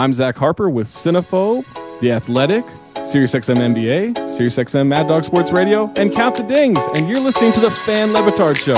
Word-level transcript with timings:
I'm 0.00 0.14
Zach 0.14 0.34
Harper 0.38 0.70
with 0.70 0.86
Cinephobe, 0.86 1.66
The 2.00 2.12
Athletic, 2.12 2.64
SiriusXM 2.94 3.56
NBA, 3.56 4.14
SiriusXM 4.14 4.86
Mad 4.86 5.08
Dog 5.08 5.24
Sports 5.24 5.52
Radio, 5.52 5.92
and 5.96 6.10
Count 6.14 6.36
the 6.36 6.42
Dings. 6.42 6.78
And 6.94 7.06
you're 7.06 7.20
listening 7.20 7.52
to 7.52 7.60
the 7.60 7.70
Fan 7.70 8.14
Le 8.14 8.20
Batard 8.20 8.56
Show. 8.56 8.72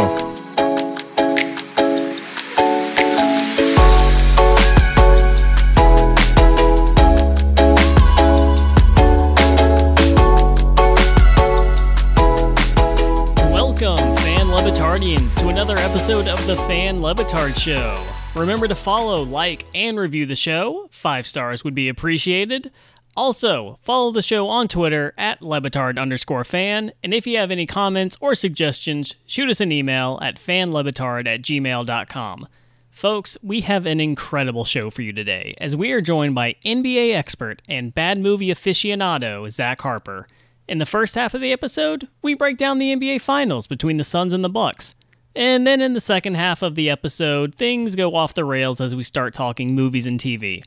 Welcome, 13.52 14.16
Fan 14.16 14.46
Levitardians, 14.46 15.36
to 15.38 15.46
another 15.50 15.76
episode 15.76 16.26
of 16.26 16.44
the 16.48 16.56
Fan 16.66 17.00
Le 17.00 17.14
Batard 17.14 17.56
Show. 17.56 18.21
Remember 18.34 18.66
to 18.66 18.74
follow, 18.74 19.22
like, 19.22 19.66
and 19.74 19.98
review 19.98 20.24
the 20.24 20.34
show. 20.34 20.88
Five 20.90 21.26
stars 21.26 21.64
would 21.64 21.74
be 21.74 21.90
appreciated. 21.90 22.70
Also, 23.14 23.78
follow 23.82 24.10
the 24.10 24.22
show 24.22 24.48
on 24.48 24.68
Twitter 24.68 25.12
at 25.18 25.40
Lebitard 25.40 26.00
underscore 26.00 26.44
fan. 26.44 26.92
And 27.04 27.12
if 27.12 27.26
you 27.26 27.36
have 27.36 27.50
any 27.50 27.66
comments 27.66 28.16
or 28.20 28.34
suggestions, 28.34 29.16
shoot 29.26 29.50
us 29.50 29.60
an 29.60 29.70
email 29.70 30.18
at 30.22 30.36
fanlebitard 30.36 31.26
at 31.26 31.42
gmail.com. 31.42 32.48
Folks, 32.90 33.36
we 33.42 33.60
have 33.62 33.84
an 33.84 34.00
incredible 34.00 34.64
show 34.64 34.88
for 34.88 35.02
you 35.02 35.12
today, 35.12 35.52
as 35.60 35.76
we 35.76 35.92
are 35.92 36.00
joined 36.00 36.34
by 36.34 36.56
NBA 36.64 37.14
expert 37.14 37.60
and 37.68 37.94
bad 37.94 38.18
movie 38.18 38.48
aficionado 38.48 39.50
Zach 39.50 39.82
Harper. 39.82 40.26
In 40.66 40.78
the 40.78 40.86
first 40.86 41.14
half 41.14 41.34
of 41.34 41.42
the 41.42 41.52
episode, 41.52 42.08
we 42.22 42.32
break 42.32 42.56
down 42.56 42.78
the 42.78 42.94
NBA 42.94 43.20
Finals 43.20 43.66
between 43.66 43.98
the 43.98 44.04
Suns 44.04 44.32
and 44.32 44.42
the 44.42 44.48
Bucks. 44.48 44.94
And 45.34 45.66
then 45.66 45.80
in 45.80 45.94
the 45.94 46.00
second 46.00 46.34
half 46.34 46.62
of 46.62 46.74
the 46.74 46.90
episode, 46.90 47.54
things 47.54 47.96
go 47.96 48.14
off 48.14 48.34
the 48.34 48.44
rails 48.44 48.80
as 48.80 48.94
we 48.94 49.02
start 49.02 49.32
talking 49.32 49.74
movies 49.74 50.06
and 50.06 50.20
TV. 50.20 50.62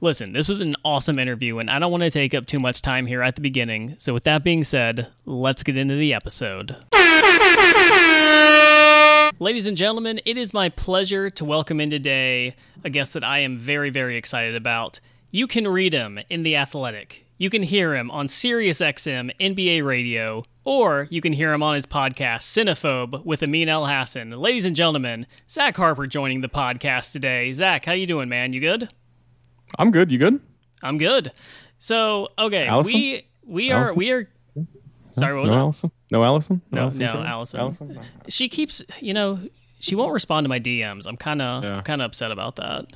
Listen, 0.00 0.32
this 0.32 0.48
was 0.48 0.60
an 0.60 0.74
awesome 0.84 1.18
interview, 1.18 1.58
and 1.58 1.70
I 1.70 1.78
don't 1.78 1.90
want 1.90 2.02
to 2.02 2.10
take 2.10 2.34
up 2.34 2.44
too 2.44 2.60
much 2.60 2.82
time 2.82 3.06
here 3.06 3.22
at 3.22 3.36
the 3.36 3.40
beginning. 3.40 3.94
So, 3.96 4.12
with 4.12 4.24
that 4.24 4.44
being 4.44 4.62
said, 4.62 5.06
let's 5.24 5.62
get 5.62 5.78
into 5.78 5.94
the 5.94 6.12
episode. 6.12 6.76
Ladies 9.40 9.66
and 9.66 9.76
gentlemen, 9.76 10.20
it 10.26 10.36
is 10.36 10.52
my 10.52 10.68
pleasure 10.68 11.30
to 11.30 11.44
welcome 11.44 11.80
in 11.80 11.88
today 11.88 12.54
a 12.84 12.90
guest 12.90 13.14
that 13.14 13.24
I 13.24 13.38
am 13.38 13.56
very, 13.56 13.88
very 13.88 14.18
excited 14.18 14.54
about. 14.54 15.00
You 15.30 15.46
can 15.46 15.66
read 15.66 15.94
him 15.94 16.20
in 16.28 16.42
The 16.42 16.56
Athletic. 16.56 17.23
You 17.44 17.50
can 17.50 17.62
hear 17.62 17.94
him 17.94 18.10
on 18.10 18.26
SiriusXM 18.26 19.30
NBA 19.38 19.84
Radio, 19.84 20.44
or 20.64 21.06
you 21.10 21.20
can 21.20 21.34
hear 21.34 21.52
him 21.52 21.62
on 21.62 21.74
his 21.74 21.84
podcast, 21.84 22.44
Cinephobe, 22.44 23.22
with 23.22 23.42
Amin 23.42 23.68
Elhassan. 23.68 24.34
Ladies 24.38 24.64
and 24.64 24.74
gentlemen, 24.74 25.26
Zach 25.50 25.76
Harper 25.76 26.06
joining 26.06 26.40
the 26.40 26.48
podcast 26.48 27.12
today. 27.12 27.52
Zach, 27.52 27.84
how 27.84 27.92
you 27.92 28.06
doing, 28.06 28.30
man? 28.30 28.54
You 28.54 28.60
good? 28.62 28.88
I'm 29.78 29.90
good. 29.90 30.10
You 30.10 30.16
good? 30.16 30.40
I'm 30.82 30.96
good. 30.96 31.32
So, 31.78 32.28
okay, 32.38 32.66
Allison? 32.66 32.94
we 32.94 33.26
we 33.46 33.70
are 33.72 33.88
Allison? 33.88 33.98
we 33.98 34.10
are. 34.12 34.28
Sorry, 35.12 35.34
what 35.34 35.42
was 35.42 35.50
no, 35.50 35.56
that? 35.56 35.60
Allison? 35.64 35.90
No, 36.10 36.24
Allison? 36.24 36.62
No, 36.72 36.80
Allison 36.80 37.00
no, 37.02 37.12
Taylor? 37.12 37.26
Allison. 37.26 37.60
Allison? 37.60 38.00
She 38.28 38.48
keeps, 38.48 38.82
you 39.00 39.12
know, 39.12 39.38
she 39.80 39.94
won't 39.94 40.14
respond 40.14 40.46
to 40.46 40.48
my 40.48 40.60
DMs. 40.60 41.06
I'm 41.06 41.18
kind 41.18 41.42
of 41.42 41.62
Yeah. 41.62 41.82
kind 41.82 42.00
of 42.00 42.06
upset 42.06 42.30
about 42.32 42.56
that. 42.56 42.86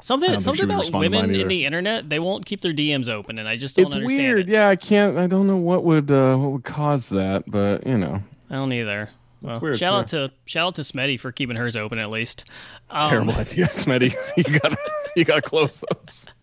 Something 0.00 0.30
Sounds 0.30 0.44
something 0.44 0.64
about 0.64 0.80
respond 0.80 1.04
to 1.04 1.10
mine 1.10 1.22
women 1.22 1.40
in 1.40 1.48
the 1.48 1.64
internet, 1.66 2.08
they 2.08 2.18
won't 2.18 2.46
keep 2.46 2.60
their 2.62 2.72
DMs 2.72 3.08
open, 3.08 3.38
and 3.38 3.46
I 3.48 3.56
just 3.56 3.76
don't 3.76 3.86
It's 3.86 3.94
understand 3.94 4.22
weird. 4.22 4.48
it. 4.48 4.52
Yeah, 4.52 4.68
I 4.68 4.76
can't. 4.76 5.18
I 5.18 5.26
don't 5.26 5.46
know 5.46 5.56
what 5.56 5.84
would 5.84 6.10
uh, 6.10 6.36
what 6.36 6.52
would 6.52 6.64
cause 6.64 7.08
that, 7.10 7.44
but 7.50 7.86
you 7.86 7.98
know, 7.98 8.22
I 8.48 8.54
don't 8.54 8.72
either. 8.72 9.10
Well, 9.42 9.60
weird, 9.60 9.78
shout 9.78 9.92
yeah. 9.92 9.98
out 9.98 10.08
to 10.08 10.32
shout 10.46 10.66
out 10.68 10.74
to 10.76 10.82
Smetty 10.82 11.18
for 11.18 11.32
keeping 11.32 11.56
hers 11.56 11.76
open 11.76 11.98
at 11.98 12.10
least. 12.10 12.44
Um, 12.90 13.10
terrible 13.10 13.34
idea, 13.34 13.66
Smitty. 13.68 14.14
you 14.36 14.58
got 14.58 14.76
you 15.16 15.24
got 15.24 15.36
to 15.36 15.42
close 15.42 15.82
those. 15.90 16.26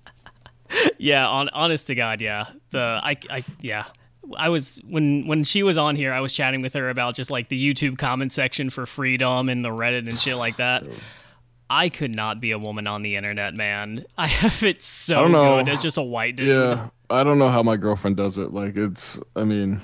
Yeah, 0.97 1.25
on 1.27 1.47
honest 1.49 1.88
to 1.88 1.95
God, 1.95 2.19
yeah. 2.19 2.47
The 2.71 2.99
I 3.02 3.16
I 3.30 3.44
yeah. 3.61 3.86
I 4.36 4.49
was 4.49 4.81
when 4.86 5.25
when 5.25 5.45
she 5.45 5.64
was 5.64 5.77
on 5.77 5.95
here, 5.95 6.11
I 6.11 6.19
was 6.19 6.33
chatting 6.33 6.61
with 6.61 6.73
her 6.73 6.89
about 6.89 7.16
just 7.16 7.31
like 7.31 7.48
the 7.48 7.73
YouTube 7.73 7.98
comment 7.98 8.33
section 8.33 8.70
for 8.70 8.86
freedom 8.86 9.48
and 9.48 9.64
the 9.64 9.70
Reddit 9.70 10.10
and 10.10 10.20
shit 10.20 10.36
like 10.36 10.58
that. 10.58 10.83
I 11.70 11.89
could 11.89 12.16
not 12.16 12.39
be 12.39 12.52
a 12.52 12.60
woman 12.60 12.88
on 12.88 13.02
the 13.02 13.16
internet, 13.16 13.54
man. 13.54 14.05
I 14.17 14.28
have 14.28 14.64
it 14.64 14.78
I 14.78 14.80
so 14.80 15.16
don't 15.23 15.32
know. 15.33 15.55
good 15.64 15.70
as 15.70 15.82
just 15.82 15.98
a 15.98 16.02
white 16.04 16.36
dude. 16.38 16.48
Yeah, 16.48 16.89
I 17.10 17.23
don't 17.23 17.38
know 17.39 17.50
how 17.50 17.61
my 17.64 17.76
girlfriend 17.78 18.17
does 18.17 18.38
it. 18.38 18.54
Like 18.54 18.78
it's, 18.78 19.20
I 19.36 19.44
mean, 19.44 19.82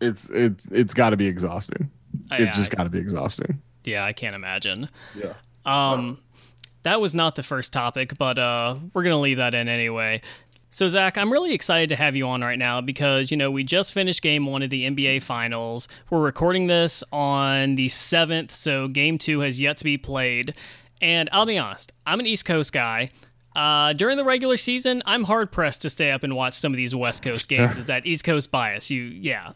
it's 0.00 0.30
it's 0.30 0.66
it's 0.70 0.94
got 0.94 1.10
to 1.10 1.16
be 1.16 1.26
exhausting. 1.26 1.90
I- 2.30 2.38
It's 2.42 2.56
just 2.56 2.70
got 2.70 2.84
to 2.84 2.90
be 2.90 2.98
exhausting. 2.98 3.62
yeah, 3.84 4.04
I 4.04 4.12
can't 4.12 4.34
imagine. 4.34 4.88
Yeah. 5.14 5.34
Um, 5.64 6.18
that 6.82 7.00
was 7.00 7.14
not 7.14 7.36
the 7.36 7.42
first 7.44 7.72
topic, 7.72 8.18
but 8.18 8.38
uh, 8.38 8.76
we're 8.92 9.04
gonna 9.04 9.20
leave 9.20 9.38
that 9.38 9.54
in 9.54 9.68
anyway. 9.68 10.20
So 10.74 10.88
Zach, 10.88 11.18
I'm 11.18 11.30
really 11.30 11.52
excited 11.52 11.90
to 11.90 11.96
have 11.96 12.16
you 12.16 12.26
on 12.26 12.40
right 12.40 12.58
now 12.58 12.80
because 12.80 13.30
you 13.30 13.36
know 13.36 13.50
we 13.50 13.62
just 13.62 13.92
finished 13.92 14.22
Game 14.22 14.46
One 14.46 14.62
of 14.62 14.70
the 14.70 14.88
NBA 14.88 15.22
Finals. 15.22 15.86
We're 16.08 16.22
recording 16.22 16.66
this 16.66 17.04
on 17.12 17.74
the 17.74 17.90
seventh, 17.90 18.50
so 18.50 18.88
Game 18.88 19.18
Two 19.18 19.40
has 19.40 19.60
yet 19.60 19.76
to 19.76 19.84
be 19.84 19.98
played. 19.98 20.54
And 21.02 21.28
I'll 21.30 21.44
be 21.44 21.58
honest, 21.58 21.92
I'm 22.06 22.20
an 22.20 22.26
East 22.26 22.46
Coast 22.46 22.72
guy. 22.72 23.10
Uh, 23.54 23.92
during 23.92 24.16
the 24.16 24.24
regular 24.24 24.56
season, 24.56 25.02
I'm 25.04 25.24
hard 25.24 25.52
pressed 25.52 25.82
to 25.82 25.90
stay 25.90 26.10
up 26.10 26.22
and 26.22 26.34
watch 26.34 26.54
some 26.54 26.72
of 26.72 26.78
these 26.78 26.94
West 26.94 27.22
Coast 27.22 27.48
games. 27.48 27.76
Is 27.76 27.84
that 27.84 28.06
East 28.06 28.24
Coast 28.24 28.50
bias? 28.50 28.88
You, 28.88 29.02
yeah. 29.02 29.52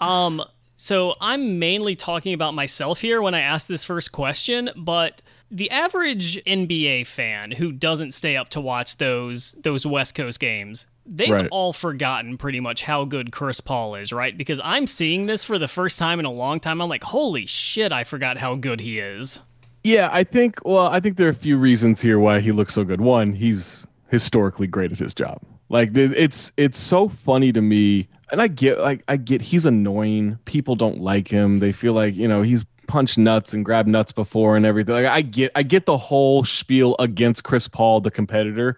Um, 0.00 0.42
so 0.74 1.14
I'm 1.20 1.60
mainly 1.60 1.94
talking 1.94 2.34
about 2.34 2.54
myself 2.54 3.00
here 3.00 3.22
when 3.22 3.32
I 3.32 3.42
ask 3.42 3.68
this 3.68 3.84
first 3.84 4.10
question, 4.10 4.70
but 4.76 5.22
the 5.50 5.70
average 5.70 6.42
NBA 6.46 7.06
fan 7.06 7.52
who 7.52 7.72
doesn't 7.72 8.12
stay 8.12 8.36
up 8.36 8.48
to 8.50 8.60
watch 8.60 8.96
those 8.98 9.52
those 9.62 9.86
West 9.86 10.14
Coast 10.14 10.40
games, 10.40 10.86
they've 11.06 11.30
Right. 11.30 11.48
all 11.50 11.72
forgotten 11.72 12.36
pretty 12.36 12.60
much 12.60 12.82
how 12.82 13.04
good 13.04 13.32
Chris 13.32 13.60
Paul 13.60 13.94
is, 13.94 14.12
right? 14.12 14.36
Because 14.36 14.60
I'm 14.62 14.86
seeing 14.86 15.26
this 15.26 15.44
for 15.44 15.58
the 15.58 15.68
first 15.68 15.98
time 15.98 16.18
in 16.18 16.26
a 16.26 16.30
long 16.32 16.60
time. 16.60 16.80
I'm 16.82 16.88
like, 16.88 17.04
holy 17.04 17.46
shit, 17.46 17.92
I 17.92 18.04
forgot 18.04 18.36
how 18.38 18.54
good 18.56 18.80
he 18.80 18.98
is. 18.98 19.40
Yeah, 19.84 20.10
I 20.12 20.24
think. 20.24 20.58
Well, 20.64 20.88
I 20.88 21.00
think 21.00 21.16
there 21.16 21.28
are 21.28 21.30
a 21.30 21.34
few 21.34 21.56
reasons 21.56 22.00
here 22.00 22.18
why 22.18 22.40
he 22.40 22.52
looks 22.52 22.74
so 22.74 22.84
good. 22.84 23.00
One, 23.00 23.32
he's 23.32 23.86
historically 24.10 24.66
great 24.66 24.92
at 24.92 24.98
his 24.98 25.14
job. 25.14 25.40
Like 25.70 25.96
it's 25.96 26.50
it's 26.56 26.78
so 26.78 27.08
funny 27.08 27.52
to 27.52 27.60
me, 27.62 28.08
and 28.32 28.40
I 28.42 28.48
get 28.48 28.80
like 28.80 29.02
I 29.08 29.16
get 29.18 29.40
he's 29.42 29.66
annoying. 29.66 30.38
People 30.46 30.76
don't 30.76 31.00
like 31.00 31.28
him. 31.28 31.58
They 31.60 31.72
feel 31.72 31.92
like 31.92 32.14
you 32.16 32.26
know 32.26 32.42
he's 32.42 32.64
punched 32.88 33.18
nuts 33.18 33.52
and 33.54 33.64
grabbed 33.64 33.88
nuts 33.88 34.10
before 34.12 34.56
and 34.56 34.66
everything. 34.66 34.94
Like 34.94 35.06
I 35.06 35.22
get 35.22 35.52
I 35.54 35.62
get 35.62 35.86
the 35.86 35.96
whole 35.96 36.42
spiel 36.44 36.96
against 36.98 37.44
Chris 37.44 37.68
Paul, 37.68 38.00
the 38.00 38.10
competitor, 38.10 38.76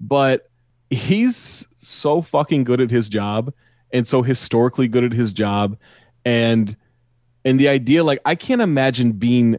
but 0.00 0.48
he's 0.90 1.66
so 1.76 2.22
fucking 2.22 2.64
good 2.64 2.80
at 2.80 2.90
his 2.90 3.08
job 3.08 3.52
and 3.92 4.06
so 4.06 4.22
historically 4.22 4.88
good 4.88 5.04
at 5.04 5.12
his 5.12 5.32
job, 5.32 5.76
and 6.24 6.76
and 7.44 7.58
the 7.60 7.68
idea 7.68 8.04
like 8.04 8.20
I 8.24 8.34
can't 8.34 8.60
imagine 8.62 9.12
being 9.12 9.58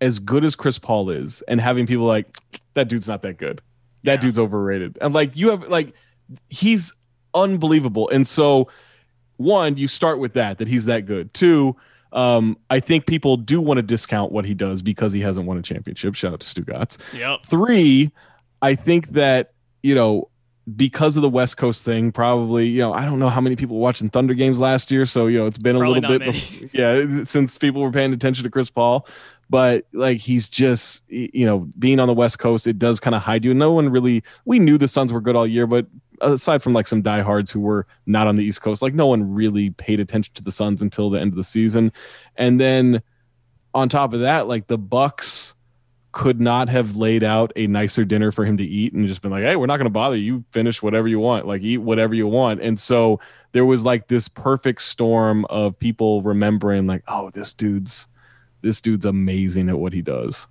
as 0.00 0.18
good 0.18 0.44
as 0.44 0.54
Chris 0.56 0.78
Paul 0.78 1.10
is 1.10 1.42
and 1.48 1.60
having 1.60 1.86
people 1.86 2.04
like 2.06 2.38
that 2.74 2.88
dude's 2.88 3.08
not 3.08 3.22
that 3.22 3.38
good. 3.38 3.62
That 4.04 4.14
Yeah. 4.14 4.20
dude's 4.20 4.38
overrated. 4.38 4.98
And 5.00 5.14
like 5.14 5.36
you 5.36 5.50
have 5.50 5.68
like 5.68 5.92
he's 6.48 6.92
unbelievable. 7.34 8.08
And 8.10 8.26
so 8.26 8.68
one, 9.38 9.76
you 9.76 9.88
start 9.88 10.18
with 10.18 10.34
that 10.34 10.58
that 10.58 10.68
he's 10.68 10.84
that 10.86 11.06
good. 11.06 11.32
Two, 11.34 11.76
um, 12.16 12.56
I 12.70 12.80
think 12.80 13.06
people 13.06 13.36
do 13.36 13.60
want 13.60 13.78
to 13.78 13.82
discount 13.82 14.32
what 14.32 14.46
he 14.46 14.54
does 14.54 14.80
because 14.80 15.12
he 15.12 15.20
hasn't 15.20 15.46
won 15.46 15.58
a 15.58 15.62
championship. 15.62 16.14
Shout 16.14 16.32
out 16.32 16.40
to 16.40 16.46
Stugotz. 16.46 16.98
Yep. 17.14 17.44
Three, 17.44 18.10
I 18.62 18.74
think 18.74 19.08
that, 19.08 19.52
you 19.82 19.94
know, 19.94 20.30
because 20.74 21.16
of 21.16 21.22
the 21.22 21.28
West 21.28 21.58
Coast 21.58 21.84
thing, 21.84 22.10
probably, 22.10 22.66
you 22.66 22.80
know, 22.80 22.92
I 22.92 23.04
don't 23.04 23.18
know 23.18 23.28
how 23.28 23.40
many 23.42 23.54
people 23.54 23.76
were 23.76 23.82
watching 23.82 24.08
Thunder 24.08 24.34
games 24.34 24.58
last 24.58 24.90
year. 24.90 25.04
So, 25.04 25.26
you 25.26 25.38
know, 25.38 25.46
it's 25.46 25.58
been 25.58 25.76
a 25.76 25.78
little 25.78 26.00
bit, 26.00 26.20
many. 26.20 26.32
bef- 26.32 26.70
yeah, 26.72 27.24
since 27.24 27.58
people 27.58 27.82
were 27.82 27.92
paying 27.92 28.12
attention 28.12 28.42
to 28.44 28.50
Chris 28.50 28.70
Paul. 28.70 29.06
But 29.48 29.86
like, 29.92 30.18
he's 30.18 30.48
just, 30.48 31.04
you 31.08 31.46
know, 31.46 31.68
being 31.78 32.00
on 32.00 32.08
the 32.08 32.14
West 32.14 32.40
Coast, 32.40 32.66
it 32.66 32.80
does 32.80 32.98
kind 32.98 33.14
of 33.14 33.22
hide 33.22 33.44
you. 33.44 33.54
No 33.54 33.72
one 33.72 33.90
really, 33.90 34.24
we 34.44 34.58
knew 34.58 34.76
the 34.76 34.88
Suns 34.88 35.12
were 35.12 35.20
good 35.20 35.36
all 35.36 35.46
year, 35.46 35.68
but 35.68 35.86
aside 36.20 36.62
from 36.62 36.72
like 36.72 36.86
some 36.86 37.02
diehards 37.02 37.50
who 37.50 37.60
were 37.60 37.86
not 38.06 38.26
on 38.26 38.36
the 38.36 38.44
East 38.44 38.62
Coast, 38.62 38.82
like 38.82 38.94
no 38.94 39.06
one 39.06 39.34
really 39.34 39.70
paid 39.70 40.00
attention 40.00 40.34
to 40.34 40.42
the 40.42 40.52
Suns 40.52 40.82
until 40.82 41.10
the 41.10 41.20
end 41.20 41.32
of 41.32 41.36
the 41.36 41.44
season. 41.44 41.92
And 42.36 42.60
then 42.60 43.02
on 43.74 43.88
top 43.88 44.12
of 44.12 44.20
that, 44.20 44.48
like 44.48 44.66
the 44.66 44.78
Bucks 44.78 45.54
could 46.16 46.40
not 46.40 46.70
have 46.70 46.96
laid 46.96 47.22
out 47.22 47.52
a 47.56 47.66
nicer 47.66 48.02
dinner 48.02 48.32
for 48.32 48.46
him 48.46 48.56
to 48.56 48.64
eat 48.64 48.94
and 48.94 49.06
just 49.06 49.20
been 49.20 49.30
like, 49.30 49.42
hey, 49.42 49.54
we're 49.54 49.66
not 49.66 49.76
going 49.76 49.84
to 49.84 49.90
bother 49.90 50.16
you. 50.16 50.42
Finish 50.50 50.82
whatever 50.82 51.06
you 51.06 51.20
want, 51.20 51.46
like 51.46 51.60
eat 51.60 51.76
whatever 51.76 52.14
you 52.14 52.26
want. 52.26 52.62
And 52.62 52.80
so 52.80 53.20
there 53.52 53.66
was 53.66 53.84
like 53.84 54.08
this 54.08 54.26
perfect 54.26 54.80
storm 54.80 55.44
of 55.50 55.78
people 55.78 56.22
remembering, 56.22 56.86
like, 56.86 57.04
oh, 57.06 57.30
this 57.30 57.52
dude's 57.52 58.08
this 58.62 58.80
dude's 58.80 59.04
amazing 59.04 59.68
at 59.68 59.78
what 59.78 59.92
he 59.92 60.00
does. 60.00 60.46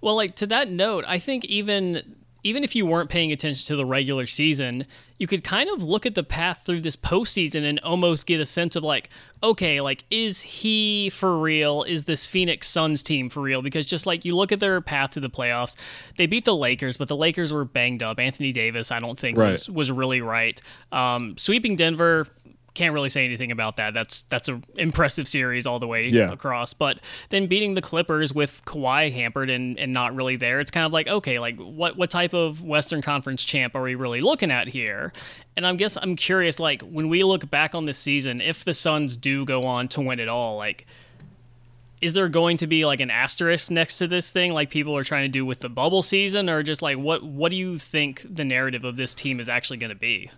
Well, 0.00 0.14
like 0.14 0.36
to 0.36 0.46
that 0.46 0.70
note, 0.70 1.04
I 1.08 1.18
think 1.18 1.44
even 1.46 2.14
even 2.44 2.62
if 2.62 2.76
you 2.76 2.84
weren't 2.84 3.08
paying 3.08 3.32
attention 3.32 3.66
to 3.66 3.74
the 3.74 3.86
regular 3.86 4.26
season, 4.26 4.86
you 5.18 5.26
could 5.26 5.42
kind 5.42 5.70
of 5.70 5.82
look 5.82 6.04
at 6.04 6.14
the 6.14 6.22
path 6.22 6.62
through 6.66 6.82
this 6.82 6.94
postseason 6.94 7.64
and 7.64 7.80
almost 7.80 8.26
get 8.26 8.38
a 8.38 8.44
sense 8.44 8.76
of 8.76 8.82
like, 8.82 9.08
okay, 9.42 9.80
like, 9.80 10.04
is 10.10 10.42
he 10.42 11.08
for 11.08 11.38
real? 11.38 11.84
Is 11.84 12.04
this 12.04 12.26
Phoenix 12.26 12.68
Suns 12.68 13.02
team 13.02 13.30
for 13.30 13.40
real? 13.40 13.62
Because 13.62 13.86
just 13.86 14.04
like 14.04 14.26
you 14.26 14.36
look 14.36 14.52
at 14.52 14.60
their 14.60 14.82
path 14.82 15.12
to 15.12 15.20
the 15.20 15.30
playoffs, 15.30 15.74
they 16.18 16.26
beat 16.26 16.44
the 16.44 16.54
Lakers, 16.54 16.98
but 16.98 17.08
the 17.08 17.16
Lakers 17.16 17.50
were 17.50 17.64
banged 17.64 18.02
up. 18.02 18.20
Anthony 18.20 18.52
Davis, 18.52 18.90
I 18.90 19.00
don't 19.00 19.18
think, 19.18 19.38
right. 19.38 19.52
was, 19.52 19.70
was 19.70 19.90
really 19.90 20.20
right. 20.20 20.60
Um, 20.92 21.38
sweeping 21.38 21.76
Denver, 21.76 22.26
can't 22.74 22.92
really 22.92 23.08
say 23.08 23.24
anything 23.24 23.50
about 23.50 23.76
that. 23.76 23.94
That's 23.94 24.22
that's 24.22 24.48
an 24.48 24.64
impressive 24.76 25.28
series 25.28 25.66
all 25.66 25.78
the 25.78 25.86
way 25.86 26.08
yeah. 26.08 26.32
across. 26.32 26.74
But 26.74 26.98
then 27.30 27.46
beating 27.46 27.74
the 27.74 27.82
Clippers 27.82 28.34
with 28.34 28.62
Kawhi 28.64 29.12
hampered 29.12 29.48
and, 29.48 29.78
and 29.78 29.92
not 29.92 30.14
really 30.14 30.36
there, 30.36 30.60
it's 30.60 30.70
kind 30.70 30.84
of 30.84 30.92
like 30.92 31.06
okay, 31.06 31.38
like 31.38 31.56
what 31.56 31.96
what 31.96 32.10
type 32.10 32.34
of 32.34 32.62
Western 32.62 33.00
Conference 33.00 33.44
champ 33.44 33.74
are 33.74 33.82
we 33.82 33.94
really 33.94 34.20
looking 34.20 34.50
at 34.50 34.68
here? 34.68 35.12
And 35.56 35.66
I 35.66 35.74
guess 35.74 35.96
I'm 36.00 36.16
curious, 36.16 36.58
like 36.58 36.82
when 36.82 37.08
we 37.08 37.22
look 37.22 37.48
back 37.48 37.74
on 37.74 37.84
this 37.84 37.98
season, 37.98 38.40
if 38.40 38.64
the 38.64 38.74
Suns 38.74 39.16
do 39.16 39.44
go 39.44 39.64
on 39.64 39.88
to 39.88 40.00
win 40.00 40.18
it 40.18 40.28
all, 40.28 40.56
like 40.56 40.86
is 42.00 42.12
there 42.12 42.28
going 42.28 42.58
to 42.58 42.66
be 42.66 42.84
like 42.84 43.00
an 43.00 43.10
asterisk 43.10 43.70
next 43.70 43.96
to 43.96 44.06
this 44.06 44.30
thing 44.30 44.52
like 44.52 44.68
people 44.68 44.94
are 44.94 45.04
trying 45.04 45.22
to 45.22 45.28
do 45.28 45.46
with 45.46 45.60
the 45.60 45.70
bubble 45.70 46.02
season 46.02 46.50
or 46.50 46.62
just 46.62 46.82
like 46.82 46.98
what 46.98 47.22
what 47.22 47.48
do 47.48 47.56
you 47.56 47.78
think 47.78 48.20
the 48.28 48.44
narrative 48.44 48.84
of 48.84 48.96
this 48.98 49.14
team 49.14 49.40
is 49.40 49.48
actually 49.48 49.78
going 49.78 49.88
to 49.88 49.96
be 49.96 50.30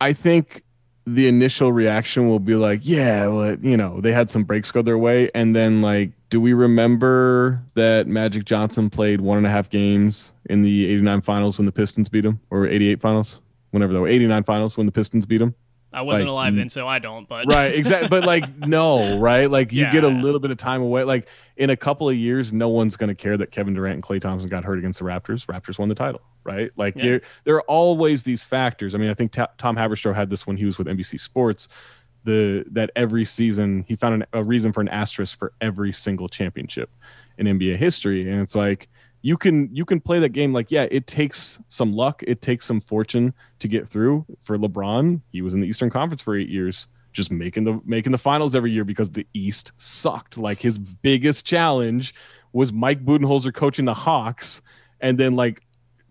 i 0.00 0.12
think 0.12 0.62
the 1.06 1.26
initial 1.26 1.72
reaction 1.72 2.28
will 2.28 2.38
be 2.38 2.54
like, 2.54 2.80
yeah, 2.82 3.26
well, 3.26 3.56
you 3.56 3.76
know, 3.76 4.00
they 4.00 4.12
had 4.12 4.30
some 4.30 4.44
breaks 4.44 4.70
go 4.70 4.82
their 4.82 4.98
way. 4.98 5.30
And 5.34 5.54
then, 5.54 5.82
like, 5.82 6.12
do 6.30 6.40
we 6.40 6.52
remember 6.52 7.60
that 7.74 8.06
Magic 8.06 8.44
Johnson 8.44 8.88
played 8.88 9.20
one 9.20 9.38
and 9.38 9.46
a 9.46 9.50
half 9.50 9.68
games 9.68 10.32
in 10.46 10.62
the 10.62 10.86
89 10.86 11.22
finals 11.22 11.58
when 11.58 11.66
the 11.66 11.72
Pistons 11.72 12.08
beat 12.08 12.24
him, 12.24 12.40
or 12.50 12.66
88 12.66 13.00
finals? 13.00 13.40
Whenever 13.70 13.92
they 13.92 13.98
were 13.98 14.08
89 14.08 14.44
finals 14.44 14.76
when 14.76 14.86
the 14.86 14.92
Pistons 14.92 15.26
beat 15.26 15.40
him? 15.40 15.54
I 15.92 16.02
wasn't 16.02 16.28
like, 16.28 16.32
alive 16.32 16.56
then, 16.56 16.70
so 16.70 16.88
I 16.88 16.98
don't. 16.98 17.28
But 17.28 17.46
right, 17.46 17.74
exactly. 17.74 18.08
But 18.08 18.24
like, 18.24 18.56
no, 18.66 19.18
right? 19.18 19.50
Like, 19.50 19.72
you 19.72 19.82
yeah. 19.82 19.92
get 19.92 20.04
a 20.04 20.08
little 20.08 20.40
bit 20.40 20.50
of 20.50 20.56
time 20.56 20.80
away. 20.80 21.04
Like, 21.04 21.28
in 21.56 21.70
a 21.70 21.76
couple 21.76 22.08
of 22.08 22.16
years, 22.16 22.52
no 22.52 22.68
one's 22.68 22.96
going 22.96 23.08
to 23.08 23.14
care 23.14 23.36
that 23.36 23.50
Kevin 23.50 23.74
Durant 23.74 23.94
and 23.94 24.02
Klay 24.02 24.20
Thompson 24.20 24.48
got 24.48 24.64
hurt 24.64 24.78
against 24.78 24.98
the 24.98 25.04
Raptors. 25.04 25.46
Raptors 25.46 25.78
won 25.78 25.88
the 25.88 25.94
title, 25.94 26.22
right? 26.44 26.70
Like, 26.76 26.96
yeah. 26.96 27.18
there 27.44 27.56
are 27.56 27.62
always 27.62 28.24
these 28.24 28.42
factors. 28.42 28.94
I 28.94 28.98
mean, 28.98 29.10
I 29.10 29.14
think 29.14 29.32
t- 29.32 29.42
Tom 29.58 29.76
Haberstroh 29.76 30.14
had 30.14 30.30
this 30.30 30.46
when 30.46 30.56
he 30.56 30.64
was 30.64 30.78
with 30.78 30.86
NBC 30.86 31.20
Sports. 31.20 31.68
The 32.24 32.64
that 32.70 32.90
every 32.94 33.24
season 33.24 33.84
he 33.88 33.96
found 33.96 34.14
an, 34.14 34.26
a 34.32 34.44
reason 34.44 34.72
for 34.72 34.80
an 34.80 34.88
asterisk 34.88 35.36
for 35.36 35.52
every 35.60 35.92
single 35.92 36.28
championship 36.28 36.88
in 37.36 37.46
NBA 37.46 37.78
history, 37.78 38.30
and 38.30 38.40
it's 38.40 38.54
like 38.54 38.88
you 39.22 39.36
can 39.36 39.74
you 39.74 39.84
can 39.84 40.00
play 40.00 40.18
that 40.18 40.30
game 40.30 40.52
like 40.52 40.70
yeah 40.70 40.86
it 40.90 41.06
takes 41.06 41.58
some 41.68 41.94
luck 41.94 42.22
it 42.26 42.42
takes 42.42 42.66
some 42.66 42.80
fortune 42.80 43.32
to 43.60 43.68
get 43.68 43.88
through. 43.88 44.26
For 44.42 44.58
lebron 44.58 45.20
he 45.30 45.40
was 45.40 45.54
in 45.54 45.60
the 45.60 45.68
eastern 45.68 45.90
conference 45.90 46.20
for 46.20 46.36
eight 46.36 46.48
years 46.48 46.88
just 47.12 47.30
making 47.30 47.64
the 47.64 47.80
making 47.84 48.12
the 48.12 48.18
finals 48.18 48.54
every 48.54 48.72
year 48.72 48.84
because 48.84 49.10
the 49.10 49.26
east 49.32 49.72
sucked. 49.76 50.36
Like 50.36 50.60
his 50.60 50.78
biggest 50.78 51.46
challenge 51.46 52.14
was 52.52 52.72
mike 52.72 53.04
budenholzer 53.04 53.54
coaching 53.54 53.84
the 53.84 53.94
hawks 53.94 54.60
and 55.00 55.18
then 55.18 55.36
like 55.36 55.62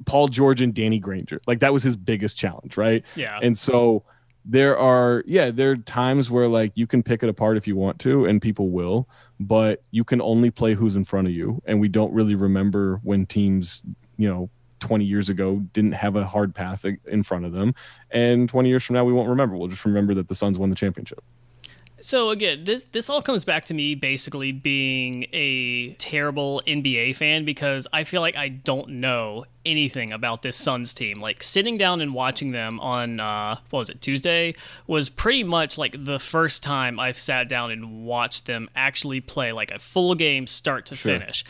paul 0.06 0.28
george 0.28 0.62
and 0.62 0.74
danny 0.74 1.00
granger. 1.00 1.42
Like 1.46 1.60
that 1.60 1.74
was 1.74 1.84
his 1.84 1.96
biggest 1.96 2.38
challenge 2.38 2.78
right? 2.78 3.04
Yeah. 3.16 3.38
And 3.42 3.58
so 3.58 4.04
there 4.44 4.78
are 4.78 5.24
yeah 5.28 5.52
there 5.52 5.72
are 5.72 5.78
times 5.78 6.32
where 6.32 6.48
like 6.48 6.72
you 6.76 6.88
can 6.88 7.04
pick 7.04 7.22
it 7.22 7.30
apart 7.30 7.58
if 7.58 7.68
you 7.68 7.76
want 7.76 8.00
to 8.00 8.26
and 8.26 8.42
people 8.42 8.70
will 8.70 9.08
but 9.42 9.82
you 9.90 10.04
can 10.04 10.22
only 10.22 10.52
play 10.52 10.76
who's 10.76 10.96
in 10.96 11.04
front 11.04 11.28
of 11.28 11.34
you. 11.34 11.62
And 11.66 11.80
we 11.80 11.88
don't 11.88 12.14
really 12.14 12.36
remember 12.36 13.00
when 13.04 13.26
teams 13.26 13.84
you 14.18 14.30
know 14.30 14.50
20 14.80 15.04
years 15.04 15.30
ago 15.30 15.58
didn't 15.74 15.94
have 15.94 16.16
a 16.16 16.26
hard 16.26 16.56
path 16.56 16.86
in 17.08 17.24
front 17.24 17.46
of 17.46 17.54
them. 17.54 17.74
And 18.12 18.48
20 18.48 18.70
years 18.70 18.84
from 18.84 18.96
now 18.96 19.04
we 19.04 19.14
won't 19.14 19.30
remember. 19.30 19.58
We'll 19.58 19.68
just 19.68 19.86
remember 19.86 20.14
that 20.16 20.28
the 20.28 20.36
suns 20.36 20.60
won 20.60 20.70
the 20.70 20.76
championship 20.76 21.24
so 22.02 22.30
again, 22.32 22.64
this 22.64 22.84
this 22.92 23.10
all 23.10 23.22
comes 23.22 23.46
back 23.46 23.66
to 23.66 23.74
me 23.74 23.96
basically 23.96 24.52
being 24.52 25.26
a 25.32 25.94
terrible 25.94 26.62
NBA 26.68 27.16
fan 27.16 27.46
because 27.46 27.88
I 27.94 28.04
feel 28.04 28.22
like 28.22 28.36
I 28.36 28.50
don't 28.50 28.90
know 28.90 29.46
anything 29.66 30.12
about 30.12 30.42
this 30.42 30.58
Suns 30.58 30.94
team. 30.94 31.22
Like 31.22 31.44
sitting 31.44 31.78
down 31.78 32.02
and 32.02 32.14
watching 32.14 32.52
them 32.52 32.80
on 32.80 33.20
uh, 33.20 33.58
what 33.70 33.80
was 33.80 33.90
it 33.90 34.02
Tuesday 34.02 34.56
was 34.88 35.10
pretty 35.10 35.44
much 35.44 35.78
like 35.78 36.04
the 36.04 36.20
first 36.20 36.64
time 36.64 37.00
I've 37.00 37.20
sat 37.20 37.48
down 37.48 37.72
and 37.72 38.06
watched 38.06 38.46
them 38.46 38.70
actually 38.76 39.22
play 39.22 39.52
like 39.52 39.72
a 39.72 39.80
full 39.80 40.16
game 40.16 40.48
start 40.48 40.86
to 40.88 40.96
sure. 40.96 41.20
finish. 41.20 41.46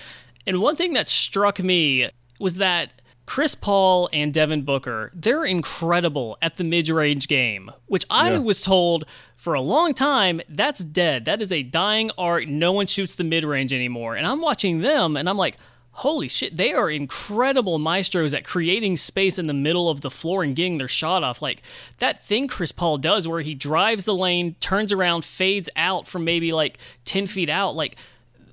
And 0.46 0.60
one 0.60 0.76
thing 0.76 0.94
that 0.94 1.08
struck 1.08 1.60
me 1.60 2.10
was 2.40 2.56
that 2.56 2.92
Chris 3.26 3.56
Paul 3.56 4.10
and 4.12 4.34
Devin 4.34 4.64
Booker, 4.64 5.12
they're 5.14 5.46
incredible 5.46 6.38
at 6.42 6.58
the 6.58 6.64
mid 6.64 6.90
range 6.90 7.28
game, 7.28 7.72
which 7.86 8.04
I 8.10 8.32
yeah. 8.32 8.40
was 8.40 8.62
told 8.62 9.06
for 9.42 9.56
a 9.56 9.62
long 9.62 9.96
time, 9.96 10.40
that's 10.48 10.86
dead. 10.86 11.26
That 11.26 11.42
is 11.42 11.52
a 11.52 11.64
dying 11.64 12.12
art. 12.16 12.48
No 12.48 12.72
one 12.72 12.86
shoots 12.86 13.16
the 13.16 13.24
mid 13.24 13.44
range 13.44 13.74
anymore. 13.74 14.16
And 14.16 14.28
I'm 14.28 14.40
watching 14.40 14.82
them 14.82 15.18
and 15.18 15.28
I'm 15.28 15.36
like, 15.36 15.58
holy 15.94 16.28
shit, 16.28 16.56
they 16.56 16.74
are 16.74 16.92
incredible 16.92 17.80
maestros 17.80 18.36
at 18.36 18.44
creating 18.44 18.98
space 18.98 19.40
in 19.40 19.48
the 19.48 19.54
middle 19.56 19.90
of 19.90 20.02
the 20.02 20.12
floor 20.12 20.44
and 20.44 20.56
getting 20.56 20.78
their 20.78 20.88
shot 20.88 21.24
off. 21.24 21.42
Like 21.42 21.64
that 21.98 22.24
thing 22.24 22.48
Chris 22.48 22.72
Paul 22.72 23.00
does 23.00 23.28
where 23.28 23.42
he 23.42 23.56
drives 23.56 24.06
the 24.06 24.14
lane, 24.14 24.58
turns 24.60 24.94
around, 24.94 25.26
fades 25.26 25.72
out 25.76 26.08
from 26.08 26.24
maybe 26.24 26.52
like 26.52 26.78
10 27.06 27.26
feet 27.26 27.50
out. 27.50 27.76
Like, 27.76 27.96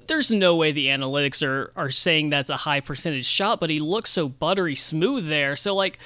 there's 0.07 0.31
no 0.31 0.57
way 0.57 0.73
the 0.73 0.87
analytics 0.87 1.47
are, 1.47 1.71
are 1.77 1.91
saying 1.91 2.31
that's 2.31 2.49
a 2.49 2.57
high 2.57 2.81
percentage 2.81 3.27
shot, 3.27 3.61
but 3.61 3.69
he 3.69 3.79
looks 3.79 4.09
so 4.09 4.27
buttery 4.27 4.75
smooth 4.75 5.29
there. 5.29 5.55
So, 5.55 5.75
like, 5.75 5.99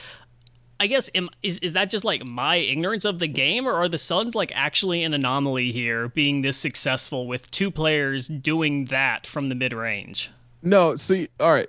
I 0.82 0.88
guess 0.88 1.08
am, 1.14 1.30
is 1.44 1.60
is 1.60 1.74
that 1.74 1.90
just 1.90 2.04
like 2.04 2.24
my 2.24 2.56
ignorance 2.56 3.04
of 3.04 3.20
the 3.20 3.28
game, 3.28 3.68
or 3.68 3.74
are 3.74 3.88
the 3.88 3.98
Suns 3.98 4.34
like 4.34 4.50
actually 4.52 5.04
an 5.04 5.14
anomaly 5.14 5.70
here, 5.70 6.08
being 6.08 6.42
this 6.42 6.56
successful 6.56 7.28
with 7.28 7.48
two 7.52 7.70
players 7.70 8.26
doing 8.26 8.86
that 8.86 9.24
from 9.24 9.48
the 9.48 9.54
mid 9.54 9.72
range? 9.72 10.32
No, 10.60 10.96
see, 10.96 11.28
all 11.38 11.52
right. 11.52 11.68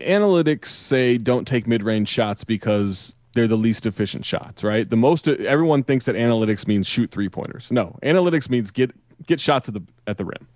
Analytics 0.00 0.66
say 0.66 1.16
don't 1.16 1.46
take 1.46 1.68
mid 1.68 1.84
range 1.84 2.08
shots 2.08 2.42
because 2.42 3.14
they're 3.34 3.46
the 3.46 3.56
least 3.56 3.86
efficient 3.86 4.24
shots, 4.24 4.64
right? 4.64 4.90
The 4.90 4.96
most 4.96 5.28
everyone 5.28 5.84
thinks 5.84 6.06
that 6.06 6.16
analytics 6.16 6.66
means 6.66 6.88
shoot 6.88 7.12
three 7.12 7.28
pointers. 7.28 7.68
No, 7.70 7.96
analytics 8.02 8.50
means 8.50 8.72
get 8.72 8.90
get 9.28 9.40
shots 9.40 9.68
at 9.68 9.74
the 9.74 9.82
at 10.08 10.18
the 10.18 10.24
rim. 10.24 10.48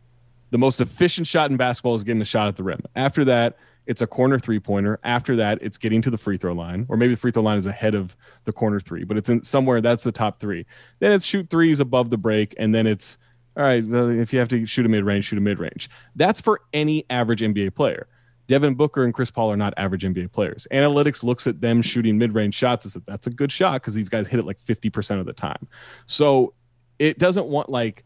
The 0.51 0.59
most 0.59 0.81
efficient 0.81 1.29
shot 1.29 1.49
in 1.53 1.57
basketball 1.57 1.95
is 1.95 2.03
getting 2.03 2.23
a 2.23 2.25
shot 2.25 2.49
at 2.49 2.57
the 2.57 2.65
rim. 2.65 2.81
After 2.97 3.25
that, 3.27 3.57
it's 3.87 4.03
a 4.03 4.07
corner 4.07 4.39
three 4.39 4.61
pointer. 4.61 4.99
After 5.05 5.37
that, 5.37 5.59
it's 5.61 5.79
getting 5.79 6.03
to 6.03 6.11
the 6.11 6.19
free 6.19 6.37
throw 6.37 6.53
line, 6.53 6.87
or 6.89 6.97
maybe 6.97 7.15
the 7.15 7.21
free 7.21 7.31
throw 7.31 7.43
line 7.43 7.59
is 7.59 7.67
ahead 7.67 7.95
of 7.95 8.17
the 8.45 8.53
corner 8.53 8.81
three, 8.81 9.05
but 9.05 9.17
it's 9.17 9.29
in 9.29 9.43
somewhere 9.43 9.81
that's 9.81 10.05
the 10.05 10.13
top 10.13 10.41
three. 10.41 10.67
Then 11.01 11.13
it's 11.13 11.25
shoot 11.25 11.51
threes 11.51 11.81
above 11.81 12.11
the 12.11 12.17
break, 12.17 12.55
and 12.59 12.75
then 12.75 12.87
it's 12.87 13.19
all 13.57 13.63
right. 13.63 13.85
If 13.85 14.33
you 14.33 14.39
have 14.39 14.49
to 14.49 14.67
shoot 14.67 14.87
a 14.87 14.89
mid 14.89 15.05
range, 15.05 15.27
shoot 15.27 15.39
a 15.39 15.41
mid 15.41 15.59
range. 15.59 15.89
That's 16.17 16.41
for 16.41 16.61
any 16.73 17.05
average 17.11 17.41
NBA 17.41 17.75
player. 17.75 18.09
Devin 18.47 18.75
Booker 18.75 19.05
and 19.05 19.15
Chris 19.15 19.31
Paul 19.31 19.51
are 19.51 19.57
not 19.57 19.73
average 19.77 20.03
NBA 20.03 20.33
players. 20.33 20.67
Analytics 20.71 21.23
looks 21.23 21.47
at 21.47 21.61
them 21.61 21.81
shooting 21.81 22.19
mid 22.19 22.35
range 22.35 22.55
shots 22.55 22.85
and 22.85 22.93
says 22.93 23.03
that's 23.07 23.27
a 23.27 23.31
good 23.31 23.51
shot 23.51 23.81
because 23.81 23.95
these 23.95 24.09
guys 24.09 24.29
hit 24.29 24.39
it 24.39 24.45
like 24.45 24.61
50% 24.61 25.21
of 25.21 25.27
the 25.27 25.33
time. 25.33 25.67
So 26.07 26.53
it 26.99 27.19
doesn't 27.19 27.47
want 27.47 27.71
like 27.71 28.05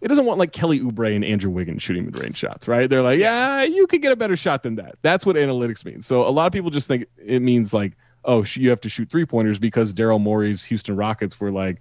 it 0.00 0.08
doesn't 0.08 0.24
want 0.24 0.38
like 0.38 0.52
Kelly 0.52 0.80
Oubre 0.80 1.14
and 1.14 1.24
Andrew 1.24 1.50
Wiggins 1.50 1.82
shooting 1.82 2.04
mid 2.04 2.18
range 2.18 2.36
shots, 2.36 2.68
right? 2.68 2.88
They're 2.88 3.02
like, 3.02 3.18
yeah, 3.18 3.62
you 3.62 3.86
could 3.86 4.02
get 4.02 4.12
a 4.12 4.16
better 4.16 4.36
shot 4.36 4.62
than 4.62 4.76
that. 4.76 4.96
That's 5.02 5.26
what 5.26 5.36
analytics 5.36 5.84
means. 5.84 6.06
So 6.06 6.26
a 6.26 6.30
lot 6.30 6.46
of 6.46 6.52
people 6.52 6.70
just 6.70 6.86
think 6.86 7.06
it 7.16 7.40
means 7.40 7.74
like, 7.74 7.94
oh, 8.24 8.44
you 8.54 8.70
have 8.70 8.80
to 8.82 8.88
shoot 8.88 9.10
three 9.10 9.26
pointers 9.26 9.58
because 9.58 9.92
Daryl 9.92 10.20
Morey's 10.20 10.62
Houston 10.64 10.96
Rockets 10.96 11.40
were 11.40 11.50
like, 11.50 11.80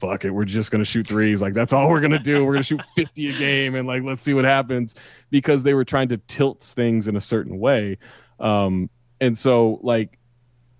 fuck 0.00 0.24
it, 0.24 0.30
we're 0.30 0.44
just 0.44 0.70
gonna 0.70 0.84
shoot 0.84 1.06
threes. 1.06 1.42
Like 1.42 1.54
that's 1.54 1.72
all 1.72 1.90
we're 1.90 2.00
gonna 2.00 2.18
do. 2.18 2.44
We're 2.44 2.54
gonna 2.54 2.62
shoot 2.62 2.82
50 2.96 3.28
a 3.28 3.32
game 3.38 3.74
and 3.74 3.86
like 3.86 4.02
let's 4.02 4.22
see 4.22 4.34
what 4.34 4.44
happens 4.44 4.94
because 5.30 5.62
they 5.62 5.74
were 5.74 5.84
trying 5.84 6.08
to 6.08 6.16
tilt 6.16 6.62
things 6.62 7.06
in 7.06 7.16
a 7.16 7.20
certain 7.20 7.58
way. 7.58 7.98
Um, 8.38 8.88
and 9.20 9.36
so 9.36 9.78
like 9.82 10.18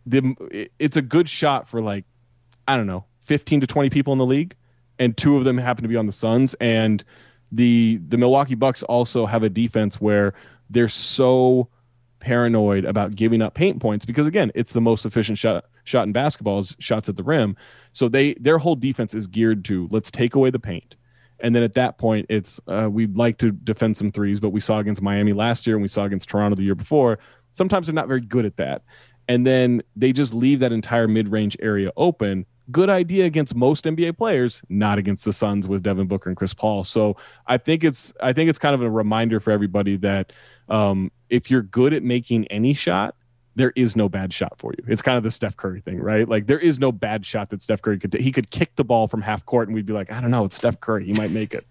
the 0.07 0.35
it's 0.79 0.97
a 0.97 1.03
good 1.03 1.29
shot 1.29 1.69
for 1.69 1.83
like 1.83 2.05
I 2.67 2.77
don't 2.77 2.87
know 2.87 3.05
15 3.25 3.61
to 3.61 3.67
20 3.67 3.91
people 3.91 4.13
in 4.13 4.19
the 4.19 4.27
league 4.27 4.55
and 5.01 5.17
two 5.17 5.37
of 5.37 5.45
them 5.45 5.59
happen 5.59 5.83
to 5.83 5.89
be 5.89 5.97
on 5.97 6.07
the 6.07 6.13
Suns. 6.13 6.55
And 6.61 7.03
the 7.51 7.99
the 8.07 8.17
Milwaukee 8.17 8.55
Bucks 8.55 8.85
also 8.85 9.27
have 9.27 9.43
a 9.43 9.49
defense 9.49 10.01
where 10.01 10.35
they're 10.69 10.89
so 10.89 11.69
paranoid 12.21 12.85
about 12.85 13.17
giving 13.17 13.41
up 13.41 13.55
paint 13.55 13.81
points 13.81 14.05
because 14.05 14.27
again, 14.27 14.53
it's 14.55 14.73
the 14.73 14.81
most 14.81 15.05
efficient 15.05 15.39
shot 15.39 15.65
shot 15.85 16.07
in 16.07 16.13
basketball 16.13 16.61
is 16.61 16.77
shots 16.79 17.09
at 17.09 17.17
the 17.17 17.25
rim. 17.25 17.57
So 17.93 18.09
they 18.09 18.35
their 18.35 18.59
whole 18.59 18.77
defense 18.77 19.15
is 19.15 19.27
geared 19.27 19.65
to 19.65 19.89
let's 19.91 20.13
take 20.13 20.37
away 20.37 20.51
the 20.51 20.61
paint. 20.61 20.95
And 21.43 21.57
then 21.57 21.63
at 21.63 21.73
that 21.73 21.97
point, 21.97 22.27
it's 22.29 22.61
uh, 22.69 22.89
we'd 22.91 23.17
like 23.17 23.39
to 23.39 23.51
defend 23.51 23.97
some 23.97 24.13
threes, 24.13 24.39
but 24.39 24.51
we 24.51 24.61
saw 24.61 24.79
against 24.79 25.01
Miami 25.01 25.33
last 25.33 25.67
year 25.67 25.75
and 25.75 25.83
we 25.83 25.89
saw 25.89 26.05
against 26.05 26.29
Toronto 26.29 26.55
the 26.55 26.63
year 26.63 26.75
before. 26.75 27.19
Sometimes 27.53 27.87
they're 27.87 27.95
not 27.95 28.07
very 28.07 28.21
good 28.21 28.45
at 28.45 28.59
that. 28.59 28.83
And 29.27 29.47
then 29.47 29.83
they 29.97 30.13
just 30.13 30.35
leave 30.35 30.59
that 30.59 30.73
entire 30.73 31.09
mid 31.09 31.31
range 31.31 31.57
area 31.61 31.91
open 31.97 32.45
good 32.71 32.91
idea 32.91 33.25
against 33.27 33.55
most 33.55 33.85
NBA 33.85 34.17
players, 34.17 34.63
not 34.69 34.99
against 34.99 35.25
the 35.25 35.33
Suns 35.33 35.67
with 35.67 35.83
Devin 35.83 36.07
Booker 36.07 36.31
and 36.31 36.37
Chris 36.37 36.55
Paul. 36.55 36.85
So 36.85 37.17
I 37.47 37.59
think 37.59 37.85
it's 37.85 38.13
I 38.21 38.33
think 38.33 38.51
it's 38.51 38.59
kind 38.59 38.75
of 38.75 38.83
a 38.83 38.91
reminder 38.91 39.41
for 39.41 39.51
everybody 39.51 39.97
that 39.99 40.33
um, 40.69 41.11
if 41.29 41.51
you're 41.51 41.63
good 41.63 41.93
at 41.93 42.03
making 42.03 42.47
any 42.49 42.75
shot, 42.75 43.15
there 43.57 43.73
is 43.77 43.97
no 43.97 44.09
bad 44.09 44.33
shot 44.33 44.55
for 44.59 44.73
you. 44.73 44.85
It's 44.87 45.03
kind 45.03 45.19
of 45.19 45.23
the 45.23 45.31
Steph 45.31 45.57
Curry 45.57 45.81
thing, 45.81 46.01
right? 46.01 46.29
Like 46.29 46.47
there 46.47 46.59
is 46.59 46.79
no 46.79 46.93
bad 46.93 47.27
shot 47.27 47.51
that 47.51 47.63
Steph 47.63 47.83
Curry 47.83 47.99
could. 47.99 48.15
He 48.15 48.33
could 48.33 48.51
kick 48.51 48.77
the 48.77 48.85
ball 48.85 49.09
from 49.09 49.23
half 49.23 49.45
court, 49.45 49.69
and 49.69 49.75
we'd 49.75 49.87
be 49.87 49.93
like, 49.93 50.11
I 50.11 50.21
don't 50.21 50.31
know, 50.31 50.45
it's 50.45 50.57
Steph 50.57 50.81
Curry. 50.81 51.05
He 51.05 51.13
might 51.13 51.31
make 51.31 51.53
it. 51.55 51.67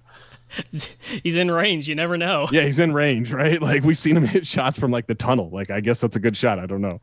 he's 1.23 1.35
in 1.35 1.51
range. 1.51 1.87
You 1.87 1.95
never 1.95 2.17
know. 2.17 2.47
Yeah, 2.51 2.63
he's 2.63 2.79
in 2.79 2.93
range, 2.93 3.31
right? 3.31 3.61
Like 3.61 3.83
we've 3.83 3.97
seen 3.97 4.17
him 4.17 4.25
hit 4.27 4.45
shots 4.45 4.77
from 4.77 4.91
like 4.91 5.07
the 5.07 5.15
tunnel. 5.15 5.49
Like 5.49 5.69
I 5.69 5.79
guess 5.79 6.01
that's 6.01 6.15
a 6.15 6.19
good 6.19 6.35
shot. 6.35 6.59
I 6.59 6.65
don't 6.65 6.81
know. 6.81 7.01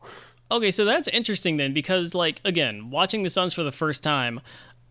Okay, 0.49 0.71
so 0.71 0.85
that's 0.85 1.07
interesting 1.09 1.57
then, 1.57 1.73
because 1.73 2.15
like 2.15 2.39
again, 2.45 2.89
watching 2.89 3.23
the 3.23 3.29
Suns 3.29 3.53
for 3.53 3.63
the 3.63 3.71
first 3.71 4.01
time, 4.01 4.39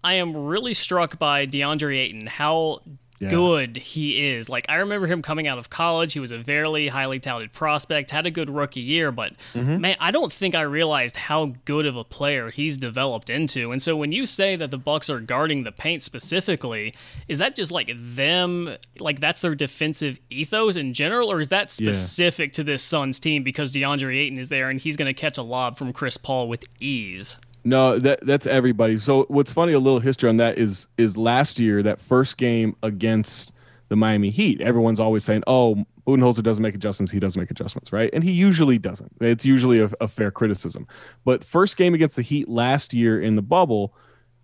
I 0.05 0.15
am 0.15 0.37
really 0.37 0.75
struck 0.75 1.19
by 1.19 1.47
DeAndre 1.47 1.97
Ayton. 1.97 2.27
How 2.27 2.83
yeah. 3.19 3.29
good 3.29 3.77
he 3.77 4.27
is. 4.27 4.49
Like 4.49 4.67
I 4.69 4.77
remember 4.77 5.07
him 5.07 5.23
coming 5.23 5.47
out 5.47 5.59
of 5.59 5.71
college, 5.71 6.13
he 6.13 6.21
was 6.21 6.33
a 6.33 6.39
very 6.39 6.89
highly 6.89 7.19
touted 7.19 7.53
prospect, 7.53 8.11
had 8.11 8.27
a 8.27 8.31
good 8.31 8.51
rookie 8.51 8.81
year, 8.81 9.13
but 9.13 9.33
mm-hmm. 9.55 9.81
man, 9.81 9.97
I 10.01 10.11
don't 10.11 10.33
think 10.33 10.55
I 10.55 10.63
realized 10.63 11.17
how 11.17 11.53
good 11.65 11.87
of 11.87 11.97
a 11.97 12.05
player 12.05 12.51
he's 12.51 12.77
developed 12.77 13.31
into. 13.31 13.73
And 13.73 13.83
so 13.83 13.97
when 13.97 14.13
you 14.13 14.27
say 14.27 14.57
that 14.57 14.71
the 14.71 14.79
Bucks 14.79 15.09
are 15.11 15.21
guarding 15.21 15.65
the 15.65 15.73
paint 15.73 16.03
specifically, 16.03 16.95
is 17.29 17.39
that 17.39 17.57
just 17.57 17.73
like 17.73 17.91
them 17.97 18.77
like 19.01 19.21
that's 19.21 19.43
their 19.43 19.55
defensive 19.55 20.21
ethos 20.31 20.77
in 20.77 20.95
general 20.95 21.31
or 21.31 21.41
is 21.41 21.49
that 21.49 21.71
specific 21.71 22.51
yeah. 22.51 22.55
to 22.55 22.65
this 22.65 22.83
Suns 22.83 23.21
team 23.21 23.43
because 23.43 23.73
DeAndre 23.73 24.17
Ayton 24.17 24.39
is 24.39 24.49
there 24.49 24.71
and 24.71 24.81
he's 24.81 24.97
going 24.97 25.07
to 25.07 25.15
catch 25.15 25.39
a 25.39 25.43
lob 25.43 25.77
from 25.77 25.93
Chris 25.93 26.17
Paul 26.17 26.49
with 26.49 26.65
ease? 26.81 27.37
No, 27.67 27.99
that 27.99 28.25
that's 28.25 28.47
everybody. 28.47 28.97
So 28.97 29.25
what's 29.25 29.51
funny, 29.51 29.73
a 29.73 29.81
little 29.81 29.99
history 29.99 30.29
on 30.29 30.37
that 30.37 30.57
is 30.57 30.87
is 30.97 31.17
last 31.17 31.59
year 31.59 31.83
that 31.83 32.01
first 32.01 32.37
game 32.37 32.77
against 32.85 33.51
the 33.89 33.97
Miami 33.97 34.31
Heat. 34.31 34.61
Everyone's 34.61 35.01
always 35.01 35.25
saying, 35.25 35.43
"Oh, 35.49 35.85
Budenholzer 36.07 36.45
doesn't 36.45 36.63
make 36.63 36.77
adjustments. 36.77 37.13
He 37.13 37.19
doesn't 37.19 37.41
make 37.41 37.51
adjustments, 37.51 37.93
right?" 37.93 38.09
And 38.13 38.23
he 38.23 38.31
usually 38.31 38.79
doesn't. 38.79 39.11
It's 39.21 39.45
usually 39.45 39.81
a, 39.81 39.91
a 40.01 40.07
fair 40.07 40.31
criticism. 40.31 40.87
But 41.25 41.43
first 41.43 41.77
game 41.77 41.93
against 41.93 42.15
the 42.15 42.23
Heat 42.23 42.49
last 42.49 42.95
year 42.95 43.21
in 43.21 43.35
the 43.35 43.43
bubble, 43.43 43.93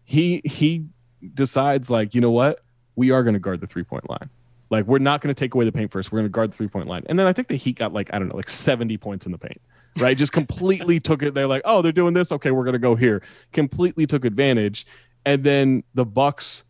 he 0.03 0.43
he 0.45 0.87
decides 1.33 1.91
like, 1.91 2.17
you 2.17 2.21
know 2.21 2.33
what, 2.33 2.65
we 2.97 3.13
are 3.13 3.23
going 3.23 3.35
to 3.35 3.41
guard 3.41 3.61
the 3.61 3.69
three 3.69 3.85
point 3.85 4.11
line. 4.11 4.31
Like 4.69 4.87
we're 4.87 4.99
not 4.99 5.21
going 5.21 5.33
to 5.33 5.39
take 5.39 5.55
away 5.55 5.65
the 5.65 5.71
paint 5.71 5.93
first. 5.93 6.11
We're 6.11 6.19
going 6.19 6.29
to 6.29 6.35
guard 6.35 6.51
the 6.51 6.57
three 6.57 6.67
point 6.67 6.89
line. 6.89 7.05
And 7.07 7.17
then 7.17 7.29
I 7.29 7.33
think 7.33 7.47
the 7.47 7.55
Heat 7.55 7.77
got 7.77 7.93
like 7.93 8.13
I 8.13 8.19
don't 8.19 8.27
know, 8.27 8.37
like 8.37 8.51
seventy 8.51 8.97
points 8.97 9.27
in 9.27 9.31
the 9.31 9.39
paint 9.39 9.61
right? 9.99 10.17
Just 10.17 10.33
completely 10.33 11.01
took 11.01 11.23
it. 11.23 11.35
They're 11.35 11.47
like, 11.47 11.63
oh, 11.65 11.83
they're 11.83 11.93
doing 11.93 12.15
this. 12.15 12.33
Okay, 12.33 12.51
we're 12.51 12.65
gonna 12.65 12.79
go 12.79 12.95
here. 12.95 13.23
Completely 13.53 14.07
took 14.07 14.25
advantage, 14.25 14.87
and 15.25 15.45
then 15.45 15.85
the 15.95 16.05
Bucks 16.05 16.65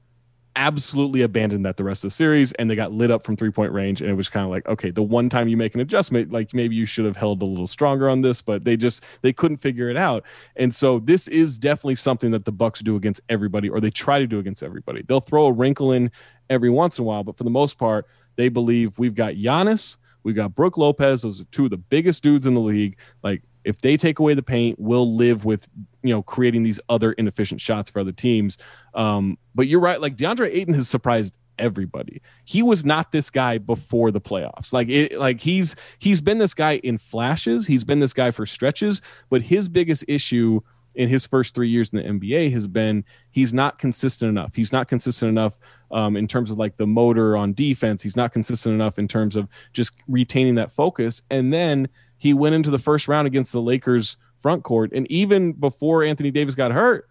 absolutely 0.56 1.22
abandoned 1.22 1.64
that 1.64 1.76
the 1.76 1.84
rest 1.84 2.04
of 2.04 2.10
the 2.10 2.14
series, 2.14 2.52
and 2.52 2.70
they 2.70 2.76
got 2.76 2.92
lit 2.92 3.10
up 3.10 3.24
from 3.24 3.36
three 3.36 3.50
point 3.50 3.72
range. 3.72 4.00
And 4.02 4.10
it 4.10 4.14
was 4.14 4.28
kind 4.28 4.44
of 4.44 4.50
like, 4.50 4.66
okay, 4.68 4.90
the 4.90 5.02
one 5.02 5.28
time 5.28 5.48
you 5.48 5.56
make 5.56 5.74
an 5.74 5.80
adjustment, 5.80 6.30
like 6.30 6.52
maybe 6.52 6.74
you 6.74 6.86
should 6.86 7.04
have 7.04 7.16
held 7.16 7.42
a 7.42 7.44
little 7.44 7.66
stronger 7.66 8.08
on 8.08 8.20
this, 8.20 8.42
but 8.42 8.64
they 8.64 8.76
just 8.76 9.02
they 9.22 9.32
couldn't 9.32 9.58
figure 9.58 9.88
it 9.88 9.96
out. 9.96 10.24
And 10.56 10.74
so 10.74 10.98
this 10.98 11.28
is 11.28 11.58
definitely 11.58 11.96
something 11.96 12.30
that 12.32 12.44
the 12.44 12.52
Bucks 12.52 12.80
do 12.80 12.96
against 12.96 13.20
everybody, 13.28 13.68
or 13.68 13.80
they 13.80 13.90
try 13.90 14.18
to 14.18 14.26
do 14.26 14.38
against 14.38 14.62
everybody. 14.62 15.02
They'll 15.02 15.20
throw 15.20 15.46
a 15.46 15.52
wrinkle 15.52 15.92
in 15.92 16.10
every 16.50 16.70
once 16.70 16.98
in 16.98 17.02
a 17.02 17.06
while, 17.06 17.24
but 17.24 17.36
for 17.36 17.44
the 17.44 17.50
most 17.50 17.78
part, 17.78 18.06
they 18.36 18.48
believe 18.48 18.98
we've 18.98 19.14
got 19.14 19.34
Giannis 19.34 19.96
we 20.22 20.32
got 20.32 20.54
Brook 20.54 20.76
Lopez. 20.76 21.22
Those 21.22 21.40
are 21.40 21.44
two 21.44 21.64
of 21.64 21.70
the 21.70 21.76
biggest 21.76 22.22
dudes 22.22 22.46
in 22.46 22.54
the 22.54 22.60
league. 22.60 22.96
Like 23.22 23.42
if 23.64 23.80
they 23.80 23.96
take 23.96 24.18
away 24.18 24.34
the 24.34 24.42
paint, 24.42 24.78
we'll 24.78 25.14
live 25.14 25.44
with 25.44 25.68
you 26.02 26.10
know 26.10 26.22
creating 26.22 26.62
these 26.62 26.80
other 26.88 27.12
inefficient 27.12 27.60
shots 27.60 27.90
for 27.90 28.00
other 28.00 28.12
teams. 28.12 28.58
Um, 28.94 29.38
but 29.54 29.68
you're 29.68 29.80
right. 29.80 30.00
Like 30.00 30.16
DeAndre 30.16 30.50
Ayton 30.52 30.74
has 30.74 30.88
surprised 30.88 31.36
everybody. 31.58 32.20
He 32.44 32.62
was 32.62 32.84
not 32.84 33.12
this 33.12 33.30
guy 33.30 33.58
before 33.58 34.10
the 34.10 34.20
playoffs. 34.20 34.72
Like 34.72 34.88
it, 34.88 35.18
like 35.18 35.40
he's 35.40 35.76
he's 35.98 36.20
been 36.20 36.38
this 36.38 36.54
guy 36.54 36.76
in 36.76 36.98
flashes. 36.98 37.66
He's 37.66 37.84
been 37.84 38.00
this 38.00 38.12
guy 38.12 38.30
for 38.30 38.46
stretches. 38.46 39.00
But 39.30 39.42
his 39.42 39.68
biggest 39.68 40.04
issue 40.08 40.60
in 40.94 41.08
his 41.08 41.26
first 41.26 41.54
three 41.54 41.68
years 41.68 41.92
in 41.92 41.99
the 41.99 42.04
NBA 42.04 42.52
has 42.52 42.66
been 42.66 43.04
he's 43.30 43.52
not 43.52 43.78
consistent 43.78 44.28
enough. 44.28 44.54
He's 44.54 44.72
not 44.72 44.88
consistent 44.88 45.28
enough 45.28 45.58
um, 45.90 46.16
in 46.16 46.26
terms 46.26 46.50
of 46.50 46.58
like 46.58 46.76
the 46.76 46.87
motor 46.87 47.37
on 47.37 47.54
defense. 47.54 48.02
He's 48.02 48.16
not 48.16 48.32
consistent 48.32 48.75
enough 48.75 48.99
in 48.99 49.08
terms 49.08 49.37
of 49.37 49.49
just 49.72 49.92
retaining 50.08 50.56
that 50.56 50.72
focus. 50.72 51.22
And 51.30 51.52
then 51.52 51.88
he 52.18 52.34
went 52.34 52.54
into 52.54 52.70
the 52.70 52.78
first 52.78 53.08
round 53.08 53.26
against 53.26 53.52
the 53.52 53.61
Lakers 53.61 54.16
front 54.40 54.64
court, 54.64 54.92
and 54.92 55.11
even 55.11 55.52
before 55.52 56.02
Anthony 56.02 56.30
Davis 56.30 56.54
got 56.54 56.72
hurt, 56.72 57.08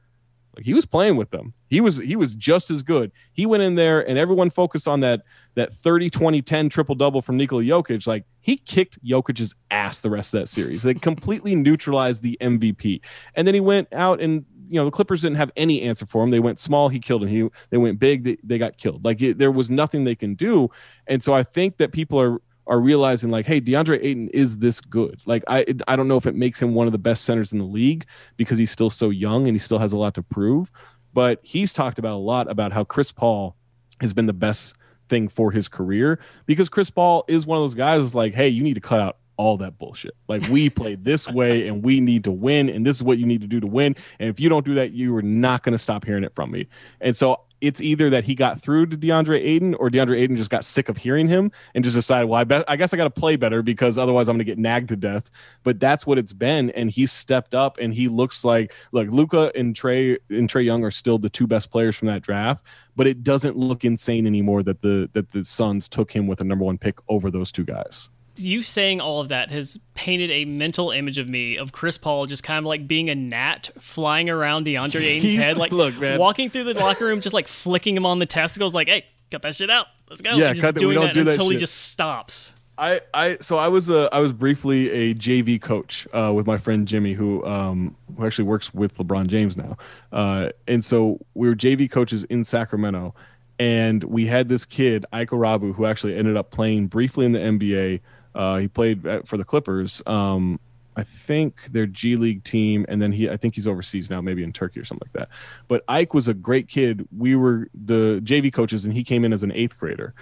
like 0.56 0.66
he 0.66 0.74
was 0.74 0.86
playing 0.86 1.16
with 1.16 1.32
them. 1.32 1.54
He 1.70 1.80
was 1.80 1.98
he 1.98 2.16
was 2.16 2.36
just 2.36 2.72
as 2.72 2.84
good. 2.84 3.12
He 3.32 3.46
went 3.46 3.64
in 3.64 3.76
there 3.76 4.08
and 4.08 4.18
everyone 4.18 4.50
focused 4.50 4.88
on 4.88 5.00
that 5.02 5.22
that 5.56 5.74
30 5.74 6.10
20 6.10 6.42
10 6.42 6.70
triple 6.70 6.96
double 6.96 7.22
from 7.22 7.38
Nikola 7.38 7.64
Jokic. 7.64 8.06
Like 8.06 8.26
he 8.42 8.58
kicked 8.58 9.04
Jokic's 9.06 9.56
ass 9.70 10.02
the 10.02 10.10
rest 10.10 10.34
of 10.34 10.42
that 10.42 10.48
series. 10.48 10.84
They 10.84 10.94
completely 10.94 11.56
neutralized 11.56 12.22
the 12.22 12.38
MVP. 12.42 13.02
And 13.36 13.48
then 13.48 13.54
he 13.54 13.62
went 13.62 13.88
out 13.94 14.20
and 14.20 14.46
you 14.68 14.76
know 14.76 14.86
the 14.86 14.92
Clippers 14.92 15.22
didn't 15.22 15.38
have 15.38 15.52
any 15.56 15.82
answer 15.82 16.06
for 16.06 16.24
him. 16.24 16.30
They 16.30 16.40
went 16.40 16.60
small, 16.60 16.90
he 16.90 17.00
killed 17.00 17.24
him. 17.24 17.30
He 17.30 17.50
they 17.70 17.78
went 17.78 18.00
big, 18.00 18.24
they, 18.24 18.38
they 18.44 18.58
got 18.58 18.78
killed. 18.78 19.06
Like 19.06 19.22
it, 19.22 19.38
there 19.38 19.52
was 19.52 19.70
nothing 19.70 20.04
they 20.04 20.16
can 20.16 20.36
do. 20.36 20.70
And 21.08 21.24
so 21.24 21.34
I 21.34 21.44
think 21.44 21.78
that 21.78 21.92
people 21.94 22.20
are 22.20 22.42
are 22.68 22.80
realizing 22.80 23.32
like, 23.32 23.46
hey, 23.46 23.60
DeAndre 23.60 24.00
Ayton 24.02 24.30
is 24.30 24.58
this 24.58 24.80
good. 24.80 25.22
Like 25.26 25.44
I 25.48 25.66
I 25.88 25.96
don't 25.96 26.08
know 26.08 26.18
if 26.18 26.26
it 26.26 26.36
makes 26.36 26.62
him 26.62 26.74
one 26.74 26.88
of 26.88 26.94
the 26.94 27.00
best 27.00 27.24
centers 27.24 27.52
in 27.52 27.60
the 27.60 27.66
league 27.66 28.06
because 28.38 28.58
he's 28.58 28.72
still 28.72 28.90
so 28.90 29.10
young 29.10 29.48
and 29.48 29.56
he 29.56 29.60
still 29.60 29.80
has 29.80 29.94
a 29.94 29.98
lot 29.98 30.14
to 30.16 30.24
prove. 30.24 30.72
But 31.14 31.40
he's 31.44 31.74
talked 31.74 32.00
about 32.00 32.16
a 32.16 32.24
lot 32.24 32.50
about 32.50 32.72
how 32.72 32.84
Chris 32.84 33.12
Paul 33.12 33.56
has 34.00 34.14
been 34.14 34.28
the 34.28 34.34
best 34.34 34.76
thing 35.10 35.28
for 35.28 35.52
his 35.52 35.68
career 35.68 36.20
because 36.46 36.70
Chris 36.70 36.90
Paul 36.90 37.26
is 37.28 37.46
one 37.46 37.58
of 37.58 37.64
those 37.64 37.74
guys 37.74 38.02
that's 38.02 38.16
like, 38.16 38.34
hey, 38.34 38.48
you 38.48 38.64
need 38.64 38.76
to 38.76 38.82
cut 38.82 39.00
out 39.00 39.18
all 39.38 39.58
that 39.58 39.78
bullshit. 39.78 40.16
Like 40.28 40.48
we 40.48 40.70
play 40.82 40.96
this 40.96 41.28
way 41.28 41.68
and 41.68 41.84
we 41.84 42.00
need 42.00 42.24
to 42.26 42.32
win 42.32 42.70
and 42.70 42.86
this 42.86 42.96
is 42.96 43.04
what 43.04 43.18
you 43.18 43.26
need 43.26 43.42
to 43.42 43.48
do 43.48 43.60
to 43.60 43.68
win. 43.68 43.96
And 44.20 44.30
if 44.30 44.40
you 44.40 44.50
don't 44.50 44.66
do 44.66 44.76
that, 44.76 44.92
you 44.92 45.16
are 45.16 45.22
not 45.22 45.64
going 45.64 45.74
to 45.74 45.80
stop 45.80 46.06
hearing 46.06 46.24
it 46.24 46.34
from 46.36 46.52
me. 46.52 46.68
And 47.02 47.16
so 47.18 47.42
it's 47.62 47.80
either 47.80 48.10
that 48.10 48.24
he 48.24 48.36
got 48.36 48.60
through 48.60 48.88
to 48.88 48.98
DeAndre 48.98 49.40
Ayton 49.40 49.76
or 49.76 49.90
DeAndre 49.90 50.20
Ayton 50.20 50.36
just 50.36 50.50
got 50.50 50.66
sick 50.66 50.90
of 50.90 50.98
hearing 50.98 51.28
him 51.28 51.52
and 51.76 51.84
just 51.84 51.96
decided, 51.96 52.28
well, 52.28 52.40
I, 52.40 52.44
bet, 52.44 52.66
I 52.68 52.76
guess 52.76 52.94
I 52.94 52.98
got 52.98 53.04
to 53.04 53.10
play 53.10 53.36
better 53.36 53.62
because 53.62 53.98
otherwise 53.98 54.28
I'm 54.28 54.34
going 54.34 54.46
to 54.46 54.52
get 54.52 54.58
nagged 54.58 54.90
to 54.90 54.96
death. 54.96 55.30
But 55.64 55.80
that's 55.80 56.06
what 56.06 56.18
it's 56.18 56.34
been, 56.34 56.72
and 56.72 56.90
he's 56.90 57.12
stepped 57.12 57.54
up 57.54 57.78
and 57.78 57.94
he 57.94 58.08
looks 58.08 58.44
like 58.44 58.74
look, 58.92 59.10
Luka 59.10 59.52
and 59.56 59.76
Trae 59.76 60.18
and 60.30 60.50
Trae 60.50 60.66
Young 60.66 60.84
are 60.84 60.92
still 60.92 61.18
the 61.18 61.30
two 61.30 61.48
best 61.48 61.72
players 61.72 61.96
from 61.96 62.08
that 62.08 62.22
draft, 62.22 62.66
but 62.96 63.08
it 63.08 63.24
doesn't 63.24 63.58
look 63.58 63.86
insane 63.86 64.26
anymore 64.26 64.64
that 64.64 64.82
the 64.82 65.10
that 65.14 65.32
the 65.32 65.46
Suns 65.46 65.88
took 65.88 66.12
him 66.12 66.28
with 66.28 66.42
a 66.42 66.44
number 66.44 66.66
one 66.66 66.78
pick 66.78 67.00
over 67.08 67.30
those 67.30 67.52
two 67.52 67.64
guys 67.64 68.10
you 68.38 68.64
saying 68.64 69.02
all 69.02 69.22
of 69.22 69.30
that 69.30 69.52
has 69.52 69.80
painted 69.94 70.32
a 70.32 70.46
mental 70.46 70.92
image 70.92 71.18
of 71.18 71.28
me 71.28 71.58
of 71.58 71.72
Chris 71.72 71.98
Paul 71.98 72.26
just 72.26 72.44
kind 72.44 72.60
of 72.60 72.66
like 72.66 72.88
being 72.88 73.10
a 73.10 73.16
gnat 73.16 73.70
flying 73.80 74.30
around 74.30 74.66
DeAndre 74.66 75.02
Ayton's 75.02 75.34
head, 75.34 75.58
like 75.58 75.72
look, 75.72 75.98
man. 75.98 76.20
walking 76.20 76.50
through 76.50 76.66
the 76.66 76.74
locker 76.74 77.06
room, 77.06 77.22
just 77.22 77.34
like 77.34 77.48
flicking 77.48 77.96
him 77.96 78.06
on 78.06 78.20
the 78.20 78.26
testicles, 78.26 78.74
like, 78.74 78.88
"Hey, 78.88 79.06
cut 79.30 79.42
that 79.42 79.56
shit 79.56 79.70
out, 79.70 79.88
let's 80.10 80.22
go." 80.22 80.36
Yeah, 80.36 80.50
and 80.50 80.60
just 80.60 80.76
doing 80.76 81.00
that 81.00 81.14
do 81.14 81.22
until 81.22 81.48
that 81.48 81.54
he 81.54 81.60
just 81.60 81.90
stops. 81.90 82.54
I, 82.78 83.02
I 83.14 83.38
so 83.42 83.58
I 83.58 83.68
was 83.68 83.90
a 83.90 84.10
I 84.12 84.20
was 84.20 84.34
briefly 84.34 84.90
a 84.90 85.14
JV 85.14 85.62
coach 85.62 86.08
uh, 86.14 86.32
with 86.34 86.48
my 86.48 86.58
friend 86.58 86.88
Jimmy 86.88 87.14
who 87.14 87.46
um 87.46 87.96
who 88.18 88.26
actually 88.26 88.46
works 88.46 88.74
with 88.74 88.98
LeBron 88.98 89.28
James 89.28 89.56
now, 89.56 89.78
uh, 90.12 90.50
and 90.68 90.84
so 90.84 91.20
we 91.36 91.48
were 91.48 91.56
JV 91.56 91.92
coaches 91.92 92.24
in 92.26 92.44
Sacramento, 92.44 93.14
and 93.60 94.04
we 94.06 94.26
had 94.26 94.50
this 94.50 94.66
kid 94.66 95.06
Ike 95.12 95.30
Rabu 95.30 95.76
who 95.76 95.86
actually 95.86 96.16
ended 96.16 96.36
up 96.36 96.50
playing 96.50 96.88
briefly 96.88 97.26
in 97.26 97.34
the 97.34 97.40
NBA. 97.40 98.02
Uh, 98.34 98.58
he 98.58 98.68
played 98.68 99.06
for 99.26 99.38
the 99.38 99.44
Clippers. 99.44 100.02
Um, 100.06 100.60
I 100.96 101.04
think 101.04 101.72
their 101.72 101.86
G 101.86 102.16
League 102.16 102.44
team, 102.44 102.86
and 102.90 103.02
then 103.02 103.12
he 103.12 103.30
I 103.30 103.38
think 103.38 103.56
he's 103.56 103.68
overseas 103.68 104.10
now, 104.10 104.22
maybe 104.22 104.44
in 104.44 104.52
Turkey 104.52 104.80
or 104.80 104.86
something 104.86 105.08
like 105.08 105.14
that. 105.14 105.30
But 105.68 105.84
Ike 105.88 106.14
was 106.14 106.28
a 106.28 106.34
great 106.34 106.68
kid. 106.68 107.08
We 107.18 107.36
were 107.36 107.70
the 107.74 108.22
JV 108.24 108.52
coaches, 108.52 108.84
and 108.84 108.94
he 108.94 109.04
came 109.04 109.24
in 109.24 109.32
as 109.32 109.44
an 109.44 109.52
eighth 109.54 109.78
grader, 109.78 110.14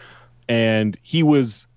and 0.47 0.97
he 1.01 1.23
was 1.23 1.67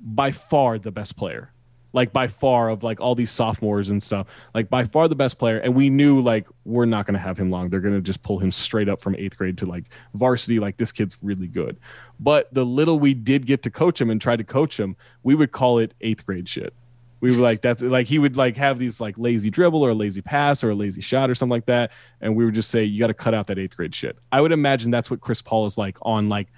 by 0.00 0.32
far 0.32 0.78
the 0.78 0.90
best 0.90 1.16
player 1.16 1.52
like 1.92 2.12
by 2.12 2.28
far 2.28 2.68
of 2.68 2.82
like 2.82 3.00
all 3.00 3.14
these 3.14 3.30
sophomores 3.30 3.90
and 3.90 4.02
stuff 4.02 4.26
like 4.54 4.70
by 4.70 4.84
far 4.84 5.08
the 5.08 5.14
best 5.14 5.38
player. 5.38 5.58
And 5.58 5.74
we 5.74 5.90
knew 5.90 6.20
like 6.20 6.46
we're 6.64 6.86
not 6.86 7.06
going 7.06 7.14
to 7.14 7.20
have 7.20 7.38
him 7.38 7.50
long. 7.50 7.68
They're 7.68 7.80
going 7.80 7.94
to 7.94 8.00
just 8.00 8.22
pull 8.22 8.38
him 8.38 8.52
straight 8.52 8.88
up 8.88 9.00
from 9.00 9.14
eighth 9.16 9.36
grade 9.36 9.58
to 9.58 9.66
like 9.66 9.84
varsity. 10.14 10.58
Like 10.58 10.76
this 10.76 10.92
kid's 10.92 11.16
really 11.22 11.48
good. 11.48 11.78
But 12.18 12.52
the 12.52 12.64
little 12.64 12.98
we 12.98 13.14
did 13.14 13.46
get 13.46 13.62
to 13.64 13.70
coach 13.70 14.00
him 14.00 14.10
and 14.10 14.20
try 14.20 14.36
to 14.36 14.44
coach 14.44 14.78
him 14.78 14.96
we 15.22 15.34
would 15.34 15.52
call 15.52 15.78
it 15.78 15.94
eighth 16.00 16.26
grade 16.26 16.48
shit. 16.48 16.74
We 17.20 17.36
were 17.36 17.42
like 17.42 17.62
that's 17.62 17.80
like 17.80 18.08
he 18.08 18.18
would 18.18 18.36
like 18.36 18.56
have 18.56 18.78
these 18.78 19.00
like 19.00 19.16
lazy 19.16 19.48
dribble 19.48 19.80
or 19.80 19.90
a 19.90 19.94
lazy 19.94 20.22
pass 20.22 20.64
or 20.64 20.70
a 20.70 20.74
lazy 20.74 21.00
shot 21.00 21.30
or 21.30 21.36
something 21.36 21.54
like 21.54 21.66
that. 21.66 21.92
And 22.20 22.34
we 22.34 22.44
would 22.44 22.54
just 22.54 22.70
say 22.70 22.82
you 22.82 22.98
got 22.98 23.08
to 23.08 23.14
cut 23.14 23.32
out 23.32 23.46
that 23.46 23.58
eighth 23.58 23.76
grade 23.76 23.94
shit. 23.94 24.18
I 24.32 24.40
would 24.40 24.50
imagine 24.50 24.90
that's 24.90 25.10
what 25.10 25.20
chris 25.20 25.40
paul 25.40 25.66
is 25.66 25.78
like 25.78 25.98
on 26.02 26.28
like 26.28 26.48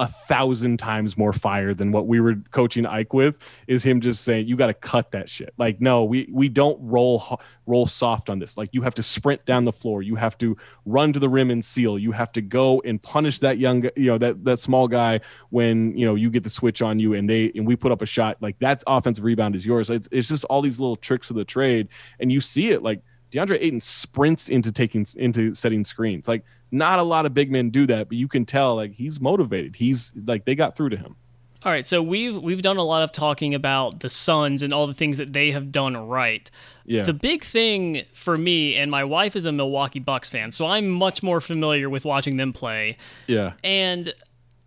a 0.00 0.06
thousand 0.06 0.78
times 0.78 1.18
more 1.18 1.32
fire 1.34 1.74
than 1.74 1.92
what 1.92 2.06
we 2.06 2.20
were 2.20 2.36
coaching 2.52 2.86
Ike 2.86 3.12
with 3.12 3.36
is 3.66 3.82
him 3.82 4.00
just 4.00 4.24
saying 4.24 4.48
you 4.48 4.56
got 4.56 4.68
to 4.68 4.74
cut 4.74 5.10
that 5.10 5.28
shit. 5.28 5.52
Like 5.58 5.78
no, 5.78 6.04
we 6.04 6.26
we 6.32 6.48
don't 6.48 6.78
roll 6.80 7.38
roll 7.66 7.86
soft 7.86 8.30
on 8.30 8.38
this. 8.38 8.56
Like 8.56 8.70
you 8.72 8.80
have 8.80 8.94
to 8.94 9.02
sprint 9.02 9.44
down 9.44 9.66
the 9.66 9.72
floor, 9.72 10.00
you 10.00 10.16
have 10.16 10.38
to 10.38 10.56
run 10.86 11.12
to 11.12 11.18
the 11.18 11.28
rim 11.28 11.50
and 11.50 11.62
seal, 11.62 11.98
you 11.98 12.12
have 12.12 12.32
to 12.32 12.40
go 12.40 12.80
and 12.80 13.00
punish 13.02 13.40
that 13.40 13.58
young 13.58 13.84
you 13.94 14.06
know 14.06 14.16
that 14.16 14.42
that 14.44 14.58
small 14.58 14.88
guy 14.88 15.20
when 15.50 15.94
you 15.94 16.06
know 16.06 16.14
you 16.14 16.30
get 16.30 16.44
the 16.44 16.50
switch 16.50 16.80
on 16.80 16.98
you 16.98 17.12
and 17.12 17.28
they 17.28 17.52
and 17.54 17.66
we 17.66 17.76
put 17.76 17.92
up 17.92 18.00
a 18.00 18.06
shot 18.06 18.38
like 18.40 18.58
that 18.60 18.82
offensive 18.86 19.22
rebound 19.22 19.54
is 19.54 19.66
yours. 19.66 19.90
It's 19.90 20.08
it's 20.10 20.28
just 20.28 20.44
all 20.44 20.62
these 20.62 20.80
little 20.80 20.96
tricks 20.96 21.28
of 21.28 21.36
the 21.36 21.44
trade 21.44 21.88
and 22.18 22.32
you 22.32 22.40
see 22.40 22.70
it 22.70 22.82
like 22.82 23.02
DeAndre 23.32 23.58
Ayton 23.60 23.80
sprints 23.80 24.48
into 24.48 24.72
taking 24.72 25.06
into 25.16 25.54
setting 25.54 25.84
screens. 25.84 26.28
Like 26.28 26.44
not 26.70 26.98
a 26.98 27.02
lot 27.02 27.26
of 27.26 27.34
big 27.34 27.50
men 27.50 27.70
do 27.70 27.86
that, 27.86 28.08
but 28.08 28.16
you 28.16 28.28
can 28.28 28.44
tell 28.44 28.76
like 28.76 28.92
he's 28.92 29.20
motivated. 29.20 29.76
He's 29.76 30.12
like 30.26 30.44
they 30.44 30.54
got 30.54 30.76
through 30.76 30.90
to 30.90 30.96
him. 30.96 31.16
All 31.62 31.70
right, 31.70 31.86
so 31.86 32.02
we've 32.02 32.40
we've 32.42 32.62
done 32.62 32.78
a 32.78 32.82
lot 32.82 33.02
of 33.02 33.12
talking 33.12 33.54
about 33.54 34.00
the 34.00 34.08
Suns 34.08 34.62
and 34.62 34.72
all 34.72 34.86
the 34.86 34.94
things 34.94 35.18
that 35.18 35.34
they 35.34 35.50
have 35.50 35.70
done 35.70 35.94
right. 35.94 36.50
Yeah. 36.86 37.02
The 37.02 37.12
big 37.12 37.44
thing 37.44 38.04
for 38.14 38.38
me 38.38 38.76
and 38.76 38.90
my 38.90 39.04
wife 39.04 39.36
is 39.36 39.44
a 39.44 39.52
Milwaukee 39.52 39.98
Bucks 39.98 40.30
fan, 40.30 40.52
so 40.52 40.66
I'm 40.66 40.88
much 40.88 41.22
more 41.22 41.40
familiar 41.40 41.90
with 41.90 42.06
watching 42.06 42.38
them 42.38 42.54
play. 42.54 42.96
Yeah. 43.26 43.52
And 43.62 44.14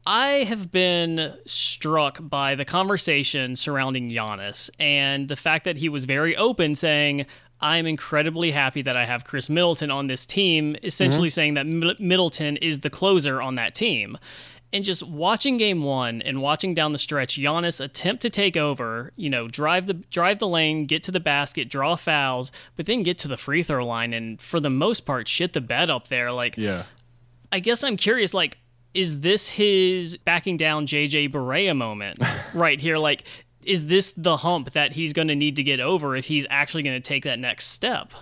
I 0.06 0.44
have 0.44 0.72
been 0.72 1.34
struck 1.46 2.20
by 2.22 2.56
the 2.56 2.66
conversation 2.66 3.56
surrounding 3.56 4.10
Giannis 4.10 4.70
and 4.80 5.30
the 5.30 5.36
fact 5.36 5.66
that 5.66 5.78
he 5.78 5.88
was 5.90 6.06
very 6.06 6.36
open 6.36 6.76
saying, 6.76 7.26
I'm 7.64 7.88
incredibly 7.88 8.52
happy 8.52 8.82
that 8.82 8.98
I 8.98 9.06
have 9.06 9.24
Khris 9.24 9.50
Middleton 9.50 9.90
on 9.90 10.08
this 10.08 10.26
team, 10.26 10.76
essentially 10.84 11.30
mm-hmm. 11.30 11.34
saying 11.34 11.54
that 11.54 11.66
Middleton 11.66 12.58
is 12.58 12.82
the 12.82 12.90
closer 12.90 13.42
on 13.42 13.56
that 13.56 13.74
team. 13.74 14.18
And 14.74 14.84
just 14.84 15.02
watching 15.04 15.56
game 15.58 15.84
one 15.84 16.22
and 16.24 16.42
watching 16.42 16.74
down 16.74 16.92
the 16.92 16.98
stretch, 16.98 17.38
Giannis 17.38 17.80
attempt 17.80 18.22
to 18.24 18.30
take 18.30 18.58
over, 18.58 19.14
you 19.16 19.30
know, 19.30 19.48
drive 19.48 19.88
the 19.88 19.94
drive 19.94 20.40
the 20.40 20.48
lane, 20.48 20.88
get 20.88 21.04
to 21.04 21.12
the 21.12 21.22
basket, 21.22 21.70
draw 21.70 21.96
fouls, 21.96 22.52
but 22.76 22.86
then 22.86 23.02
get 23.02 23.18
to 23.20 23.30
the 23.30 23.38
free 23.38 23.64
throw 23.64 23.86
line 23.86 24.14
and 24.14 24.42
for 24.42 24.60
the 24.60 24.72
most 24.72 25.02
part 25.06 25.28
shit 25.30 25.54
the 25.54 25.62
bed 25.62 25.90
up 25.90 26.10
there. 26.10 26.32
Like 26.32 26.58
Yeah. 26.58 26.84
I 27.54 27.60
guess 27.60 27.84
I'm 27.84 27.98
curious, 27.98 28.34
like, 28.34 28.58
is 28.96 29.22
this 29.22 29.48
his 29.48 30.18
backing 30.18 30.58
down 30.58 30.88
JJ 30.88 31.32
Barea 31.32 31.78
moment 31.78 32.20
right 32.54 32.82
here? 32.82 32.98
Like, 32.98 33.24
is 33.66 33.88
this 33.88 34.14
the 34.16 34.38
hump 34.38 34.72
that 34.72 34.94
he's 34.94 35.14
going 35.14 35.28
to 35.28 35.36
need 35.36 35.56
to 35.56 35.64
get 35.64 35.80
over 35.80 36.16
if 36.16 36.26
he's 36.26 36.46
actually 36.50 36.84
going 36.84 37.02
to 37.02 37.08
take 37.08 37.24
that 37.24 37.40
next 37.40 37.68
step? 37.68 38.14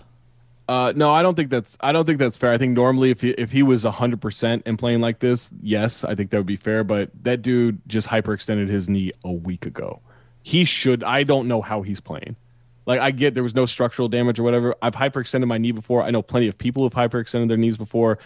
Uh, 0.67 0.93
no, 0.95 1.11
I 1.11 1.21
don't 1.21 1.35
think 1.35 1.49
that's. 1.49 1.77
I 1.81 1.91
don't 1.91 2.05
think 2.05 2.17
that's 2.17 2.37
fair. 2.37 2.53
I 2.53 2.57
think 2.57 2.73
normally, 2.73 3.09
if 3.09 3.21
he, 3.21 3.31
if 3.31 3.51
he 3.51 3.61
was 3.61 3.83
hundred 3.83 4.21
percent 4.21 4.63
and 4.65 4.79
playing 4.79 5.01
like 5.01 5.19
this, 5.19 5.51
yes, 5.61 6.05
I 6.05 6.15
think 6.15 6.29
that 6.31 6.37
would 6.37 6.45
be 6.45 6.55
fair. 6.55 6.83
But 6.83 7.09
that 7.23 7.41
dude 7.41 7.81
just 7.87 8.07
hyperextended 8.07 8.69
his 8.69 8.87
knee 8.87 9.11
a 9.25 9.31
week 9.31 9.65
ago. 9.65 9.99
He 10.43 10.63
should. 10.63 11.03
I 11.03 11.23
don't 11.23 11.47
know 11.47 11.61
how 11.61 11.81
he's 11.81 11.99
playing. 11.99 12.37
Like 12.85 12.99
I 12.99 13.11
get 13.11 13.33
there 13.33 13.43
was 13.43 13.55
no 13.55 13.65
structural 13.65 14.07
damage 14.07 14.39
or 14.39 14.43
whatever. 14.43 14.75
I've 14.81 14.95
hyperextended 14.95 15.47
my 15.47 15.57
knee 15.57 15.71
before. 15.71 16.03
I 16.03 16.11
know 16.11 16.21
plenty 16.21 16.47
of 16.47 16.57
people 16.57 16.81
who 16.81 16.85
have 16.85 17.11
hyperextended 17.11 17.47
their 17.47 17.57
knees 17.57 17.77
before. 17.77 18.19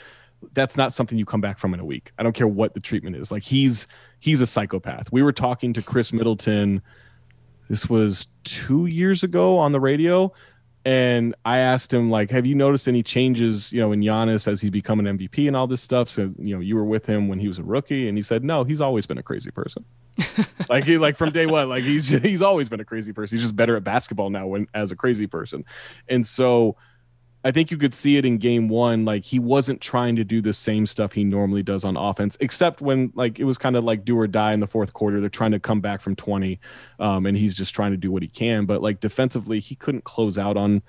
That's 0.54 0.78
not 0.78 0.94
something 0.94 1.18
you 1.18 1.26
come 1.26 1.42
back 1.42 1.58
from 1.58 1.74
in 1.74 1.80
a 1.80 1.86
week. 1.86 2.12
I 2.20 2.24
don't 2.24 2.34
care 2.34 2.48
what 2.48 2.74
the 2.74 2.80
treatment 2.80 3.16
is. 3.16 3.32
Like 3.32 3.44
he's 3.44 3.88
he's 4.20 4.42
a 4.42 4.48
psychopath. 4.48 5.12
We 5.12 5.24
were 5.24 5.34
talking 5.34 5.74
to 5.74 5.82
Khris 5.82 6.14
Middleton 6.14 6.82
this 7.70 7.90
was 7.90 8.28
two 8.44 8.86
years 8.86 9.24
ago 9.24 9.58
on 9.58 9.72
the 9.72 9.80
radio. 9.80 10.32
And 10.86 11.34
I 11.44 11.58
asked 11.60 11.92
him, 11.92 12.12
like, 12.12 12.30
have 12.30 12.46
you 12.46 12.54
noticed 12.54 12.88
any 12.88 13.02
changes, 13.02 13.72
you 13.72 13.82
know, 13.82 13.92
in 13.92 14.02
Giannis 14.02 14.48
as 14.48 14.62
he's 14.62 14.70
become 14.70 15.00
an 15.00 15.18
MVP 15.18 15.48
and 15.48 15.56
all 15.56 15.66
this 15.66 15.82
stuff? 15.82 16.08
So, 16.08 16.32
you 16.38 16.54
know, 16.54 16.62
you 16.62 16.76
were 16.76 16.86
with 16.86 17.08
him 17.08 17.28
when 17.28 17.40
he 17.40 17.48
was 17.48 17.58
a 17.58 17.64
rookie, 17.64 18.08
and 18.08 18.16
he 18.16 18.22
said, 18.22 18.44
no, 18.44 18.64
he's 18.64 18.82
always 18.82 19.08
been 19.08 19.18
a 19.18 19.24
crazy 19.24 19.50
person. 19.50 19.84
like, 20.70 20.84
he, 20.86 21.00
like 21.00 21.18
from 21.18 21.32
day 21.32 21.48
one, 21.48 21.70
like 21.70 21.84
he's 21.84 22.10
he's 22.22 22.44
always 22.44 22.70
been 22.70 22.80
a 22.80 22.86
crazy 22.86 23.14
person. 23.14 23.36
He's 23.36 23.44
just 23.44 23.56
better 23.56 23.76
at 23.76 23.84
basketball 23.84 24.30
now 24.30 24.46
when 24.46 24.68
as 24.76 24.92
a 24.92 24.96
crazy 24.96 25.26
person. 25.26 25.66
And 26.08 26.26
so, 26.26 26.78
I 27.46 27.52
think 27.52 27.70
you 27.70 27.78
could 27.78 27.94
see 27.94 28.18
it 28.18 28.26
in 28.26 28.40
game 28.40 28.68
one. 28.70 29.06
Like 29.06 29.24
he 29.24 29.38
wasn't 29.38 29.80
trying 29.80 30.16
to 30.16 30.24
do 30.24 30.42
the 30.42 30.52
same 30.52 30.88
stuff 30.88 31.14
he 31.14 31.24
normally 31.24 31.62
does 31.62 31.86
on 31.86 31.96
offense, 31.96 32.36
except 32.40 32.82
when 32.82 33.14
like 33.14 33.40
it 33.40 33.44
was 33.44 33.60
kind 33.60 33.76
of 33.76 33.84
like 33.84 34.04
do 34.04 34.18
or 34.18 34.26
die 34.26 34.52
in 34.54 34.60
the 34.60 34.68
fourth 34.68 34.94
quarter. 34.94 35.22
They're 35.22 35.30
trying 35.30 35.52
to 35.52 35.60
come 35.60 35.80
back 35.80 36.02
from 36.02 36.16
20, 36.16 36.60
um, 37.00 37.28
and 37.28 37.38
he's 37.38 37.56
just 37.56 37.76
trying 37.76 37.92
to 37.92 37.98
do 37.98 38.12
what 38.12 38.24
he 38.24 38.28
can. 38.28 38.66
But 38.66 38.82
like 38.82 39.00
defensively, 39.00 39.60
he 39.60 39.76
couldn't 39.76 40.06
close 40.06 40.40
out 40.40 40.58
on 40.58 40.82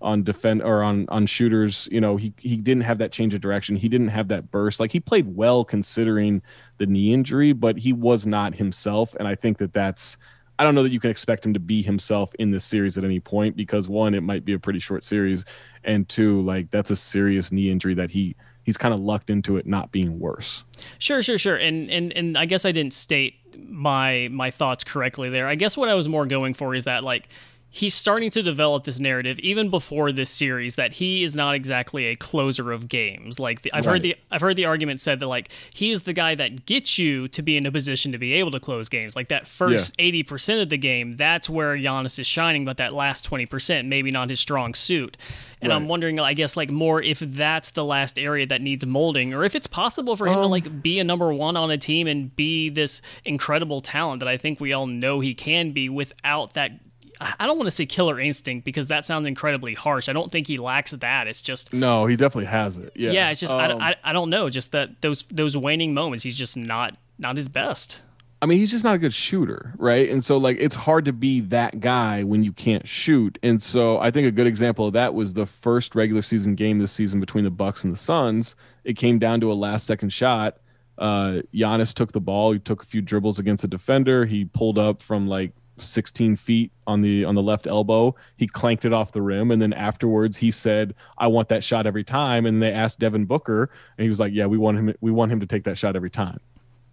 on 0.00 0.22
defend 0.22 0.62
or 0.62 0.84
on 0.84 1.06
on 1.08 1.26
shooters. 1.26 1.88
You 1.90 2.00
know, 2.00 2.16
he 2.16 2.32
he 2.38 2.56
didn't 2.58 2.84
have 2.84 2.98
that 2.98 3.10
change 3.10 3.34
of 3.34 3.40
direction. 3.40 3.74
He 3.74 3.88
didn't 3.88 4.08
have 4.08 4.28
that 4.28 4.52
burst. 4.52 4.78
Like 4.78 4.92
he 4.92 5.00
played 5.00 5.34
well 5.34 5.64
considering 5.64 6.42
the 6.78 6.86
knee 6.86 7.12
injury, 7.12 7.52
but 7.52 7.76
he 7.76 7.92
was 7.92 8.24
not 8.24 8.54
himself. 8.54 9.16
And 9.18 9.26
I 9.26 9.34
think 9.34 9.58
that 9.58 9.72
that's 9.72 10.16
I 10.58 10.64
don't 10.64 10.74
know 10.74 10.82
that 10.82 10.92
you 10.92 11.00
can 11.00 11.10
expect 11.10 11.44
him 11.44 11.54
to 11.54 11.60
be 11.60 11.82
himself 11.82 12.34
in 12.38 12.50
this 12.50 12.64
series 12.64 12.96
at 12.96 13.04
any 13.04 13.20
point 13.20 13.56
because 13.56 13.88
one, 13.88 14.14
it 14.14 14.22
might 14.22 14.44
be 14.44 14.52
a 14.52 14.58
pretty 14.58 14.78
short 14.78 15.04
series, 15.04 15.44
and 15.82 16.08
two, 16.08 16.42
like 16.42 16.70
that's 16.70 16.90
a 16.90 16.96
serious 16.96 17.50
knee 17.50 17.70
injury 17.70 17.94
that 17.94 18.10
he 18.10 18.36
he's 18.62 18.76
kind 18.76 18.94
of 18.94 19.00
lucked 19.00 19.30
into 19.30 19.56
it 19.56 19.66
not 19.66 19.92
being 19.92 20.18
worse. 20.18 20.64
Sure, 20.98 21.22
sure, 21.22 21.38
sure. 21.38 21.56
And 21.56 21.90
and 21.90 22.12
and 22.12 22.36
I 22.36 22.46
guess 22.46 22.64
I 22.64 22.72
didn't 22.72 22.92
state 22.92 23.34
my 23.58 24.28
my 24.30 24.50
thoughts 24.50 24.84
correctly 24.84 25.30
there. 25.30 25.48
I 25.48 25.54
guess 25.54 25.76
what 25.76 25.88
I 25.88 25.94
was 25.94 26.08
more 26.08 26.26
going 26.26 26.54
for 26.54 26.74
is 26.74 26.84
that 26.84 27.04
like 27.04 27.28
he's 27.74 27.92
starting 27.92 28.30
to 28.30 28.40
develop 28.40 28.84
this 28.84 29.00
narrative 29.00 29.36
even 29.40 29.68
before 29.68 30.12
this 30.12 30.30
series 30.30 30.76
that 30.76 30.92
he 30.92 31.24
is 31.24 31.34
not 31.34 31.56
exactly 31.56 32.04
a 32.06 32.14
closer 32.14 32.70
of 32.70 32.86
games. 32.86 33.40
Like 33.40 33.62
the, 33.62 33.72
I've 33.72 33.84
right. 33.84 33.94
heard 33.94 34.02
the 34.02 34.16
I've 34.30 34.40
heard 34.42 34.54
the 34.54 34.66
argument 34.66 35.00
said 35.00 35.18
that 35.18 35.26
like 35.26 35.48
he's 35.72 36.02
the 36.02 36.12
guy 36.12 36.36
that 36.36 36.66
gets 36.66 36.98
you 36.98 37.26
to 37.26 37.42
be 37.42 37.56
in 37.56 37.66
a 37.66 37.72
position 37.72 38.12
to 38.12 38.18
be 38.18 38.34
able 38.34 38.52
to 38.52 38.60
close 38.60 38.88
games. 38.88 39.16
Like 39.16 39.26
that 39.28 39.48
first 39.48 39.92
eighty 39.98 40.18
yeah. 40.18 40.24
percent 40.28 40.60
of 40.60 40.68
the 40.68 40.78
game, 40.78 41.16
that's 41.16 41.50
where 41.50 41.76
Giannis 41.76 42.16
is 42.20 42.28
shining, 42.28 42.64
but 42.64 42.76
that 42.76 42.94
last 42.94 43.24
twenty 43.24 43.44
percent 43.44 43.88
maybe 43.88 44.12
not 44.12 44.30
his 44.30 44.38
strong 44.38 44.74
suit. 44.74 45.16
And 45.60 45.70
right. 45.70 45.76
I'm 45.76 45.88
wondering, 45.88 46.20
I 46.20 46.34
guess, 46.34 46.56
like 46.56 46.70
more 46.70 47.02
if 47.02 47.18
that's 47.18 47.70
the 47.70 47.84
last 47.84 48.20
area 48.20 48.46
that 48.46 48.62
needs 48.62 48.86
molding, 48.86 49.34
or 49.34 49.42
if 49.42 49.56
it's 49.56 49.66
possible 49.66 50.14
for 50.14 50.28
him 50.28 50.36
um, 50.36 50.42
to 50.42 50.46
like 50.46 50.80
be 50.80 51.00
a 51.00 51.04
number 51.04 51.34
one 51.34 51.56
on 51.56 51.72
a 51.72 51.78
team 51.78 52.06
and 52.06 52.34
be 52.36 52.70
this 52.70 53.02
incredible 53.24 53.80
talent 53.80 54.20
that 54.20 54.28
I 54.28 54.36
think 54.36 54.60
we 54.60 54.72
all 54.72 54.86
know 54.86 55.18
he 55.18 55.34
can 55.34 55.72
be 55.72 55.88
without 55.88 56.54
that 56.54 56.70
I 57.20 57.46
don't 57.46 57.56
want 57.56 57.66
to 57.66 57.70
say 57.70 57.86
killer 57.86 58.18
instinct 58.18 58.64
because 58.64 58.88
that 58.88 59.04
sounds 59.04 59.26
incredibly 59.26 59.74
harsh. 59.74 60.08
I 60.08 60.12
don't 60.12 60.30
think 60.30 60.46
he 60.46 60.58
lacks 60.58 60.92
that. 60.92 61.26
It's 61.26 61.40
just 61.40 61.72
no, 61.72 62.06
he 62.06 62.16
definitely 62.16 62.46
has 62.46 62.76
it. 62.76 62.92
Yeah, 62.94 63.12
yeah. 63.12 63.30
It's 63.30 63.40
just 63.40 63.52
um, 63.52 63.80
I, 63.80 63.90
I, 63.90 63.96
I 64.04 64.12
don't 64.12 64.30
know. 64.30 64.50
Just 64.50 64.72
that 64.72 65.00
those 65.00 65.22
those 65.30 65.56
waning 65.56 65.94
moments, 65.94 66.24
he's 66.24 66.36
just 66.36 66.56
not 66.56 66.96
not 67.18 67.36
his 67.36 67.48
best. 67.48 68.02
I 68.42 68.46
mean, 68.46 68.58
he's 68.58 68.70
just 68.70 68.84
not 68.84 68.94
a 68.94 68.98
good 68.98 69.14
shooter, 69.14 69.72
right? 69.78 70.10
And 70.10 70.22
so 70.22 70.36
like 70.36 70.58
it's 70.60 70.74
hard 70.74 71.06
to 71.06 71.12
be 71.12 71.40
that 71.40 71.80
guy 71.80 72.24
when 72.24 72.44
you 72.44 72.52
can't 72.52 72.86
shoot. 72.86 73.38
And 73.42 73.62
so 73.62 73.98
I 74.00 74.10
think 74.10 74.26
a 74.26 74.30
good 74.30 74.46
example 74.46 74.86
of 74.86 74.92
that 74.92 75.14
was 75.14 75.32
the 75.32 75.46
first 75.46 75.94
regular 75.94 76.20
season 76.20 76.54
game 76.54 76.78
this 76.78 76.92
season 76.92 77.20
between 77.20 77.44
the 77.44 77.50
Bucks 77.50 77.84
and 77.84 77.92
the 77.92 77.98
Suns. 77.98 78.54
It 78.84 78.98
came 78.98 79.18
down 79.18 79.40
to 79.40 79.50
a 79.50 79.54
last 79.54 79.86
second 79.86 80.10
shot. 80.10 80.58
Uh 80.98 81.40
Giannis 81.54 81.94
took 81.94 82.12
the 82.12 82.20
ball, 82.20 82.52
he 82.52 82.58
took 82.58 82.82
a 82.82 82.86
few 82.86 83.00
dribbles 83.00 83.38
against 83.38 83.64
a 83.64 83.68
defender, 83.68 84.26
he 84.26 84.44
pulled 84.44 84.78
up 84.78 85.02
from 85.02 85.26
like 85.26 85.52
16 85.78 86.36
feet 86.36 86.72
on 86.86 87.00
the 87.00 87.24
on 87.24 87.34
the 87.34 87.42
left 87.42 87.66
elbow. 87.66 88.14
He 88.36 88.46
clanked 88.46 88.84
it 88.84 88.92
off 88.92 89.12
the 89.12 89.22
rim, 89.22 89.50
and 89.50 89.60
then 89.60 89.72
afterwards 89.72 90.36
he 90.36 90.50
said, 90.50 90.94
"I 91.18 91.26
want 91.26 91.48
that 91.48 91.64
shot 91.64 91.86
every 91.86 92.04
time." 92.04 92.46
And 92.46 92.62
they 92.62 92.72
asked 92.72 92.98
Devin 93.00 93.26
Booker, 93.26 93.70
and 93.98 94.02
he 94.02 94.08
was 94.08 94.20
like, 94.20 94.32
"Yeah, 94.32 94.46
we 94.46 94.58
want 94.58 94.78
him. 94.78 94.94
We 95.00 95.10
want 95.10 95.32
him 95.32 95.40
to 95.40 95.46
take 95.46 95.64
that 95.64 95.78
shot 95.78 95.96
every 95.96 96.10
time." 96.10 96.38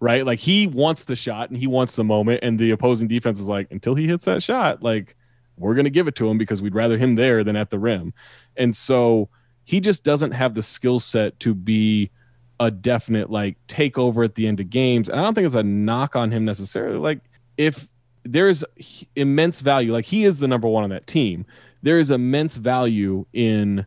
Right? 0.00 0.26
Like 0.26 0.40
he 0.40 0.66
wants 0.66 1.04
the 1.04 1.14
shot 1.14 1.50
and 1.50 1.58
he 1.58 1.66
wants 1.66 1.94
the 1.94 2.04
moment, 2.04 2.40
and 2.42 2.58
the 2.58 2.72
opposing 2.72 3.08
defense 3.08 3.38
is 3.40 3.46
like, 3.46 3.70
until 3.70 3.94
he 3.94 4.08
hits 4.08 4.24
that 4.24 4.42
shot, 4.42 4.82
like 4.82 5.16
we're 5.56 5.74
gonna 5.74 5.90
give 5.90 6.08
it 6.08 6.16
to 6.16 6.28
him 6.28 6.38
because 6.38 6.60
we'd 6.60 6.74
rather 6.74 6.98
him 6.98 7.14
there 7.14 7.44
than 7.44 7.56
at 7.56 7.70
the 7.70 7.78
rim. 7.78 8.12
And 8.56 8.76
so 8.76 9.28
he 9.64 9.80
just 9.80 10.02
doesn't 10.02 10.32
have 10.32 10.54
the 10.54 10.62
skill 10.62 10.98
set 10.98 11.38
to 11.40 11.54
be 11.54 12.10
a 12.58 12.70
definite 12.70 13.30
like 13.30 13.56
takeover 13.66 14.24
at 14.24 14.34
the 14.34 14.46
end 14.46 14.60
of 14.60 14.70
games. 14.70 15.08
And 15.08 15.18
I 15.18 15.22
don't 15.22 15.34
think 15.34 15.46
it's 15.46 15.54
a 15.54 15.62
knock 15.62 16.16
on 16.16 16.30
him 16.30 16.44
necessarily. 16.44 16.98
Like 16.98 17.20
if 17.56 17.88
there 18.24 18.48
is 18.48 18.64
immense 19.16 19.60
value. 19.60 19.92
Like 19.92 20.04
he 20.04 20.24
is 20.24 20.38
the 20.38 20.48
number 20.48 20.68
one 20.68 20.84
on 20.84 20.90
that 20.90 21.06
team. 21.06 21.44
There 21.82 21.98
is 21.98 22.10
immense 22.10 22.56
value 22.56 23.26
in 23.32 23.86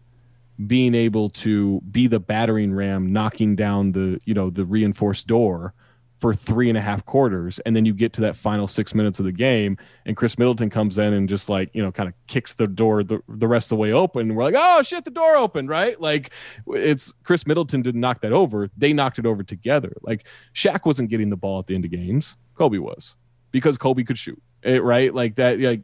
being 0.67 0.95
able 0.95 1.29
to 1.29 1.81
be 1.91 2.07
the 2.07 2.19
battering 2.19 2.73
ram, 2.73 3.11
knocking 3.11 3.55
down 3.55 3.91
the 3.91 4.19
you 4.25 4.33
know 4.33 4.49
the 4.49 4.65
reinforced 4.65 5.27
door 5.27 5.73
for 6.19 6.33
three 6.33 6.69
and 6.69 6.77
a 6.77 6.81
half 6.81 7.05
quarters, 7.05 7.59
and 7.65 7.75
then 7.75 7.85
you 7.85 7.93
get 7.93 8.13
to 8.13 8.21
that 8.21 8.35
final 8.35 8.67
six 8.67 8.95
minutes 8.95 9.19
of 9.19 9.25
the 9.25 9.33
game, 9.33 9.77
and 10.05 10.15
Khris 10.15 10.37
Middleton 10.37 10.69
comes 10.69 10.97
in 10.97 11.13
and 11.13 11.27
just 11.27 11.49
like 11.49 11.69
you 11.73 11.81
know 11.81 11.91
kind 11.91 12.07
of 12.07 12.15
kicks 12.27 12.55
the 12.55 12.67
door 12.67 13.03
the, 13.03 13.19
the 13.27 13.47
rest 13.47 13.67
of 13.67 13.77
the 13.77 13.81
way 13.81 13.91
open. 13.91 14.33
We're 14.33 14.43
like, 14.43 14.55
oh 14.57 14.81
shit, 14.81 15.05
the 15.05 15.11
door 15.11 15.35
opened, 15.35 15.69
right? 15.69 15.99
Like 15.99 16.31
it's 16.67 17.13
Khris 17.23 17.45
Middleton 17.45 17.81
didn't 17.81 18.01
knock 18.01 18.21
that 18.21 18.33
over; 18.33 18.69
they 18.77 18.93
knocked 18.93 19.19
it 19.19 19.25
over 19.25 19.43
together. 19.43 19.93
Like 20.01 20.25
Shaq 20.53 20.85
wasn't 20.85 21.09
getting 21.09 21.29
the 21.29 21.37
ball 21.37 21.59
at 21.59 21.67
the 21.67 21.75
end 21.75 21.85
of 21.85 21.91
games, 21.91 22.37
Kobe 22.55 22.77
was 22.77 23.15
because 23.51 23.77
Kobe 23.77 24.03
could 24.03 24.17
shoot, 24.17 24.41
it, 24.63 24.83
right? 24.83 25.13
Like 25.13 25.35
that, 25.35 25.59
like 25.59 25.81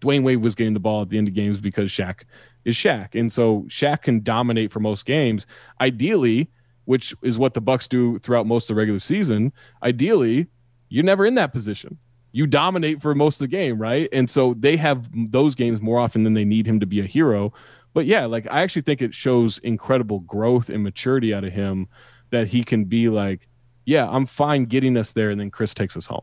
Dwyane 0.00 0.22
Wade 0.22 0.42
was 0.42 0.54
getting 0.54 0.74
the 0.74 0.80
ball 0.80 1.02
at 1.02 1.10
the 1.10 1.18
end 1.18 1.28
of 1.28 1.34
games 1.34 1.58
because 1.58 1.90
Shaq 1.90 2.22
is 2.64 2.76
Shaq, 2.76 3.18
and 3.18 3.32
so 3.32 3.62
Shaq 3.68 4.02
can 4.02 4.22
dominate 4.22 4.72
for 4.72 4.80
most 4.80 5.04
games. 5.06 5.46
Ideally, 5.80 6.50
which 6.84 7.14
is 7.22 7.38
what 7.38 7.54
the 7.54 7.60
Bucks 7.60 7.86
do 7.86 8.18
throughout 8.18 8.46
most 8.46 8.64
of 8.64 8.74
the 8.74 8.78
regular 8.78 8.98
season, 8.98 9.52
ideally, 9.82 10.48
you're 10.88 11.04
never 11.04 11.24
in 11.24 11.36
that 11.36 11.52
position. 11.52 11.98
You 12.32 12.46
dominate 12.46 13.02
for 13.02 13.14
most 13.14 13.36
of 13.36 13.44
the 13.44 13.56
game, 13.56 13.80
right? 13.80 14.08
And 14.12 14.28
so 14.28 14.54
they 14.54 14.76
have 14.76 15.08
those 15.30 15.54
games 15.54 15.80
more 15.80 15.98
often 15.98 16.24
than 16.24 16.34
they 16.34 16.44
need 16.44 16.66
him 16.66 16.80
to 16.80 16.86
be 16.86 17.00
a 17.00 17.06
hero. 17.06 17.52
But 17.92 18.06
yeah, 18.06 18.26
like 18.26 18.46
I 18.50 18.62
actually 18.62 18.82
think 18.82 19.02
it 19.02 19.14
shows 19.14 19.58
incredible 19.58 20.20
growth 20.20 20.68
and 20.68 20.82
maturity 20.82 21.34
out 21.34 21.44
of 21.44 21.52
him 21.52 21.88
that 22.30 22.48
he 22.48 22.64
can 22.64 22.84
be 22.84 23.08
like, 23.08 23.48
yeah, 23.84 24.08
I'm 24.08 24.26
fine 24.26 24.64
getting 24.64 24.96
us 24.96 25.12
there, 25.12 25.30
and 25.30 25.40
then 25.40 25.50
Chris 25.50 25.74
takes 25.74 25.96
us 25.96 26.06
home. 26.06 26.22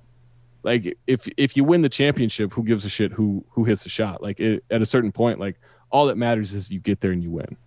Like 0.63 0.97
if 1.07 1.27
if 1.37 1.55
you 1.55 1.63
win 1.63 1.81
the 1.81 1.89
championship, 1.89 2.53
who 2.53 2.63
gives 2.63 2.85
a 2.85 2.89
shit 2.89 3.11
who 3.11 3.45
who 3.49 3.63
hits 3.63 3.83
the 3.83 3.89
shot? 3.89 4.21
Like 4.21 4.39
it, 4.39 4.63
at 4.69 4.81
a 4.81 4.85
certain 4.85 5.11
point, 5.11 5.39
like 5.39 5.59
all 5.89 6.07
that 6.07 6.17
matters 6.17 6.53
is 6.53 6.69
you 6.69 6.79
get 6.79 7.01
there 7.01 7.11
and 7.11 7.23
you 7.23 7.31
win. 7.31 7.57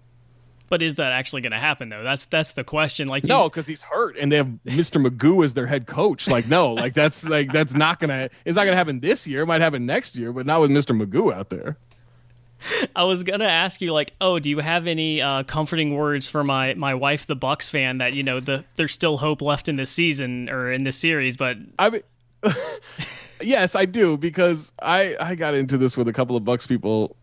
But 0.71 0.83
is 0.83 0.95
that 0.95 1.11
actually 1.11 1.43
going 1.43 1.53
to 1.53 1.59
happen 1.59 1.89
though? 1.89 2.05
That's 2.05 2.27
that's 2.27 2.53
the 2.53 2.63
question. 2.63 3.09
Like 3.09 3.25
no, 3.25 3.49
because 3.49 3.67
he's 3.67 3.83
hurt, 3.83 4.17
and 4.17 4.31
they 4.31 4.37
have 4.37 4.47
Mr. 4.65 5.05
Magoo 5.05 5.45
as 5.45 5.55
their 5.55 5.67
head 5.67 5.89
coach. 5.89 6.29
Like 6.29 6.47
no, 6.47 6.75
like 6.75 6.95
that's 6.95 7.25
like 7.25 7.53
that's 7.53 7.75
not 7.75 7.99
gonna. 7.99 8.31
It's 8.45 8.55
not 8.55 8.67
gonna 8.67 8.77
happen 8.77 9.01
this 9.01 9.27
year. 9.27 9.43
It 9.43 9.47
might 9.47 9.61
happen 9.61 9.85
next 9.85 10.15
year, 10.15 10.33
but 10.33 10.47
not 10.47 10.61
with 10.61 10.71
Mr. 10.71 10.97
Magoo 10.97 11.35
out 11.35 11.51
there. 11.51 11.77
I 12.95 13.03
was 13.03 13.25
gonna 13.25 13.47
ask 13.47 13.81
you 13.81 13.93
like, 13.93 14.13
oh, 14.21 14.39
do 14.39 14.49
you 14.49 14.59
have 14.59 14.87
any 14.87 15.21
uh, 15.21 15.43
comforting 15.43 15.97
words 15.97 16.29
for 16.29 16.45
my 16.45 16.75
my 16.75 16.95
wife, 16.95 17.27
the 17.27 17.35
Bucks 17.35 17.69
fan, 17.69 17.99
that 17.99 18.13
you 18.13 18.23
know 18.23 18.39
the 18.39 18.65
there's 18.77 18.93
still 18.93 19.17
hope 19.17 19.43
left 19.43 19.69
in 19.69 19.75
this 19.75 19.91
season 19.91 20.49
or 20.49 20.71
in 20.71 20.85
this 20.85 20.97
series? 20.97 21.37
But 21.37 21.57
I 21.81 21.91
mean, 21.91 22.03
yes, 23.43 23.75
I 23.75 23.85
do 23.85 24.17
because 24.17 24.73
I 24.81 25.17
I 25.21 25.35
got 25.35 25.55
into 25.55 25.79
this 25.79 25.97
with 25.97 26.09
a 26.09 26.13
couple 26.13 26.37
of 26.37 26.45
Bucks 26.45 26.67
people 26.67 27.17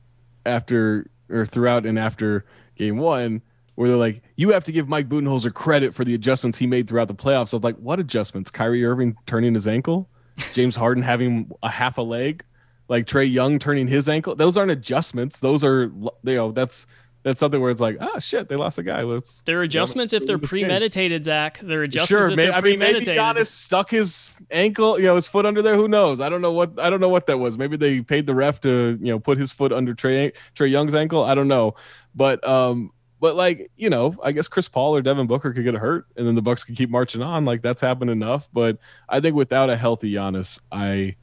after 0.45 1.09
or 1.29 1.45
throughout 1.45 1.85
and 1.85 1.99
after 1.99 2.45
game 2.75 2.97
one 2.97 3.41
where 3.75 3.89
they're 3.89 3.97
like, 3.97 4.23
you 4.35 4.49
have 4.49 4.63
to 4.63 4.71
give 4.71 4.89
Mike 4.89 5.07
Budenholzer 5.07 5.53
credit 5.53 5.93
for 5.93 6.03
the 6.03 6.15
adjustments 6.15 6.57
he 6.57 6.65
made 6.65 6.87
throughout 6.87 7.07
the 7.07 7.13
playoffs. 7.13 7.53
I 7.53 7.57
was 7.57 7.63
like, 7.63 7.75
what 7.77 7.99
adjustments? 7.99 8.49
Kyrie 8.49 8.83
Irving 8.83 9.15
turning 9.27 9.53
his 9.53 9.67
ankle, 9.67 10.09
James 10.53 10.75
Harden 10.75 11.03
having 11.03 11.51
a 11.61 11.69
half 11.69 11.99
a 11.99 12.01
leg, 12.01 12.43
like 12.89 13.05
Trae 13.05 13.31
Young 13.31 13.59
turning 13.59 13.87
his 13.87 14.09
ankle. 14.09 14.35
Those 14.35 14.57
aren't 14.57 14.71
adjustments. 14.71 15.41
Those 15.41 15.63
are, 15.63 15.91
you 15.91 16.11
know, 16.23 16.51
that's 16.51 16.87
that's 17.27 17.41
something 17.41 17.59
where 17.59 17.71
it's 17.71 17.81
like, 17.81 17.97
ah, 17.99 18.19
shit, 18.19 18.47
they 18.47 18.55
lost 18.55 18.77
a 18.77 18.83
guy. 18.83 19.03
Let's. 19.03 19.41
They're 19.45 19.61
adjustments 19.61 20.13
if 20.13 20.25
they're 20.25 20.37
premeditated, 20.37 21.25
Zach. 21.25 21.59
They're 21.61 21.83
adjustments 21.83 22.09
sure, 22.09 22.29
if 22.29 22.37
they're 22.37 22.53
I 22.53 22.61
mean, 22.61 22.79
maybe 22.79 23.05
Giannis 23.05 23.47
stuck 23.47 23.89
his 23.89 24.29
ankle, 24.49 24.97
you 24.97 25.07
know, 25.07 25.15
his 25.15 25.27
foot 25.27 25.45
under 25.45 25.61
there. 25.61 25.75
Who 25.75 25.89
knows? 25.89 26.21
I 26.21 26.29
don't 26.29 26.41
know 26.41 26.53
what 26.53 26.79
I 26.79 26.89
don't 26.89 27.01
know 27.01 27.09
what 27.09 27.27
that 27.27 27.37
was. 27.37 27.57
Maybe 27.57 27.75
they 27.75 28.01
paid 28.01 28.27
the 28.27 28.33
ref 28.33 28.61
to, 28.61 28.97
you 29.01 29.11
know, 29.11 29.19
put 29.19 29.37
his 29.37 29.51
foot 29.51 29.73
under 29.73 29.93
Trey 29.93 30.31
Trae 30.55 30.71
Young's 30.71 30.95
ankle. 30.95 31.21
I 31.21 31.35
don't 31.35 31.49
know, 31.49 31.75
but 32.15 32.47
um, 32.47 32.93
but 33.19 33.35
like 33.35 33.71
you 33.75 33.89
know, 33.89 34.15
I 34.23 34.31
guess 34.31 34.47
Chris 34.47 34.69
Paul 34.69 34.95
or 34.95 35.01
Devin 35.01 35.27
Booker 35.27 35.51
could 35.51 35.65
get 35.65 35.75
hurt, 35.75 36.05
and 36.15 36.25
then 36.25 36.35
the 36.35 36.41
Bucks 36.41 36.63
could 36.63 36.77
keep 36.77 36.89
marching 36.89 37.21
on. 37.21 37.43
Like 37.43 37.61
that's 37.61 37.81
happened 37.81 38.09
enough. 38.09 38.47
But 38.53 38.77
I 39.09 39.19
think 39.19 39.35
without 39.35 39.69
a 39.69 39.75
healthy 39.75 40.13
Giannis, 40.13 40.59
I 40.71 41.17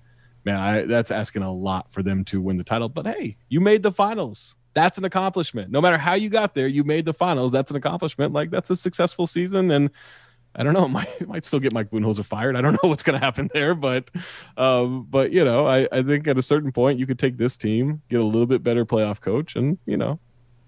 man, 0.45 0.61
I, 0.61 0.83
that's 0.83 1.11
asking 1.11 1.45
a 1.45 1.53
lot 1.53 1.90
for 1.93 2.03
them 2.03 2.25
to 2.27 2.43
win 2.43 2.59
the 2.59 2.64
title. 2.64 2.90
But 2.90 3.07
hey, 3.07 3.38
you 3.49 3.62
made 3.62 3.83
the 3.83 3.93
finals 3.93 4.57
that's 4.75 4.99
an 4.99 5.05
accomplishment. 5.05 5.71
No 5.71 5.81
matter 5.81 5.97
how 5.97 6.15
you 6.15 6.29
got 6.29 6.55
there, 6.55 6.67
you 6.67 6.85
made 6.85 7.05
the 7.05 7.15
finals. 7.15 7.53
That's 7.53 7.71
an 7.71 7.77
accomplishment. 7.77 8.33
Like 8.33 8.51
that's 8.51 8.71
a 8.71 8.77
successful 8.77 9.27
season. 9.27 9.71
And 9.71 9.91
I 10.57 10.63
don't 10.63 10.75
know, 10.75 10.89
might 10.89 11.27
might 11.27 11.45
still 11.45 11.61
get 11.61 11.73
Mike 11.73 11.91
Budenholzer 11.91 12.25
fired. 12.25 12.57
I 12.57 12.61
don't 12.61 12.73
know 12.83 12.89
what's 12.89 13.03
going 13.03 13.19
to 13.19 13.25
happen 13.25 13.51
there, 13.55 13.75
but 13.75 14.11
um, 14.57 15.07
but 15.09 15.33
you 15.33 15.45
know, 15.45 15.67
I, 15.67 15.89
I 15.91 16.03
think 16.03 16.29
at 16.29 16.37
a 16.37 16.43
certain 16.43 16.73
point 16.73 16.99
you 16.99 17.07
could 17.07 17.19
take 17.19 17.39
this 17.39 17.57
team, 17.57 18.03
get 18.11 18.21
a 18.21 18.25
little 18.25 18.47
bit 18.47 18.63
better 18.63 18.85
playoff 18.85 19.21
coach, 19.21 19.57
and 19.57 19.79
you 19.87 19.97
know, 19.97 20.19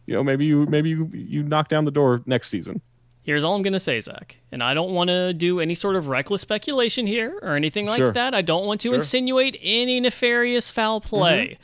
you 0.06 0.14
know 0.14 0.22
maybe 0.22 0.46
you 0.46 0.66
maybe 0.66 0.90
you 0.90 1.10
you 1.12 1.42
knock 1.42 1.68
down 1.68 1.84
the 1.84 1.90
door 1.90 2.22
next 2.26 2.48
season. 2.48 2.80
Here's 3.22 3.42
all 3.42 3.56
I'm 3.56 3.62
going 3.62 3.72
to 3.72 3.80
say, 3.80 3.98
Zach. 3.98 4.36
And 4.52 4.62
I 4.62 4.72
don't 4.72 4.92
want 4.92 5.08
to 5.08 5.34
do 5.34 5.58
any 5.58 5.74
sort 5.74 5.96
of 5.96 6.06
reckless 6.06 6.42
speculation 6.42 7.08
here 7.08 7.36
or 7.42 7.56
anything 7.56 7.86
like 7.86 7.96
sure. 7.96 8.12
that. 8.12 8.36
I 8.36 8.42
don't 8.42 8.66
want 8.66 8.80
to 8.82 8.88
sure. 8.90 8.94
insinuate 8.94 9.58
any 9.60 9.98
nefarious 9.98 10.70
foul 10.70 11.00
play. 11.00 11.46
Mm-hmm. 11.46 11.62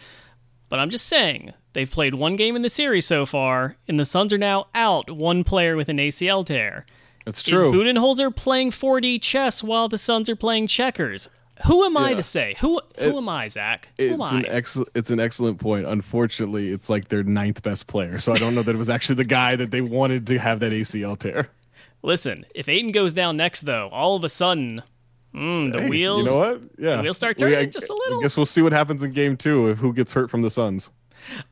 But 0.68 0.80
I'm 0.80 0.90
just 0.90 1.06
saying, 1.06 1.52
they've 1.72 1.90
played 1.90 2.14
one 2.14 2.36
game 2.36 2.56
in 2.56 2.62
the 2.62 2.70
series 2.70 3.06
so 3.06 3.26
far, 3.26 3.76
and 3.88 3.98
the 3.98 4.04
Suns 4.04 4.32
are 4.32 4.38
now 4.38 4.66
out 4.74 5.10
one 5.10 5.44
player 5.44 5.76
with 5.76 5.88
an 5.88 5.98
ACL 5.98 6.44
tear. 6.44 6.86
That's 7.24 7.42
true. 7.42 7.70
Is 7.70 7.76
Budenholzer 7.76 8.34
playing 8.34 8.70
4D 8.70 9.22
chess 9.22 9.62
while 9.62 9.88
the 9.88 9.98
Suns 9.98 10.28
are 10.28 10.36
playing 10.36 10.66
checkers? 10.66 11.28
Who 11.66 11.84
am 11.84 11.96
I 11.96 12.14
to 12.14 12.22
say? 12.22 12.56
Who 12.58 12.80
who 12.98 13.04
it, 13.04 13.16
am 13.16 13.28
I, 13.28 13.46
Zach? 13.46 13.88
Who 13.98 14.04
it's 14.04 14.12
am 14.14 14.22
I? 14.22 14.38
An 14.40 14.46
ex- 14.46 14.82
it's 14.94 15.10
an 15.10 15.20
excellent 15.20 15.60
point. 15.60 15.86
Unfortunately, 15.86 16.72
it's 16.72 16.90
like 16.90 17.08
their 17.08 17.22
ninth 17.22 17.62
best 17.62 17.86
player, 17.86 18.18
so 18.18 18.32
I 18.32 18.36
don't 18.36 18.54
know 18.54 18.62
that 18.62 18.74
it 18.74 18.78
was 18.78 18.90
actually 18.90 19.16
the 19.16 19.24
guy 19.24 19.54
that 19.54 19.70
they 19.70 19.80
wanted 19.80 20.26
to 20.28 20.38
have 20.38 20.60
that 20.60 20.72
ACL 20.72 21.16
tear. 21.16 21.50
Listen, 22.02 22.44
if 22.52 22.68
Ayton 22.68 22.90
goes 22.90 23.12
down 23.12 23.36
next, 23.36 23.60
though, 23.60 23.88
all 23.92 24.16
of 24.16 24.24
a 24.24 24.28
sudden 24.28 24.82
Mm, 25.34 25.72
the 25.72 25.80
hey, 25.82 25.88
wheels. 25.88 26.26
You 26.26 26.32
know 26.32 26.36
what? 26.36 26.60
Yeah, 26.78 26.96
the 26.96 27.02
wheels 27.02 27.16
start 27.16 27.38
turning 27.38 27.58
we, 27.58 27.62
I, 27.62 27.66
just 27.66 27.88
a 27.88 27.94
little. 27.94 28.18
I 28.18 28.22
guess 28.22 28.36
we'll 28.36 28.46
see 28.46 28.60
what 28.60 28.72
happens 28.72 29.02
in 29.02 29.12
game 29.12 29.36
two 29.36 29.70
if 29.70 29.78
who 29.78 29.92
gets 29.94 30.12
hurt 30.12 30.30
from 30.30 30.42
the 30.42 30.50
Suns. 30.50 30.90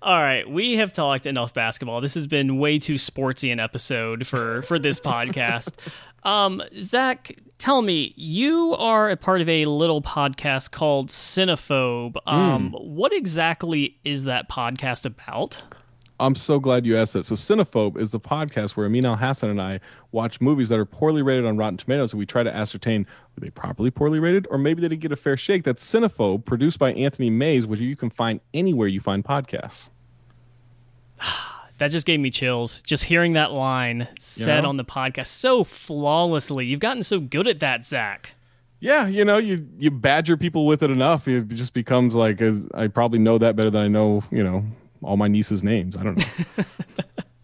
All 0.03 0.19
right, 0.19 0.49
we 0.49 0.77
have 0.77 0.93
talked 0.93 1.27
enough 1.27 1.55
basketball. 1.55 2.01
This 2.01 2.15
has 2.15 2.27
been 2.27 2.59
way 2.59 2.79
too 2.79 2.95
sportsy 2.95 3.53
an 3.53 3.61
episode 3.61 4.27
for 4.27 4.63
for 4.63 4.79
this 4.79 5.01
podcast. 5.11 5.73
Um, 6.23 6.63
Zach, 6.81 7.37
tell 7.59 7.83
me, 7.83 8.13
you 8.17 8.75
are 8.75 9.11
a 9.11 9.17
part 9.17 9.41
of 9.41 9.49
a 9.49 9.65
little 9.65 10.03
podcast 10.03 10.71
called 10.71 11.09
Cinephobe. 11.09 12.17
Um, 12.27 12.73
mm. 12.73 12.85
what 12.85 13.13
exactly 13.13 13.99
is 14.05 14.25
that 14.25 14.49
podcast 14.49 15.07
about? 15.07 15.63
I'm 16.21 16.35
so 16.35 16.61
glad 16.61 16.85
you 16.85 16.97
asked 16.97 17.15
that. 17.15 17.25
So, 17.25 17.35
Cinephobe 17.35 17.99
is 17.99 18.11
the 18.11 18.21
podcast 18.21 18.77
where 18.77 18.85
Amin 18.87 19.05
Elhassan 19.05 19.51
and 19.51 19.61
I 19.61 19.81
watch 20.13 20.41
movies 20.41 20.69
that 20.69 20.79
are 20.79 20.85
poorly 20.85 21.23
rated 21.23 21.47
on 21.47 21.57
Rotten 21.57 21.79
Tomatoes, 21.79 22.13
and 22.13 22.19
we 22.19 22.27
try 22.27 22.43
to 22.43 22.55
ascertain 22.55 23.07
were 23.35 23.41
they 23.41 23.51
properly 23.51 23.91
poorly 23.91 24.19
rated, 24.19 24.47
or 24.51 24.59
maybe 24.59 24.83
they 24.83 24.89
didn't 24.89 25.01
get 25.01 25.13
a 25.13 25.17
fair 25.17 25.39
shake. 25.39 25.65
That's 25.65 25.85
Cinephobe, 25.85 26.45
produced 26.45 26.79
by 26.79 26.93
Anthony 26.93 27.31
Mays, 27.31 27.67
which 27.67 27.81
you 27.81 27.97
can 27.97 28.11
find 28.11 28.41
anywhere 28.53 28.87
you 28.87 29.01
find 29.01 29.25
podcasts. 29.25 29.89
that 31.79 31.91
just 31.91 32.07
gave 32.07 32.21
me 32.21 32.31
chills. 32.31 32.83
Just 32.83 33.05
hearing 33.05 33.33
that 33.33 33.51
line 33.51 34.09
said 34.19 34.57
you 34.57 34.63
know? 34.63 34.69
on 34.69 34.77
the 34.77 34.85
podcast 34.85 35.29
so 35.29 35.65
flawlessly. 35.65 36.67
You've 36.67 36.81
gotten 36.81 37.03
so 37.03 37.19
good 37.19 37.49
at 37.49 37.61
that, 37.61 37.87
Zach. 37.87 38.35
Yeah, 38.79 39.07
you 39.07 39.25
know, 39.27 39.37
you 39.37 39.69
you 39.79 39.91
badger 39.91 40.39
people 40.39 40.67
with 40.67 40.83
it 40.83 40.91
enough, 40.91 41.29
it 41.29 41.49
just 41.49 41.75
becomes 41.75 42.15
like 42.15 42.41
as 42.41 42.67
I 42.75 42.89
probably 42.89 43.19
know 43.19 43.37
that 43.39 43.55
better 43.55 43.71
than 43.71 43.83
I 43.83 43.89
know, 43.89 44.25
you 44.31 44.43
know, 44.43 44.65
all 45.03 45.17
my 45.17 45.29
nieces' 45.29 45.63
names. 45.63 45.97
I 45.97 46.03
don't 46.03 46.19
know. 46.19 46.65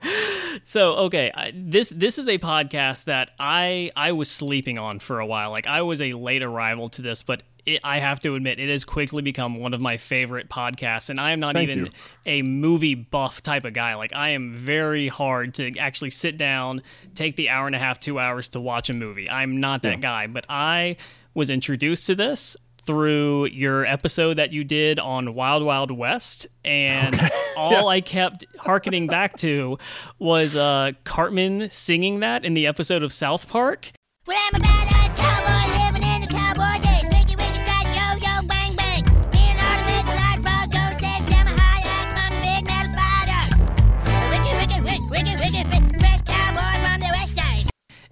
so 0.65 0.95
okay, 0.95 1.31
I, 1.35 1.53
this 1.55 1.91
this 1.91 2.19
is 2.19 2.29
a 2.29 2.39
podcast 2.39 3.05
that 3.05 3.31
I 3.39 3.91
I 3.97 4.13
was 4.13 4.31
sleeping 4.31 4.79
on 4.79 4.99
for 4.99 5.21
a 5.21 5.27
while. 5.27 5.51
Like 5.51 5.67
I 5.67 5.83
was 5.83 6.01
a 6.01 6.13
late 6.13 6.43
arrival 6.43 6.89
to 6.91 7.03
this, 7.03 7.23
but 7.23 7.43
it, 7.67 7.81
I 7.83 7.99
have 7.99 8.21
to 8.21 8.35
admit 8.35 8.61
it 8.61 8.71
has 8.71 8.85
quickly 8.85 9.23
become 9.23 9.59
one 9.59 9.75
of 9.75 9.81
my 9.81 9.97
favorite 9.97 10.49
podcasts. 10.49 11.11
And 11.11 11.21
I 11.21 11.33
am 11.33 11.41
not 11.41 11.55
Thank 11.55 11.71
even 11.71 11.87
you. 11.87 11.91
a 12.25 12.43
movie 12.43 12.95
buff 12.95 13.43
type 13.43 13.65
of 13.65 13.73
guy. 13.73 13.97
Like 13.97 14.15
I 14.15 14.31
am 14.31 14.55
very 14.55 15.09
hard 15.09 15.55
to 15.55 15.77
actually 15.79 16.11
sit 16.11 16.39
down, 16.39 16.83
take 17.15 17.37
the 17.37 17.51
hour 17.51 17.67
and 17.67 17.75
a 17.75 17.79
half, 17.79 17.99
two 17.99 18.19
hours 18.19 18.49
to 18.51 18.61
watch 18.61 18.89
a 18.89 18.95
movie. 18.95 19.29
I'm 19.29 19.61
not 19.61 19.83
that 19.83 19.97
yeah. 19.97 19.97
guy, 19.97 20.27
but 20.29 20.47
I 20.49 20.97
was 21.35 21.51
introduced 21.51 22.07
to 22.07 22.15
this 22.15 22.57
through 22.87 23.47
your 23.47 23.85
episode 23.85 24.39
that 24.39 24.53
you 24.53 24.65
did 24.65 24.99
on 24.99 25.35
Wild 25.35 25.63
Wild 25.63 25.91
West, 25.91 26.47
and 26.65 27.15
okay. 27.15 27.29
all 27.57 27.73
yeah. 27.73 27.85
I 27.85 28.01
kept 28.01 28.45
harkening 28.59 29.07
back 29.09 29.37
to 29.39 29.79
was 30.19 30.57
uh, 30.57 30.93
Cartman 31.05 31.71
singing 31.71 32.21
that 32.21 32.45
in 32.45 32.55
the 32.55 32.67
episode 32.67 33.03
of 33.03 33.13
South 33.13 33.49
Park. 33.49 33.93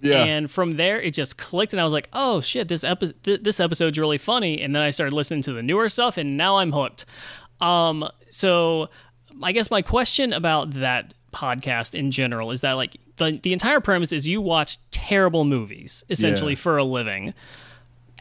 Yeah. 0.05 0.23
And 0.23 0.49
from 0.49 0.71
there, 0.71 1.01
it 1.01 1.13
just 1.13 1.37
clicked, 1.37 1.73
and 1.73 1.81
I 1.81 1.83
was 1.83 1.93
like, 1.93 2.09
"Oh 2.13 2.41
shit, 2.41 2.67
this 2.67 2.83
epi- 2.83 3.13
th- 3.23 3.41
this 3.43 3.59
episode's 3.59 3.97
really 3.97 4.17
funny." 4.17 4.61
And 4.61 4.75
then 4.75 4.81
I 4.81 4.89
started 4.89 5.13
listening 5.13 5.41
to 5.43 5.53
the 5.53 5.61
newer 5.61 5.89
stuff, 5.89 6.17
and 6.17 6.37
now 6.37 6.57
I'm 6.57 6.71
hooked. 6.71 7.05
Um, 7.61 8.07
so 8.29 8.89
I 9.41 9.51
guess 9.51 9.71
my 9.71 9.81
question 9.81 10.33
about 10.33 10.71
that 10.71 11.13
podcast 11.33 11.93
in 11.93 12.11
general 12.11 12.51
is 12.51 12.61
that 12.61 12.73
like 12.73 12.97
the 13.17 13.39
the 13.43 13.51
entire 13.51 13.81
premise 13.81 14.13
is 14.13 14.27
you 14.27 14.39
watch 14.41 14.77
terrible 14.91 15.43
movies 15.43 16.03
essentially 16.09 16.53
yeah. 16.53 16.59
for 16.59 16.77
a 16.77 16.83
living 16.83 17.33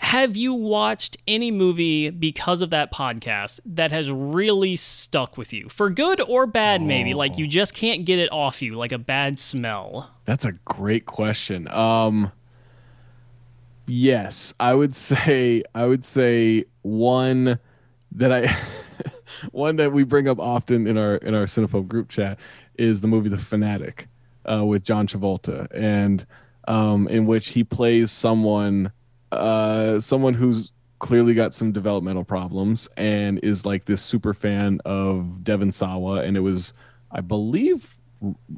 have 0.05 0.37
you 0.37 0.53
watched 0.53 1.17
any 1.27 1.51
movie 1.51 2.11
because 2.11 2.61
of 2.61 2.69
that 2.71 2.93
podcast 2.93 3.59
that 3.65 3.91
has 3.91 4.11
really 4.11 4.77
stuck 4.77 5.39
with 5.39 5.51
you? 5.53 5.69
For 5.71 5.89
good 5.89 6.21
or 6.21 6.47
bad 6.47 6.83
oh. 6.83 6.85
maybe. 6.85 7.15
Like 7.15 7.39
you 7.39 7.47
just 7.47 7.75
can't 7.75 8.05
get 8.05 8.19
it 8.19 8.31
off 8.31 8.61
you 8.61 8.77
like 8.77 8.93
a 8.93 8.99
bad 8.99 9.41
smell. 9.41 10.15
That's 10.27 10.45
a 10.45 10.53
great 10.53 11.07
question. 11.07 11.69
Um 11.69 12.33
yes 13.87 14.55
i 14.59 14.73
would 14.73 14.95
say 15.11 15.63
i 15.75 15.85
would 15.85 16.03
say 16.07 16.65
one 16.81 17.59
that 18.11 18.33
i 18.33 18.57
one 19.53 19.77
that 19.77 19.93
we 19.93 20.03
bring 20.05 20.27
up 20.27 20.39
often 20.39 20.87
in 20.87 20.97
our 20.97 21.17
in 21.17 21.35
our 21.35 21.45
cinephobe 21.45 21.87
group 21.87 22.09
chat 22.09 22.39
is 22.79 23.03
the 23.03 23.07
movie 23.07 23.29
the 23.29 23.37
fanatic 23.37 24.09
uh, 24.51 24.65
with 24.65 24.83
john 24.83 25.07
travolta. 25.07 25.67
And 25.75 26.25
um, 26.67 27.09
in 27.09 27.27
which 27.27 27.49
he 27.49 27.63
plays 27.63 28.11
someone 28.11 28.91
uh, 29.39 30.01
someone 30.01 30.35
who's 30.35 30.71
clearly 30.99 31.35
got 31.35 31.53
some 31.53 31.73
developmental 31.73 32.25
problems 32.25 32.89
and 32.97 33.39
is 33.41 33.67
like 33.67 33.85
this 33.85 34.01
super 34.03 34.33
fan 34.33 34.81
of 34.85 35.45
Devon 35.45 35.73
Sawa, 35.73 36.23
and 36.23 36.37
it 36.37 36.41
was, 36.41 36.73
I 37.11 37.21
believe, 37.21 37.99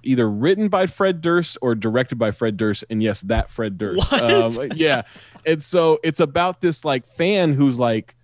either 0.04 0.30
written 0.30 0.68
by 0.68 0.86
Fred 0.86 1.20
Durst 1.20 1.58
or 1.60 1.74
directed 1.74 2.16
by 2.16 2.30
Fred 2.30 2.56
Durst, 2.56 2.84
and 2.88 3.02
yes, 3.02 3.22
that 3.22 3.50
Fred 3.50 3.78
Durst. 3.78 4.12
Um, 4.12 4.70
yeah, 4.74 5.02
and 5.44 5.62
so 5.62 5.98
it's 6.04 6.20
about 6.20 6.60
this 6.60 6.84
like 6.84 7.06
fan 7.16 7.52
who's 7.52 7.78
like 7.78 8.14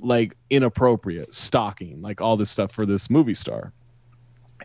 like 0.00 0.36
inappropriate, 0.50 1.34
stalking, 1.34 2.02
like 2.02 2.20
all 2.20 2.36
this 2.36 2.50
stuff 2.50 2.72
for 2.72 2.86
this 2.86 3.10
movie 3.10 3.34
star, 3.34 3.72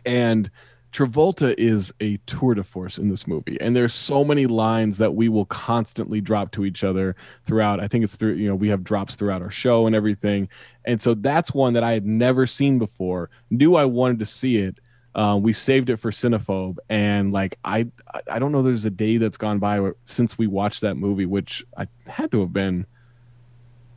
and 0.04 0.50
Travolta 0.94 1.56
is 1.58 1.92
a 2.00 2.18
tour 2.18 2.54
de 2.54 2.62
force 2.62 2.98
in 2.98 3.08
this 3.08 3.26
movie, 3.26 3.60
and 3.60 3.74
there's 3.74 3.92
so 3.92 4.24
many 4.24 4.46
lines 4.46 4.98
that 4.98 5.16
we 5.16 5.28
will 5.28 5.44
constantly 5.46 6.20
drop 6.20 6.52
to 6.52 6.64
each 6.64 6.84
other 6.84 7.16
throughout. 7.44 7.80
I 7.80 7.88
think 7.88 8.04
it's 8.04 8.14
through 8.14 8.34
you 8.34 8.48
know 8.48 8.54
we 8.54 8.68
have 8.68 8.84
drops 8.84 9.16
throughout 9.16 9.42
our 9.42 9.50
show 9.50 9.88
and 9.88 9.96
everything, 9.96 10.48
and 10.84 11.02
so 11.02 11.14
that's 11.14 11.52
one 11.52 11.72
that 11.72 11.82
I 11.82 11.94
had 11.94 12.06
never 12.06 12.46
seen 12.46 12.78
before. 12.78 13.28
Knew 13.50 13.74
I 13.74 13.86
wanted 13.86 14.20
to 14.20 14.26
see 14.26 14.58
it. 14.58 14.78
Uh, 15.16 15.36
we 15.42 15.52
saved 15.52 15.90
it 15.90 15.96
for 15.96 16.12
Cinephobe, 16.12 16.78
and 16.88 17.32
like 17.32 17.58
I 17.64 17.88
I 18.30 18.38
don't 18.38 18.52
know, 18.52 18.62
there's 18.62 18.84
a 18.84 18.90
day 18.90 19.16
that's 19.16 19.36
gone 19.36 19.58
by 19.58 19.90
since 20.04 20.38
we 20.38 20.46
watched 20.46 20.82
that 20.82 20.94
movie, 20.94 21.26
which 21.26 21.64
I 21.76 21.88
had 22.06 22.30
to 22.30 22.40
have 22.40 22.52
been 22.52 22.86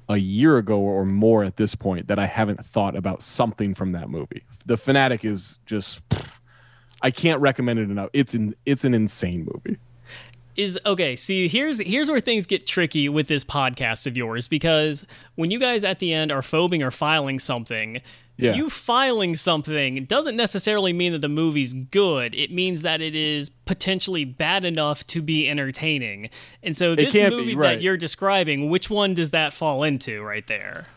a 0.10 0.18
year 0.18 0.58
ago 0.58 0.80
or 0.80 1.06
more 1.06 1.44
at 1.44 1.58
this 1.58 1.76
point 1.76 2.08
that 2.08 2.18
I 2.18 2.26
haven't 2.26 2.66
thought 2.66 2.96
about 2.96 3.22
something 3.22 3.76
from 3.76 3.92
that 3.92 4.10
movie. 4.10 4.42
The 4.66 4.78
Fanatic 4.78 5.24
is 5.24 5.60
just 5.68 6.02
I 7.02 7.12
can't 7.12 7.42
recommend 7.42 7.80
it 7.80 7.90
enough. 7.90 8.10
It's 8.14 8.34
an 8.34 8.56
it's 8.66 8.84
an 8.84 8.94
insane 8.94 9.48
movie. 9.52 9.78
Is 10.56 10.80
okay. 10.88 11.16
See, 11.16 11.48
here's 11.48 11.78
here's 11.80 12.10
where 12.10 12.20
things 12.20 12.48
get 12.48 12.66
tricky 12.66 13.10
with 13.10 13.28
this 13.28 13.44
podcast 13.44 14.08
of 14.08 14.18
yours 14.18 14.48
because 14.48 15.06
when 15.36 15.52
you 15.52 15.60
guys 15.60 15.84
at 15.84 16.00
the 16.00 16.12
end 16.12 16.32
are 16.32 16.42
phobing 16.42 16.84
or 16.84 16.90
filing 16.90 17.38
something, 17.38 18.02
yeah. 18.38 18.54
you 18.54 18.68
filing 18.68 19.36
something 19.36 20.06
doesn't 20.06 20.36
necessarily 20.36 20.94
mean 20.94 21.12
that 21.12 21.22
the 21.22 21.30
movie's 21.30 21.74
good. 21.74 22.34
It 22.34 22.52
means 22.52 22.82
that 22.82 23.02
it 23.02 23.14
is 23.14 23.50
potentially 23.66 24.26
bad 24.26 24.66
enough 24.66 25.06
to 25.08 25.22
be 25.22 25.48
entertaining. 25.48 26.32
And 26.64 26.76
so 26.76 26.96
this 26.96 27.14
movie 27.14 27.46
be, 27.46 27.56
right. 27.56 27.76
that 27.76 27.82
you're 27.84 27.98
describing, 27.98 28.72
which 28.72 28.90
one 28.90 29.14
does 29.14 29.30
that 29.30 29.54
fall 29.54 29.84
into 29.84 30.24
right 30.24 30.48
there? 30.48 30.88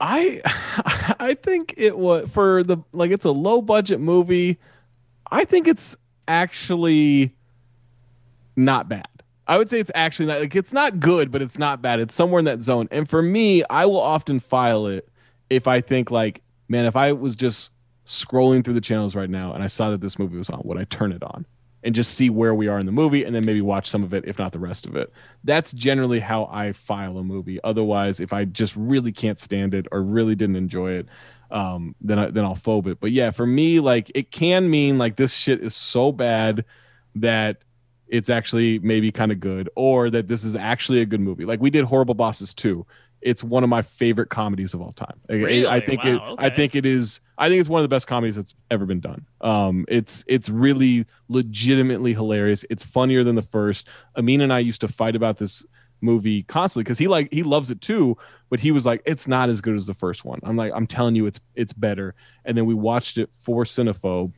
I 0.00 0.40
I 1.20 1.34
think 1.34 1.74
it 1.76 1.96
was 1.96 2.28
for 2.30 2.64
the 2.64 2.78
like 2.92 3.12
it's 3.12 3.24
a 3.24 3.30
low 3.30 3.62
budget 3.62 4.00
movie 4.00 4.58
I 5.30 5.44
think 5.44 5.68
it's 5.68 5.96
actually 6.28 7.34
not 8.56 8.88
bad. 8.88 9.08
I 9.48 9.58
would 9.58 9.70
say 9.70 9.78
it's 9.78 9.92
actually 9.94 10.26
not 10.26 10.40
like 10.40 10.56
it's 10.56 10.72
not 10.72 10.98
good, 10.98 11.30
but 11.30 11.40
it's 11.40 11.58
not 11.58 11.80
bad. 11.80 12.00
It's 12.00 12.14
somewhere 12.14 12.40
in 12.40 12.46
that 12.46 12.62
zone. 12.62 12.88
And 12.90 13.08
for 13.08 13.22
me, 13.22 13.62
I 13.70 13.86
will 13.86 14.00
often 14.00 14.40
file 14.40 14.86
it 14.86 15.08
if 15.50 15.68
I 15.68 15.80
think 15.80 16.10
like, 16.10 16.42
man, 16.68 16.84
if 16.84 16.96
I 16.96 17.12
was 17.12 17.36
just 17.36 17.70
scrolling 18.06 18.64
through 18.64 18.74
the 18.74 18.80
channels 18.80 19.14
right 19.14 19.30
now 19.30 19.52
and 19.52 19.62
I 19.62 19.68
saw 19.68 19.90
that 19.90 20.00
this 20.00 20.18
movie 20.18 20.36
was 20.36 20.50
on, 20.50 20.60
would 20.64 20.78
I 20.78 20.84
turn 20.84 21.12
it 21.12 21.22
on 21.22 21.46
and 21.84 21.94
just 21.94 22.14
see 22.14 22.28
where 22.28 22.54
we 22.54 22.66
are 22.66 22.80
in 22.80 22.86
the 22.86 22.92
movie 22.92 23.22
and 23.22 23.34
then 23.34 23.46
maybe 23.46 23.60
watch 23.60 23.88
some 23.88 24.02
of 24.02 24.12
it, 24.12 24.24
if 24.26 24.36
not 24.38 24.50
the 24.50 24.58
rest 24.58 24.84
of 24.84 24.96
it? 24.96 25.12
That's 25.44 25.72
generally 25.72 26.18
how 26.18 26.48
I 26.50 26.72
file 26.72 27.16
a 27.18 27.22
movie. 27.22 27.60
Otherwise, 27.62 28.18
if 28.18 28.32
I 28.32 28.46
just 28.46 28.74
really 28.74 29.12
can't 29.12 29.38
stand 29.38 29.74
it 29.74 29.86
or 29.92 30.02
really 30.02 30.34
didn't 30.34 30.56
enjoy 30.56 30.92
it, 30.92 31.06
um, 31.50 31.94
then 32.00 32.18
I, 32.18 32.30
then 32.30 32.44
I'll 32.44 32.56
phobe 32.56 32.86
it. 32.86 33.00
But 33.00 33.12
yeah, 33.12 33.30
for 33.30 33.46
me, 33.46 33.80
like 33.80 34.10
it 34.14 34.30
can 34.30 34.70
mean 34.70 34.98
like 34.98 35.16
this 35.16 35.32
shit 35.32 35.62
is 35.62 35.74
so 35.74 36.12
bad 36.12 36.64
that 37.16 37.58
it's 38.08 38.30
actually 38.30 38.78
maybe 38.78 39.10
kind 39.10 39.32
of 39.32 39.40
good, 39.40 39.68
or 39.74 40.10
that 40.10 40.26
this 40.26 40.44
is 40.44 40.56
actually 40.56 41.00
a 41.00 41.06
good 41.06 41.20
movie. 41.20 41.44
Like 41.44 41.60
we 41.60 41.70
did 41.70 41.84
Horrible 41.84 42.14
Bosses 42.14 42.54
too. 42.54 42.86
It's 43.22 43.42
one 43.42 43.64
of 43.64 43.70
my 43.70 43.82
favorite 43.82 44.28
comedies 44.28 44.74
of 44.74 44.80
all 44.80 44.92
time. 44.92 45.18
Really? 45.28 45.66
I 45.66 45.80
think 45.80 46.04
wow, 46.04 46.10
it. 46.10 46.20
Okay. 46.32 46.46
I 46.46 46.50
think 46.50 46.74
it 46.74 46.86
is. 46.86 47.20
I 47.38 47.48
think 47.48 47.60
it's 47.60 47.68
one 47.68 47.80
of 47.80 47.84
the 47.84 47.94
best 47.94 48.06
comedies 48.06 48.36
that's 48.36 48.54
ever 48.70 48.86
been 48.86 49.00
done. 49.00 49.26
Um, 49.40 49.84
it's 49.88 50.22
it's 50.26 50.48
really 50.48 51.06
legitimately 51.28 52.12
hilarious. 52.12 52.64
It's 52.70 52.84
funnier 52.84 53.24
than 53.24 53.34
the 53.34 53.42
first. 53.42 53.88
Amin 54.16 54.40
and 54.40 54.52
I 54.52 54.60
used 54.60 54.80
to 54.82 54.88
fight 54.88 55.16
about 55.16 55.38
this 55.38 55.64
movie 56.06 56.44
constantly 56.44 56.84
because 56.84 56.98
he 56.98 57.08
like 57.08 57.28
he 57.32 57.42
loves 57.42 57.70
it 57.70 57.80
too 57.80 58.16
but 58.48 58.60
he 58.60 58.70
was 58.70 58.86
like 58.86 59.02
it's 59.04 59.26
not 59.26 59.48
as 59.48 59.60
good 59.60 59.74
as 59.74 59.86
the 59.86 59.94
first 59.94 60.24
one. 60.24 60.40
I'm 60.42 60.56
like 60.56 60.72
i'm 60.74 60.86
telling 60.86 61.14
you 61.14 61.26
it's 61.26 61.40
it's 61.54 61.72
better. 61.72 62.14
And 62.44 62.56
then 62.56 62.64
we 62.64 62.74
watched 62.74 63.18
it 63.18 63.28
for 63.40 63.64
cinephobe 63.64 64.32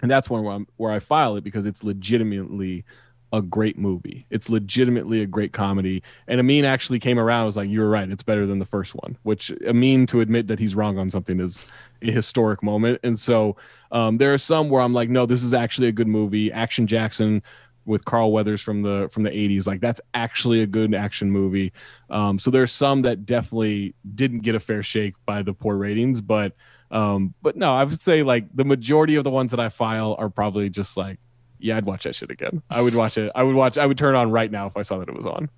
and 0.00 0.10
that's 0.10 0.30
one 0.30 0.44
where, 0.44 0.54
I'm, 0.54 0.66
where 0.76 0.92
i 0.92 1.00
file 1.00 1.36
it 1.36 1.44
because 1.44 1.66
it's 1.66 1.84
legitimately 1.84 2.84
a 3.30 3.42
great 3.42 3.76
movie. 3.76 4.24
It's 4.30 4.48
legitimately 4.48 5.20
a 5.20 5.26
great 5.26 5.52
comedy. 5.52 6.02
And 6.26 6.40
amin 6.40 6.64
actually 6.64 6.98
came 6.98 7.18
around 7.18 7.40
and 7.40 7.46
was 7.48 7.56
like 7.56 7.68
you 7.68 7.80
were 7.80 7.90
right 7.90 8.08
it's 8.08 8.22
better 8.22 8.46
than 8.46 8.58
the 8.58 8.64
first 8.64 8.94
one 8.94 9.18
which 9.22 9.52
amin 9.66 10.06
to 10.06 10.20
admit 10.20 10.46
that 10.46 10.58
he's 10.58 10.74
wrong 10.74 10.98
on 10.98 11.10
something 11.10 11.40
is 11.40 11.66
a 12.00 12.10
historic 12.10 12.62
moment. 12.62 13.00
And 13.02 13.18
so 13.18 13.56
um, 13.90 14.18
there 14.18 14.32
are 14.32 14.38
some 14.38 14.70
where 14.70 14.82
i'm 14.82 14.94
like 14.94 15.10
no 15.10 15.26
this 15.26 15.42
is 15.42 15.52
actually 15.52 15.88
a 15.88 15.92
good 15.92 16.08
movie. 16.08 16.52
Action 16.52 16.86
jackson 16.86 17.42
with 17.88 18.04
Carl 18.04 18.30
Weathers 18.30 18.60
from 18.60 18.82
the 18.82 19.08
from 19.10 19.22
the 19.24 19.30
80s. 19.30 19.66
Like 19.66 19.80
that's 19.80 20.00
actually 20.14 20.60
a 20.60 20.66
good 20.66 20.94
action 20.94 21.30
movie. 21.30 21.72
Um, 22.10 22.38
so 22.38 22.50
there's 22.50 22.70
some 22.70 23.00
that 23.00 23.26
definitely 23.26 23.94
didn't 24.14 24.40
get 24.40 24.54
a 24.54 24.60
fair 24.60 24.82
shake 24.82 25.14
by 25.26 25.42
the 25.42 25.54
poor 25.54 25.76
ratings, 25.76 26.20
but 26.20 26.52
um, 26.90 27.34
but 27.42 27.56
no, 27.56 27.74
I 27.74 27.84
would 27.84 27.98
say 27.98 28.22
like 28.22 28.54
the 28.54 28.64
majority 28.64 29.16
of 29.16 29.24
the 29.24 29.30
ones 29.30 29.50
that 29.50 29.60
I 29.60 29.70
file 29.70 30.14
are 30.18 30.28
probably 30.28 30.68
just 30.68 30.96
like, 30.96 31.18
yeah, 31.58 31.76
I'd 31.76 31.86
watch 31.86 32.04
that 32.04 32.14
shit 32.14 32.30
again. 32.30 32.62
I 32.70 32.82
would 32.82 32.94
watch 32.94 33.18
it. 33.18 33.32
I 33.34 33.42
would 33.42 33.56
watch. 33.56 33.78
I 33.78 33.86
would 33.86 33.98
turn 33.98 34.14
on 34.14 34.30
right 34.30 34.50
now 34.50 34.66
if 34.66 34.76
I 34.76 34.82
saw 34.82 34.98
that 34.98 35.08
it 35.08 35.16
was 35.16 35.26
on. 35.26 35.48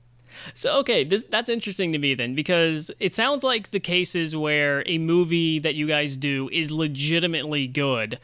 So 0.55 0.79
okay, 0.79 1.05
this 1.05 1.25
that's 1.29 1.51
interesting 1.51 1.93
to 1.93 1.99
me 1.99 2.15
then 2.15 2.35
because 2.35 2.91
it 3.01 3.15
sounds 3.15 3.43
like 3.43 3.73
the 3.73 3.81
cases 3.81 4.35
where 4.37 4.85
a 4.87 4.99
movie 4.99 5.59
that 5.59 5.75
you 5.75 5.87
guys 5.87 6.17
do 6.17 6.49
is 6.53 6.71
legitimately 6.71 7.67
good 7.67 8.19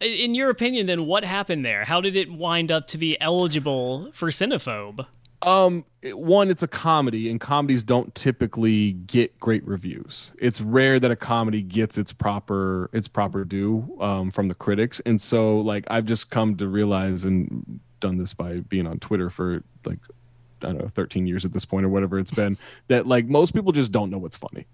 in 0.00 0.34
your 0.34 0.50
opinion, 0.50 0.86
then 0.86 1.06
what 1.06 1.24
happened 1.24 1.64
there? 1.64 1.84
How 1.84 2.00
did 2.00 2.16
it 2.16 2.30
wind 2.30 2.70
up 2.70 2.86
to 2.88 2.98
be 2.98 3.20
eligible 3.20 4.10
for 4.12 4.28
Cinephobe? 4.28 5.06
Um, 5.42 5.84
one, 6.02 6.50
it's 6.50 6.64
a 6.64 6.68
comedy, 6.68 7.30
and 7.30 7.40
comedies 7.40 7.84
don't 7.84 8.12
typically 8.14 8.92
get 8.92 9.38
great 9.38 9.64
reviews. 9.66 10.32
It's 10.40 10.60
rare 10.60 10.98
that 10.98 11.10
a 11.12 11.16
comedy 11.16 11.62
gets 11.62 11.96
its 11.96 12.12
proper 12.12 12.90
its 12.92 13.06
proper 13.06 13.44
due 13.44 13.96
um, 14.00 14.32
from 14.32 14.48
the 14.48 14.54
critics, 14.54 15.00
and 15.06 15.20
so 15.20 15.60
like 15.60 15.84
I've 15.88 16.06
just 16.06 16.30
come 16.30 16.56
to 16.56 16.66
realize 16.66 17.24
and 17.24 17.78
done 18.00 18.18
this 18.18 18.34
by 18.34 18.60
being 18.60 18.86
on 18.86 18.98
Twitter 18.98 19.30
for 19.30 19.62
like 19.84 19.98
I 20.62 20.66
don't 20.66 20.78
know 20.78 20.88
13 20.88 21.26
years 21.26 21.44
at 21.44 21.52
this 21.52 21.64
point 21.64 21.86
or 21.86 21.88
whatever 21.88 22.18
it's 22.18 22.30
been 22.30 22.58
that 22.88 23.06
like 23.06 23.26
most 23.26 23.54
people 23.54 23.72
just 23.72 23.92
don't 23.92 24.10
know 24.10 24.18
what's 24.18 24.36
funny 24.36 24.66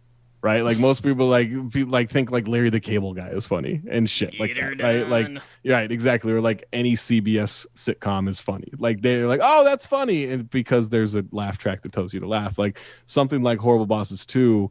right? 0.45 0.63
Like 0.63 0.79
most 0.79 1.03
people 1.03 1.27
like 1.27 1.51
like 1.75 2.11
think 2.11 2.31
like 2.31 2.47
Larry 2.47 2.69
the 2.69 2.79
Cable 2.79 3.15
Guy 3.15 3.29
is 3.29 3.47
funny 3.47 3.81
and 3.91 4.09
shit 4.09 4.39
like 4.39 4.55
that, 4.55 4.79
right? 4.79 5.09
Like 5.09 5.43
right, 5.65 5.91
exactly. 5.91 6.35
Or 6.35 6.43
like 6.43 6.69
any 6.71 6.97
CBS 6.97 7.67
sitcom 7.75 8.29
is 8.29 8.41
funny. 8.41 8.69
Like 8.77 9.01
they're 9.01 9.27
like, 9.27 9.41
oh, 9.43 9.65
that's 9.65 9.87
funny, 9.87 10.31
and 10.31 10.49
because 10.51 10.91
there's 10.91 11.15
a 11.15 11.25
laugh 11.33 11.57
track 11.57 11.81
that 11.83 11.93
tells 11.93 12.13
you 12.13 12.21
to 12.21 12.29
laugh. 12.29 12.59
Like 12.59 12.79
something 13.07 13.43
like 13.43 13.59
Horrible 13.59 13.87
Bosses 13.87 14.27
Two, 14.27 14.71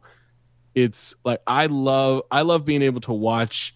it's 0.76 1.16
like 1.24 1.40
I 1.44 1.66
love 1.66 2.22
I 2.30 2.42
love 2.42 2.64
being 2.64 2.82
able 2.82 3.00
to 3.02 3.12
watch 3.12 3.74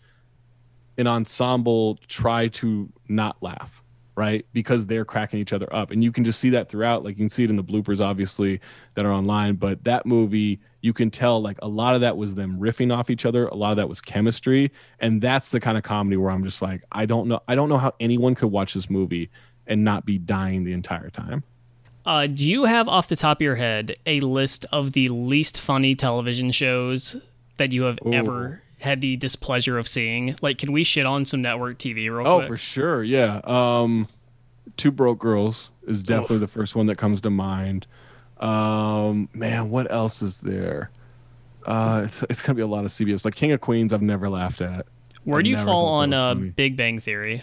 an 0.99 1.09
ensemble 1.09 1.99
try 2.07 2.47
to 2.49 2.93
not 3.09 3.43
laugh 3.43 3.83
right? 4.19 4.45
Because 4.53 4.85
they're 4.87 5.05
cracking 5.05 5.39
each 5.39 5.53
other 5.53 5.73
up. 5.73 5.93
And 5.93 6.03
you 6.03 6.11
can 6.11 6.25
just 6.25 6.41
see 6.41 6.51
that 6.51 6.69
throughout. 6.69 7.05
Like 7.05 7.17
you 7.17 7.23
can 7.23 7.29
see 7.29 7.45
it 7.45 7.51
in 7.51 7.57
the 7.57 7.63
bloopers, 7.63 8.01
obviously, 8.01 8.61
that 8.95 9.07
are 9.07 9.13
online. 9.13 9.55
But 9.55 9.85
that 9.85 10.07
movie, 10.07 10.59
you 10.81 10.93
can 10.93 11.09
tell 11.09 11.41
like 11.41 11.57
a 11.63 11.69
lot 11.69 11.95
of 11.95 12.01
that 12.01 12.17
was 12.17 12.35
them 12.35 12.59
riffing 12.59 12.93
off 12.93 13.11
each 13.11 13.25
other. 13.25 13.47
A 13.47 13.55
lot 13.55 13.71
of 13.71 13.77
that 13.77 13.89
was 13.89 14.01
chemistry. 14.01 14.73
And 14.99 15.23
that's 15.23 15.53
the 15.53 15.61
kind 15.61 15.79
of 15.79 15.85
comedy 15.85 16.17
where 16.17 16.33
I'm 16.33 16.43
just 16.43 16.61
like, 16.61 16.83
I 16.91 17.07
don't 17.07 17.29
know. 17.29 17.41
I 17.47 17.55
don't 17.55 17.69
know 17.69 17.79
how 17.79 17.95
anyone 18.01 18.35
could 18.35 18.49
watch 18.49 18.75
this 18.75 18.91
movie 18.91 19.31
and 19.69 19.85
not 19.85 20.05
be 20.05 20.19
dying 20.19 20.65
the 20.65 20.73
entire 20.73 21.11
time. 21.11 21.45
Uh, 22.05 22.27
do 22.27 22.51
you 22.51 22.65
have 22.65 22.89
off 22.89 23.07
the 23.07 23.17
top 23.17 23.39
of 23.39 23.43
your 23.43 23.55
head 23.55 23.95
a 24.05 24.19
list 24.19 24.67
of 24.73 24.93
the 24.93 25.09
least 25.11 25.61
funny 25.61 25.95
television 25.95 26.51
shows 26.51 27.15
that 27.59 27.71
you 27.71 27.83
have 27.83 28.01
Ooh. 28.05 28.13
ever 28.13 28.63
had 28.79 29.01
the 29.01 29.17
displeasure 29.17 29.79
of 29.79 29.89
seeing? 29.89 30.35
Like, 30.41 30.59
can 30.59 30.73
we 30.73 30.85
shit 30.85 31.05
on 31.05 31.25
some 31.25 31.43
network 31.43 31.79
TV 31.79 32.11
real 32.11 32.27
oh, 32.27 32.37
quick? 32.39 32.49
for 32.49 32.57
sure. 32.57 33.03
Yeah. 33.03 33.41
Um, 33.45 34.09
Two 34.77 34.91
Broke 34.91 35.19
Girls 35.19 35.71
is 35.87 36.03
definitely 36.03 36.37
Oof. 36.37 36.43
the 36.43 36.49
first 36.49 36.77
one 36.77 36.87
that 36.87 36.99
comes 36.99 37.21
to 37.23 37.31
mind. 37.31 37.87
Um, 38.39 39.29
man, 39.33 39.71
what 39.71 39.91
else 39.91 40.23
is 40.23 40.39
there? 40.39 40.91
Uh, 41.67 42.03
it's, 42.05 42.23
it's 42.31 42.43
gonna 42.43 42.55
be 42.55 42.63
a 42.63 42.67
lot 42.67 42.85
of 42.85 42.91
CBS. 42.91 43.25
Like 43.25 43.35
King 43.35 43.53
of 43.53 43.61
Queens, 43.61 43.93
I've 43.93 44.03
never 44.03 44.29
laughed 44.29 44.61
at. 44.61 44.87
Where 45.25 45.39
I've 45.39 45.45
do 45.45 45.51
you 45.51 45.57
fall 45.59 45.87
on 45.87 46.15
uh, 46.15 46.35
Big 46.35 46.77
Bang 46.77 47.01
Theory? 47.01 47.43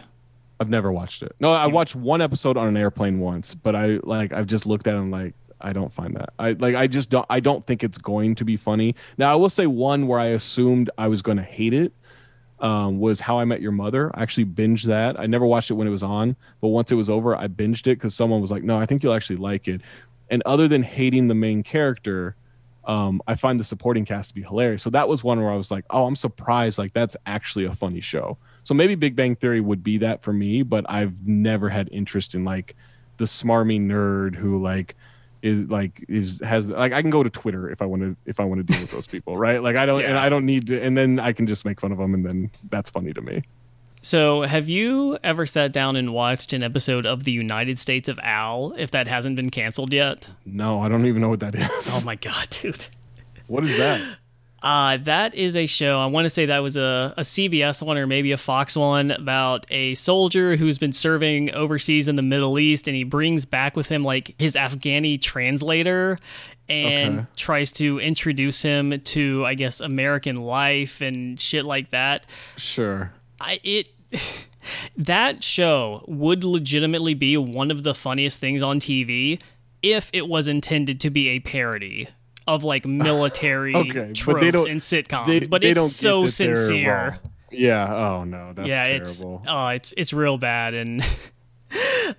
I've 0.59 0.69
never 0.69 0.91
watched 0.91 1.21
it. 1.21 1.35
No, 1.39 1.51
I 1.51 1.67
watched 1.67 1.95
one 1.95 2.21
episode 2.21 2.55
on 2.55 2.67
an 2.67 2.77
airplane 2.77 3.19
once, 3.19 3.53
but 3.53 3.75
I 3.75 3.99
like 4.03 4.31
I've 4.31 4.47
just 4.47 4.65
looked 4.65 4.87
at 4.87 4.95
it 4.95 4.99
and 4.99 5.11
like 5.11 5.33
I 5.61 5.73
don't 5.73 5.93
find 5.93 6.15
that. 6.15 6.29
I 6.37 6.51
like 6.51 6.75
I 6.75 6.87
just 6.87 7.09
don't 7.09 7.25
I 7.29 7.39
don't 7.39 7.65
think 7.65 7.83
it's 7.83 7.97
going 7.97 8.35
to 8.35 8.45
be 8.45 8.57
funny. 8.57 8.95
Now 9.17 9.31
I 9.31 9.35
will 9.35 9.49
say 9.49 9.67
one 9.67 10.07
where 10.07 10.19
I 10.19 10.27
assumed 10.27 10.89
I 10.97 11.07
was 11.07 11.21
going 11.21 11.37
to 11.37 11.43
hate 11.43 11.73
it 11.73 11.93
um, 12.59 12.99
was 12.99 13.19
How 13.19 13.39
I 13.39 13.45
Met 13.45 13.61
Your 13.61 13.71
Mother. 13.71 14.11
I 14.15 14.21
actually 14.21 14.45
binged 14.45 14.83
that. 14.85 15.19
I 15.19 15.25
never 15.25 15.45
watched 15.45 15.71
it 15.71 15.75
when 15.75 15.87
it 15.87 15.91
was 15.91 16.03
on, 16.03 16.35
but 16.61 16.69
once 16.69 16.91
it 16.91 16.95
was 16.95 17.09
over, 17.09 17.35
I 17.35 17.47
binged 17.47 17.87
it 17.87 17.97
because 17.97 18.15
someone 18.15 18.41
was 18.41 18.51
like, 18.51 18.63
"No, 18.63 18.77
I 18.77 18.85
think 18.85 19.03
you'll 19.03 19.13
actually 19.13 19.37
like 19.37 19.67
it." 19.67 19.81
And 20.29 20.41
other 20.45 20.67
than 20.67 20.83
hating 20.83 21.27
the 21.27 21.35
main 21.35 21.63
character, 21.63 22.35
um, 22.85 23.21
I 23.27 23.35
find 23.35 23.59
the 23.59 23.63
supporting 23.63 24.05
cast 24.05 24.29
to 24.29 24.35
be 24.35 24.43
hilarious. 24.43 24.83
So 24.83 24.89
that 24.91 25.07
was 25.07 25.23
one 25.23 25.41
where 25.41 25.51
I 25.51 25.55
was 25.55 25.71
like, 25.71 25.85
"Oh, 25.89 26.05
I'm 26.05 26.15
surprised! 26.15 26.77
Like 26.77 26.93
that's 26.93 27.17
actually 27.25 27.65
a 27.65 27.73
funny 27.73 28.01
show." 28.01 28.37
So 28.63 28.73
maybe 28.73 28.95
Big 28.95 29.15
Bang 29.15 29.35
Theory 29.35 29.61
would 29.61 29.83
be 29.83 29.97
that 29.99 30.21
for 30.21 30.33
me, 30.33 30.63
but 30.63 30.85
I've 30.89 31.27
never 31.27 31.69
had 31.69 31.89
interest 31.91 32.35
in 32.35 32.45
like 32.45 32.75
the 33.17 33.25
smarmy 33.25 33.79
nerd 33.79 34.35
who 34.35 34.61
like 34.61 34.95
is 35.45 35.69
like 35.69 36.03
is 36.09 36.41
has 36.43 36.69
like 36.69 36.91
I 36.91 37.01
can 37.01 37.11
go 37.11 37.21
to 37.21 37.29
Twitter 37.29 37.69
if 37.69 37.81
I 37.81 37.85
want 37.85 38.01
to 38.01 38.15
if 38.25 38.39
I 38.39 38.45
want 38.45 38.59
to 38.59 38.63
deal 38.63 38.81
with 38.81 38.91
those 38.91 39.07
people, 39.07 39.37
right? 39.37 39.61
Like 39.61 39.75
I 39.75 39.85
don't 39.85 40.01
and 40.03 40.17
I 40.17 40.27
don't 40.27 40.45
need 40.45 40.67
to, 40.67 40.81
and 40.81 40.97
then 40.97 41.19
I 41.19 41.33
can 41.33 41.45
just 41.45 41.65
make 41.65 41.79
fun 41.79 41.91
of 41.91 41.99
them, 41.99 42.13
and 42.13 42.25
then 42.25 42.51
that's 42.69 42.89
funny 42.89 43.13
to 43.13 43.21
me. 43.21 43.43
So, 44.01 44.43
have 44.43 44.69
you 44.69 45.17
ever 45.23 45.47
sat 45.47 45.71
down 45.71 45.95
and 45.95 46.13
watched 46.13 46.53
an 46.53 46.61
episode 46.61 47.07
of 47.07 47.23
The 47.23 47.31
United 47.31 47.79
States 47.79 48.07
of 48.07 48.19
Al, 48.21 48.73
if 48.77 48.91
that 48.91 49.07
hasn't 49.07 49.35
been 49.35 49.49
canceled 49.49 49.93
yet? 49.93 50.29
No, 50.45 50.79
I 50.81 50.89
don't 50.89 51.07
even 51.07 51.21
know 51.21 51.29
what 51.29 51.39
that 51.39 51.55
is. 51.55 51.89
Oh 51.91 52.05
my 52.05 52.15
god, 52.15 52.47
dude. 52.49 52.85
What 53.47 53.65
is 53.65 53.77
that? 53.77 54.17
Uh, 54.65 54.97
that 54.97 55.35
is 55.35 55.55
a 55.55 55.67
show. 55.67 55.99
I 55.99 56.07
want 56.07 56.25
to 56.25 56.29
say 56.29 56.47
that 56.47 56.57
was 56.59 56.75
a, 56.75 57.13
a 57.17 57.21
CBS 57.21 57.83
one 57.85 57.99
or 57.99 58.07
maybe 58.07 58.31
a 58.31 58.37
Fox 58.37 58.75
one 58.75 59.11
about 59.11 59.67
a 59.69 59.93
soldier 59.93 60.55
who's 60.55 60.79
been 60.79 60.91
serving 60.91 61.53
overseas 61.53 62.07
in 62.09 62.15
the 62.15 62.23
Middle 62.23 62.57
East 62.57 62.87
and 62.87 62.97
he 62.97 63.03
brings 63.03 63.45
back 63.45 63.75
with 63.75 63.87
him 63.89 64.03
like 64.03 64.33
his 64.39 64.55
Afghani 64.55 65.21
translator 65.21 66.17
and 66.67 67.19
Okay. 67.19 67.27
tries 67.37 67.71
to 67.73 67.99
introduce 67.99 68.63
him 68.63 68.99
to, 68.99 69.45
I 69.45 69.53
guess, 69.53 69.81
American 69.81 70.37
life 70.37 70.99
and 70.99 71.39
shit 71.39 71.63
like 71.63 71.91
that. 71.91 72.25
Sure. 72.57 73.13
I 73.39 73.59
it 73.63 73.89
that 74.97 75.43
show 75.43 76.03
would 76.07 76.43
legitimately 76.43 77.13
be 77.13 77.37
one 77.37 77.69
of 77.69 77.83
the 77.83 77.93
funniest 77.93 78.39
things 78.39 78.63
on 78.63 78.79
TV 78.79 79.39
if 79.83 80.09
it 80.11 80.27
was 80.27 80.47
intended 80.47 80.99
to 81.01 81.11
be 81.11 81.29
a 81.29 81.39
parody 81.39 82.07
of 82.47 82.63
like 82.63 82.85
military 82.85 83.75
Okay, 83.75 84.13
tropes 84.13 84.65
and 84.65 84.81
sitcoms. 84.81 85.27
They, 85.27 85.39
but 85.41 85.61
they 85.61 85.71
it's 85.71 85.95
so 85.95 86.21
get 86.21 86.31
that 86.31 86.43
they're 86.43 86.55
sincere. 86.55 87.19
Yeah. 87.51 87.93
Oh 87.93 88.23
no, 88.23 88.53
that's 88.53 88.67
yeah, 88.67 88.83
terrible. 88.83 89.01
it's 89.01 89.23
oh, 89.47 89.67
it's 89.67 89.93
it's 89.97 90.13
real 90.13 90.37
bad 90.37 90.73
and. 90.73 91.03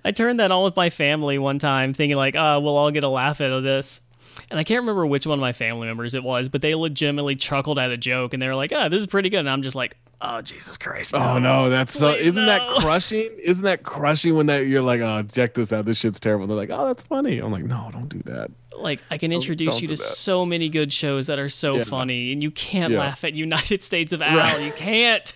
I 0.05 0.11
turned 0.11 0.39
that 0.39 0.51
on 0.51 0.63
with 0.65 0.75
my 0.75 0.89
family 0.89 1.39
one 1.39 1.57
time, 1.57 1.93
thinking 1.93 2.17
like, 2.17 2.35
"Oh, 2.35 2.59
we'll 2.59 2.75
all 2.75 2.91
get 2.91 3.03
a 3.03 3.09
laugh 3.09 3.41
out 3.41 3.51
of 3.51 3.63
this." 3.63 4.01
And 4.49 4.57
I 4.59 4.63
can't 4.63 4.79
remember 4.81 5.05
which 5.05 5.27
one 5.27 5.37
of 5.37 5.41
my 5.41 5.51
family 5.51 5.87
members 5.87 6.13
it 6.13 6.23
was, 6.23 6.47
but 6.47 6.61
they 6.61 6.73
legitimately 6.73 7.35
chuckled 7.35 7.77
at 7.77 7.91
a 7.91 7.97
joke, 7.97 8.33
and 8.33 8.41
they 8.41 8.47
were 8.47 8.55
like, 8.55 8.71
"Oh, 8.73 8.87
this 8.87 8.99
is 9.01 9.07
pretty 9.07 9.29
good." 9.29 9.39
And 9.41 9.49
I'm 9.49 9.61
just 9.61 9.75
like, 9.75 9.97
"Oh, 10.21 10.41
Jesus 10.41 10.77
Christ!" 10.77 11.13
Oh 11.13 11.37
no, 11.37 11.69
that's 11.69 11.93
so. 11.93 12.13
Please, 12.13 12.27
Isn't 12.27 12.45
no. 12.45 12.57
that 12.57 12.67
crushing? 12.81 13.29
Isn't 13.43 13.65
that 13.65 13.83
crushing 13.83 14.37
when 14.37 14.45
that 14.45 14.67
you're 14.67 14.81
like, 14.81 15.01
oh, 15.01 15.23
check 15.23 15.53
this 15.53 15.73
out, 15.73 15.83
this 15.83 15.97
shit's 15.97 16.19
terrible. 16.19 16.47
they're 16.47 16.55
like, 16.55 16.69
oh, 16.69 16.87
that's 16.87 17.03
funny. 17.03 17.39
I'm 17.39 17.51
like, 17.51 17.65
no, 17.65 17.89
don't 17.91 18.07
do 18.07 18.21
that. 18.25 18.49
like 18.79 19.01
I 19.11 19.17
can 19.17 19.33
introduce 19.33 19.73
don't 19.73 19.81
you 19.81 19.87
to 19.89 19.95
that. 19.95 20.03
so 20.03 20.45
many 20.45 20.69
good 20.69 20.93
shows 20.93 21.27
that 21.27 21.39
are 21.39 21.49
so 21.49 21.77
Yeah. 21.79 21.83
funny, 21.83 22.31
and 22.31 22.41
you 22.41 22.51
can't 22.51 22.93
Yeah. 22.93 22.99
laugh 22.99 23.23
at 23.25 23.33
United 23.33 23.83
States 23.83 24.13
of 24.13 24.21
Al. 24.21 24.37
Right. 24.37 24.61
You 24.65 24.71
can't. 24.71 25.33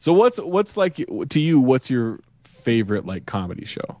So 0.00 0.12
what's 0.12 0.38
what's 0.38 0.76
like 0.76 0.96
to 1.30 1.40
you? 1.40 1.60
What's 1.60 1.88
your 1.90 2.20
favorite 2.44 3.06
like 3.06 3.24
comedy 3.24 3.64
show? 3.64 3.98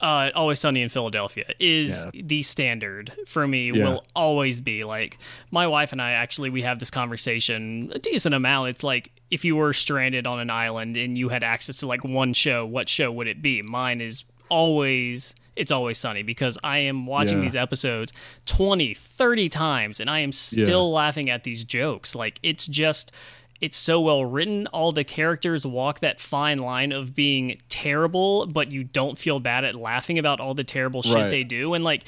Uh, 0.00 0.30
Always 0.34 0.60
Sunny 0.60 0.82
in 0.82 0.88
Philadelphia 0.88 1.46
is 1.58 2.04
Yeah. 2.12 2.22
the 2.24 2.42
standard 2.42 3.12
for 3.26 3.46
me. 3.48 3.70
Yeah. 3.72 3.84
Will 3.84 4.04
always 4.14 4.60
be 4.60 4.82
like 4.82 5.18
my 5.50 5.66
wife 5.66 5.92
and 5.92 6.02
I. 6.02 6.12
Actually, 6.12 6.50
we 6.50 6.62
have 6.62 6.78
this 6.78 6.90
conversation 6.90 7.90
a 7.94 7.98
decent 7.98 8.34
amount. 8.34 8.68
It's 8.70 8.84
like 8.84 9.12
if 9.30 9.44
you 9.44 9.56
were 9.56 9.72
stranded 9.72 10.26
on 10.26 10.38
an 10.38 10.50
island 10.50 10.96
and 10.96 11.16
you 11.16 11.28
had 11.30 11.42
access 11.42 11.78
to 11.78 11.86
like 11.86 12.04
one 12.04 12.32
show, 12.34 12.64
what 12.66 12.88
show 12.88 13.10
would 13.10 13.26
it 13.26 13.40
be? 13.42 13.62
Mine 13.62 14.00
is 14.00 14.24
always 14.48 15.34
it's 15.56 15.70
always 15.72 15.96
sunny 15.96 16.22
because 16.22 16.58
I 16.62 16.78
am 16.78 17.06
watching 17.06 17.38
Yeah. 17.38 17.44
these 17.44 17.56
episodes 17.56 18.12
20, 18.44 18.92
30 18.92 19.48
times 19.48 20.00
and 20.00 20.10
I 20.10 20.18
am 20.20 20.30
still 20.30 20.92
laughing 20.92 21.30
at 21.30 21.44
these 21.44 21.64
jokes. 21.64 22.14
Like 22.14 22.38
it's 22.42 22.66
just 22.66 23.10
it's 23.60 23.78
so 23.78 24.00
well 24.00 24.24
written. 24.24 24.66
All 24.68 24.92
the 24.92 25.04
characters 25.04 25.66
walk 25.66 26.00
that 26.00 26.20
fine 26.20 26.58
line 26.58 26.92
of 26.92 27.14
being 27.14 27.58
terrible, 27.68 28.46
but 28.46 28.70
you 28.70 28.84
don't 28.84 29.18
feel 29.18 29.40
bad 29.40 29.64
at 29.64 29.74
laughing 29.74 30.18
about 30.18 30.40
all 30.40 30.54
the 30.54 30.64
terrible 30.64 31.02
shit 31.02 31.14
Right. 31.14 31.30
they 31.30 31.44
do. 31.44 31.74
And 31.74 31.82
like 31.84 32.04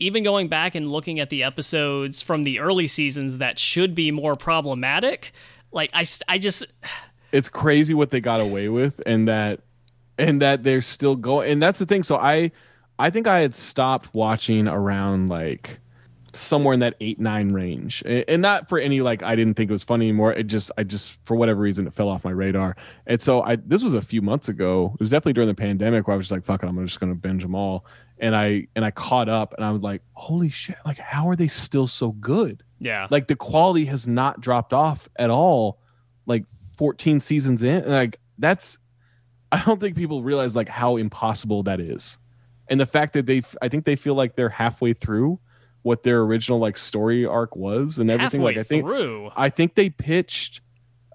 even 0.00 0.22
going 0.22 0.48
back 0.48 0.74
and 0.74 0.90
looking 0.90 1.20
at 1.20 1.30
the 1.30 1.42
episodes 1.42 2.22
from 2.22 2.44
the 2.44 2.60
early 2.60 2.86
seasons 2.86 3.38
that 3.38 3.58
should 3.58 3.94
be 3.94 4.10
more 4.10 4.36
problematic, 4.36 5.32
like 5.72 5.90
I, 5.92 6.04
I 6.28 6.38
just 6.38 6.64
it's 7.32 7.48
crazy 7.48 7.94
what 7.94 8.10
they 8.10 8.20
got 8.20 8.40
away 8.40 8.68
with 8.68 9.00
and 9.06 9.28
that 9.28 9.60
and 10.16 10.40
that 10.42 10.64
they're 10.64 10.82
still 10.82 11.14
going 11.14 11.50
and 11.50 11.62
that's 11.62 11.78
the 11.78 11.86
thing 11.86 12.02
so 12.02 12.16
i 12.16 12.50
i 12.98 13.10
think 13.10 13.26
i 13.26 13.40
had 13.40 13.54
stopped 13.54 14.12
watching 14.14 14.66
around 14.66 15.28
like 15.28 15.78
somewhere 16.34 16.74
in 16.74 16.80
that 16.80 16.94
eight 17.00 17.18
nine 17.18 17.52
range. 17.52 18.02
And 18.06 18.42
not 18.42 18.68
for 18.68 18.78
any 18.78 19.00
like 19.00 19.22
i 19.22 19.34
didn't 19.34 19.54
think 19.54 19.70
it 19.70 19.72
was 19.72 19.82
funny 19.82 20.06
anymore. 20.06 20.32
It 20.32 20.44
just 20.44 20.70
i 20.76 20.82
just 20.84 21.18
for 21.24 21.36
whatever 21.36 21.60
reason 21.60 21.86
it 21.86 21.94
fell 21.94 22.08
off 22.08 22.24
my 22.24 22.30
radar. 22.30 22.76
And 23.06 23.20
so 23.20 23.42
i 23.42 23.56
this 23.56 23.82
was 23.82 23.94
a 23.94 24.02
few 24.02 24.22
months 24.22 24.48
ago. 24.48 24.92
It 24.94 25.00
was 25.00 25.10
definitely 25.10 25.34
during 25.34 25.48
the 25.48 25.54
pandemic 25.54 26.06
where 26.06 26.14
i 26.14 26.16
was 26.16 26.26
just 26.26 26.32
like 26.32 26.44
fuck 26.44 26.62
it 26.62 26.66
i'm 26.66 26.86
just 26.86 27.00
gonna 27.00 27.14
binge 27.14 27.42
them 27.42 27.54
all. 27.54 27.86
And 28.18 28.34
i 28.36 28.66
and 28.76 28.84
i 28.84 28.90
caught 28.90 29.28
up 29.28 29.54
and 29.54 29.64
i 29.64 29.70
was 29.70 29.82
like 29.82 30.02
holy 30.12 30.50
shit 30.50 30.76
like 30.84 30.98
how 30.98 31.28
are 31.28 31.36
they 31.36 31.48
still 31.48 31.86
so 31.86 32.12
good? 32.12 32.62
Yeah. 32.80 33.08
like 33.10 33.26
the 33.26 33.34
quality 33.34 33.86
has 33.86 34.06
not 34.06 34.40
dropped 34.40 34.72
off 34.72 35.08
at 35.16 35.30
all 35.30 35.80
like 36.26 36.44
14 36.76 37.18
seasons 37.20 37.62
in. 37.62 37.82
And 37.82 37.92
like 37.92 38.20
that's 38.38 38.78
i 39.50 39.62
don't 39.64 39.80
think 39.80 39.96
people 39.96 40.22
realize 40.22 40.54
like 40.54 40.68
how 40.68 40.96
impossible 40.96 41.62
that 41.64 41.80
is. 41.80 42.18
And 42.70 42.78
the 42.78 42.86
fact 42.86 43.14
that 43.14 43.24
they 43.24 43.42
i 43.62 43.68
think 43.68 43.86
they 43.86 43.96
feel 43.96 44.14
like 44.14 44.36
they're 44.36 44.50
halfway 44.50 44.92
through 44.92 45.40
what 45.82 46.02
their 46.02 46.20
original 46.20 46.58
like 46.58 46.76
story 46.76 47.24
arc 47.24 47.56
was 47.56 47.98
and 47.98 48.10
everything 48.10 48.40
halfway 48.40 48.54
like 48.54 48.60
i 48.60 48.62
think 48.62 48.86
through. 48.86 49.30
i 49.36 49.48
think 49.48 49.74
they 49.74 49.90
pitched 49.90 50.60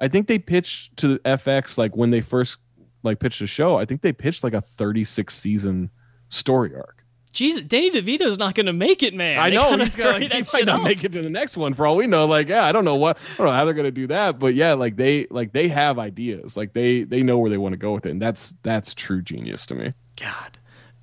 i 0.02 0.08
think 0.08 0.28
they 0.28 0.40
pitched 0.40 0.96
to 0.98 1.20
fx 1.20 1.78
like 1.78 1.96
when 1.96 2.10
they 2.10 2.22
first 2.22 2.58
like 3.04 3.20
pitched 3.20 3.40
the 3.40 3.48
show 3.48 3.78
i 3.78 3.86
think 3.86 4.02
they 4.02 4.14
pitched 4.14 4.44
like 4.44 4.54
a 4.54 4.62
36 4.62 5.36
season 5.36 5.90
story 6.30 6.74
arc 6.76 7.04
Jesus, 7.34 7.62
Danny 7.62 7.90
DeVito's 7.90 8.38
not 8.38 8.54
going 8.54 8.68
to 8.68 8.74
make 8.74 9.02
it, 9.02 9.16
man. 9.16 9.40
I 9.40 9.50
know 9.50 9.76
he's 9.76 9.96
gonna 9.96 10.14
hurry 10.14 10.28
he 10.28 10.44
might 10.54 10.66
not 10.66 10.80
up. 10.80 10.84
make 10.84 11.04
it 11.04 11.12
to 11.14 11.22
the 11.24 11.32
next 11.32 11.58
one 11.58 11.74
for 11.74 11.88
all 11.88 11.96
we 11.96 12.06
know. 12.06 12.26
Like, 12.26 12.48
yeah, 12.48 12.64
I 12.64 12.72
don't 12.72 12.86
know 12.86 12.96
what 12.96 13.18
I 13.18 13.38
don't 13.38 13.48
know 13.48 13.54
how 13.54 13.66
they're 13.66 13.74
gonna 13.74 13.90
do 13.90 14.06
that, 14.08 14.38
but 14.38 14.54
yeah, 14.54 14.74
like 14.74 14.96
they 14.98 15.26
like 15.32 15.52
they 15.52 15.68
have 15.68 15.98
ideas. 15.98 16.56
Like 16.56 16.74
they 16.74 17.04
they 17.04 17.24
know 17.24 17.40
where 17.40 17.50
they 17.50 17.58
want 17.58 17.74
to 17.74 17.78
go 17.78 17.92
with 17.92 18.06
it, 18.06 18.12
and 18.12 18.22
that's 18.22 18.54
that's 18.62 18.94
true 18.94 19.24
genius 19.24 19.66
to 19.66 19.76
me. 19.76 19.94
God. 20.16 20.60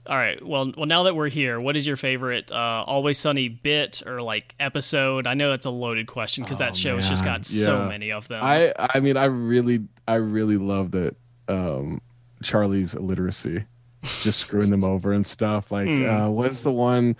All 0.06 0.16
right. 0.16 0.44
Well, 0.44 0.72
well. 0.76 0.86
Now 0.86 1.02
that 1.04 1.14
we're 1.14 1.28
here, 1.28 1.60
what 1.60 1.76
is 1.76 1.86
your 1.86 1.96
favorite 1.96 2.50
uh, 2.50 2.84
Always 2.86 3.18
Sunny 3.18 3.48
bit 3.48 4.02
or 4.06 4.22
like 4.22 4.54
episode? 4.58 5.26
I 5.26 5.34
know 5.34 5.50
that's 5.50 5.66
a 5.66 5.70
loaded 5.70 6.06
question 6.06 6.42
because 6.42 6.58
that 6.58 6.70
Oh, 6.86 6.96
has 6.96 7.08
just 7.08 7.22
man. 7.24 7.34
got 7.38 7.46
so 7.46 7.84
many 7.86 8.10
of 8.10 8.26
them. 8.26 8.42
I 8.42 8.72
I 8.78 9.00
mean 9.00 9.16
I 9.16 9.24
really 9.26 9.80
I 10.08 10.14
really 10.14 10.56
love 10.56 10.92
that 10.92 11.16
um 11.48 12.00
Charlie's 12.42 12.94
illiteracy, 12.94 13.64
just 14.22 14.40
screwing 14.46 14.70
them 14.70 14.84
over 14.84 15.12
and 15.12 15.26
stuff. 15.26 15.70
Like 15.70 15.86
Hmm. 15.88 16.08
uh 16.08 16.28
what's 16.30 16.62
the 16.62 16.72
one 16.72 17.14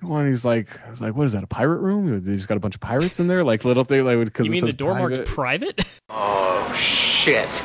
one 0.00 0.26
he's 0.28 0.44
like 0.44 0.68
I 0.86 0.90
was 0.90 1.00
like, 1.02 1.14
what 1.14 1.24
is 1.26 1.32
that, 1.32 1.44
a 1.44 1.46
pirate 1.48 1.80
room? 1.80 2.20
They 2.20 2.34
just 2.34 2.48
got 2.48 2.56
a 2.56 2.60
bunch 2.60 2.74
of 2.74 2.80
pirates 2.80 3.20
in 3.20 3.26
there, 3.28 3.44
like 3.44 3.64
little 3.64 3.84
thing 3.84 4.04
like 4.04 4.18
because 4.24 4.46
you 4.46 4.52
mean 4.52 4.64
the 4.64 4.72
door 4.72 4.94
marked 4.94 5.26
private? 5.26 5.84
Oh, 6.10 6.72
shit. 6.74 7.62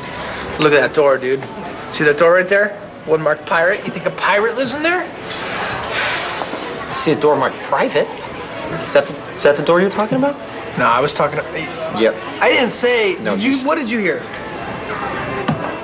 Look 0.60 0.74
at 0.74 0.80
that 0.82 0.94
door, 0.94 1.18
dude. 1.18 1.40
See 1.94 2.04
that 2.04 2.18
door 2.18 2.34
right 2.34 2.48
there? 2.48 2.78
One 3.06 3.22
marked 3.22 3.46
pirate. 3.46 3.86
You 3.86 3.92
think 3.92 4.06
a 4.06 4.12
pirate 4.12 4.56
lives 4.56 4.74
in 4.74 4.84
there? 4.84 5.02
I 5.04 6.94
see 6.94 7.12
a 7.12 7.20
door 7.20 7.36
marked 7.36 7.58
private. 7.64 8.08
Is 8.08 8.94
that 8.94 9.08
the, 9.08 9.16
is 9.36 9.44
that 9.44 9.56
the 9.58 9.64
door 9.64 9.82
you're 9.82 9.90
talking 9.90 10.18
about? 10.18 10.36
No, 10.78 10.86
I 10.86 11.00
was 11.02 11.14
talking. 11.14 11.38
Yep. 11.40 12.16
I 12.40 12.50
didn't 12.50 12.72
say. 12.72 13.18
No, 13.22 13.36
did 13.36 13.44
you? 13.44 13.52
just- 13.54 13.66
What 13.66 13.76
did 13.76 13.90
you 13.90 14.00
hear? 14.00 14.22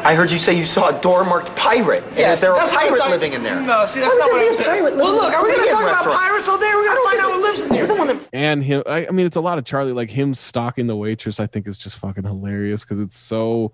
I 0.05 0.13
heard 0.15 0.31
you 0.31 0.37
say 0.37 0.53
you 0.57 0.63
saw 0.63 0.97
a 0.97 1.01
door 1.01 1.25
marked 1.25 1.53
pirate. 1.57 2.01
And 2.11 2.31
is 2.31 2.39
there 2.39 2.53
a 2.53 2.55
that's 2.55 2.71
what 2.71 2.79
pirate 2.79 2.97
thought- 2.97 3.09
living 3.09 3.33
in 3.33 3.43
there? 3.43 3.59
No, 3.59 3.85
see, 3.85 3.99
that's 3.99 4.17
not 4.17 4.29
what 4.31 4.39
I'm 4.45 4.53
saying. 4.53 4.69
pirate 4.69 4.95
Well, 4.95 5.13
look, 5.15 5.33
are 5.33 5.43
we 5.43 5.49
gonna 5.51 5.63
Korean 5.63 5.73
talk 5.89 6.05
about 6.05 6.15
pirates 6.17 6.47
all 6.47 6.57
day? 6.57 6.71
We're 6.73 6.85
gonna 6.85 7.09
find 7.09 7.19
out 7.19 7.29
what 7.31 7.41
lives 7.41 7.59
in 7.59 7.73
You're 7.73 7.87
there. 7.87 7.95
the 7.95 7.99
one 7.99 8.07
that. 8.07 8.27
and 8.31 8.63
him 8.63 8.83
I, 8.87 9.05
I 9.07 9.11
mean 9.11 9.25
it's 9.25 9.35
a 9.35 9.41
lot 9.41 9.57
of 9.57 9.65
charlie 9.65 9.91
like 9.91 10.09
him 10.09 10.33
stalking 10.33 10.87
the 10.87 10.95
waitress 10.95 11.41
i 11.41 11.47
think 11.47 11.67
is 11.67 11.77
just 11.77 11.97
fucking 11.97 12.23
hilarious 12.23 12.83
because 12.85 12.99
it's 13.01 13.17
so 13.17 13.73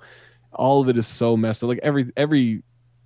all 0.52 0.82
of 0.82 0.90
it 0.90 0.98
is 0.98 1.06
so 1.06 1.38
messed 1.38 1.64
up 1.64 1.68
like 1.68 1.80
every 1.84 2.12
every 2.18 2.64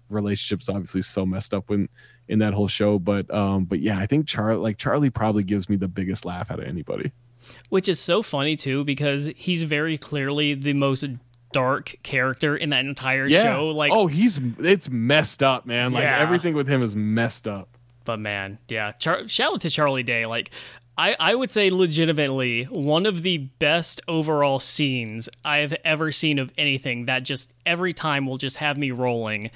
relationship's 0.09 0.69
obviously 0.69 1.01
so 1.01 1.25
messed 1.25 1.53
up 1.53 1.69
when 1.69 1.87
in 2.27 2.39
that 2.39 2.53
whole 2.53 2.67
show 2.67 2.99
but 2.99 3.29
um 3.33 3.65
but 3.65 3.79
yeah 3.79 3.97
i 3.99 4.05
think 4.05 4.27
charlie 4.27 4.59
like 4.61 4.77
charlie 4.77 5.09
probably 5.09 5.43
gives 5.43 5.69
me 5.69 5.75
the 5.75 5.87
biggest 5.87 6.25
laugh 6.25 6.49
out 6.51 6.59
of 6.59 6.65
anybody 6.65 7.11
Which 7.69 7.87
is 7.87 7.99
so 7.99 8.21
funny 8.21 8.55
too 8.55 8.83
because 8.83 9.29
he's 9.35 9.63
very 9.63 9.97
clearly 9.97 10.53
the 10.53 10.73
most 10.73 11.05
dark 11.53 11.95
character 12.03 12.57
in 12.57 12.71
that 12.71 12.85
entire 12.85 13.29
show. 13.29 13.69
Like, 13.69 13.91
oh 13.93 14.07
he's 14.07 14.37
it's 14.59 14.89
messed 14.89 15.41
up 15.41 15.65
man 15.65 15.93
like 15.93 16.03
Yeah. 16.03 16.19
everything 16.19 16.53
with 16.55 16.67
him 16.67 16.81
is 16.81 16.93
messed 16.95 17.47
up 17.47 17.69
But 18.03 18.19
man, 18.19 18.57
yeah. 18.67 18.91
Char- 18.91 19.27
shout 19.29 19.53
out 19.53 19.61
to 19.61 19.69
Charlie 19.69 20.03
Day. 20.03 20.25
Like, 20.25 20.51
I, 20.97 21.15
I 21.19 21.35
would 21.35 21.51
say 21.51 21.69
legitimately 21.69 22.63
one 22.65 23.05
of 23.05 23.21
the 23.21 23.37
best 23.37 24.01
overall 24.07 24.59
scenes 24.59 25.29
I've 25.45 25.73
ever 25.85 26.11
seen 26.11 26.39
of 26.39 26.51
anything 26.57 27.05
that 27.05 27.23
just 27.23 27.53
every 27.65 27.93
time 27.93 28.25
will 28.25 28.37
just 28.37 28.57
have 28.57 28.77
me 28.77 28.91
rolling 28.91 29.49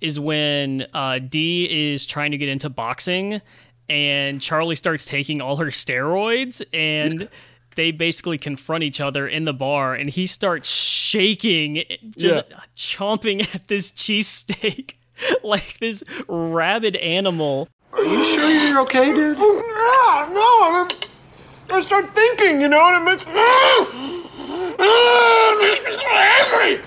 is 0.00 0.18
when 0.20 0.86
uh, 0.94 1.18
Dee 1.18 1.92
is 1.92 2.04
trying 2.06 2.30
to 2.32 2.36
get 2.36 2.48
into 2.48 2.68
boxing 2.68 3.40
and 3.88 4.40
Charlie 4.40 4.76
starts 4.76 5.04
taking 5.06 5.40
all 5.40 5.56
her 5.56 5.66
steroids 5.66 6.62
and 6.72 7.28
they 7.76 7.90
basically 7.90 8.38
confront 8.38 8.84
each 8.84 9.00
other 9.00 9.26
in 9.26 9.44
the 9.44 9.52
bar 9.52 9.94
and 9.94 10.08
he 10.10 10.26
starts 10.26 10.68
shaking 10.70 11.84
just 12.16 12.42
Yeah. 12.50 12.58
chomping 12.76 13.52
at 13.54 13.68
this 13.68 13.90
cheesesteak 13.92 14.92
like 15.42 15.78
this 15.80 16.02
rabid 16.28 16.96
animal 16.96 17.68
Are 17.92 18.02
you 18.04 18.24
sure 18.24 18.48
you're 18.68 18.80
okay, 18.82 19.12
dude? 19.12 19.36
Ah, 19.38 20.28
no, 20.32 20.40
I, 20.40 21.76
I 21.76 21.80
start 21.80 22.14
thinking, 22.14 22.60
you 22.60 22.68
know, 22.68 22.82
and 22.94 23.02
it 23.02 23.10
makes, 23.10 23.24
ah, 23.26 23.30
ah, 24.78 25.54
it 25.54 25.62
makes 25.62 25.84
me 25.88 25.96
so 25.96 26.08
angry. 26.08 26.84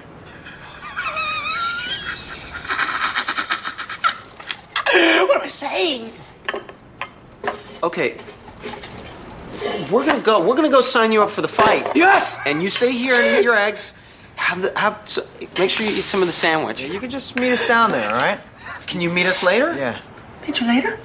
what 5.27 5.37
am 5.37 5.41
I 5.43 5.47
saying? 5.47 6.11
Okay. 7.83 8.17
We're 9.91 10.05
gonna 10.05 10.21
go. 10.21 10.45
We're 10.45 10.55
gonna 10.55 10.69
go 10.69 10.81
sign 10.81 11.11
you 11.11 11.21
up 11.23 11.29
for 11.29 11.41
the 11.41 11.47
fight. 11.47 11.87
Yes! 11.95 12.37
And 12.45 12.61
you 12.61 12.69
stay 12.69 12.91
here 12.91 13.15
and 13.15 13.25
eat 13.37 13.43
your 13.43 13.55
eggs. 13.55 13.93
Have 14.35 14.61
the 14.61 14.77
have. 14.77 14.93
s- 15.03 15.19
Make 15.57 15.69
sure 15.69 15.85
you 15.85 15.91
eat 15.95 16.03
some 16.03 16.21
of 16.21 16.27
the 16.27 16.33
sandwich. 16.33 16.83
You 16.83 16.99
can 16.99 17.09
just 17.09 17.35
meet 17.39 17.51
us 17.51 17.67
down 17.67 17.91
there, 17.91 18.07
all 18.09 18.15
right? 18.15 18.39
Can 18.85 19.01
you 19.01 19.09
meet 19.09 19.25
us 19.25 19.43
later? 19.43 19.73
Yeah. 19.73 19.97
Meet 20.45 20.59
you 20.61 20.67
later? 20.67 20.99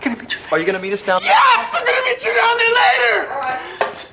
Can 0.00 0.12
I 0.12 0.14
meet 0.20 0.32
you? 0.34 0.40
Are 0.52 0.58
you 0.58 0.64
gonna 0.64 0.78
meet 0.78 0.92
us 0.92 1.02
down 1.02 1.20
there? 1.20 1.30
Yes! 1.30 1.70
I'm 1.74 1.84
gonna 1.84 2.02
meet 2.06 2.24
you 2.24 2.32
down 2.34 2.56
there 2.58 2.74
later! 2.82 4.08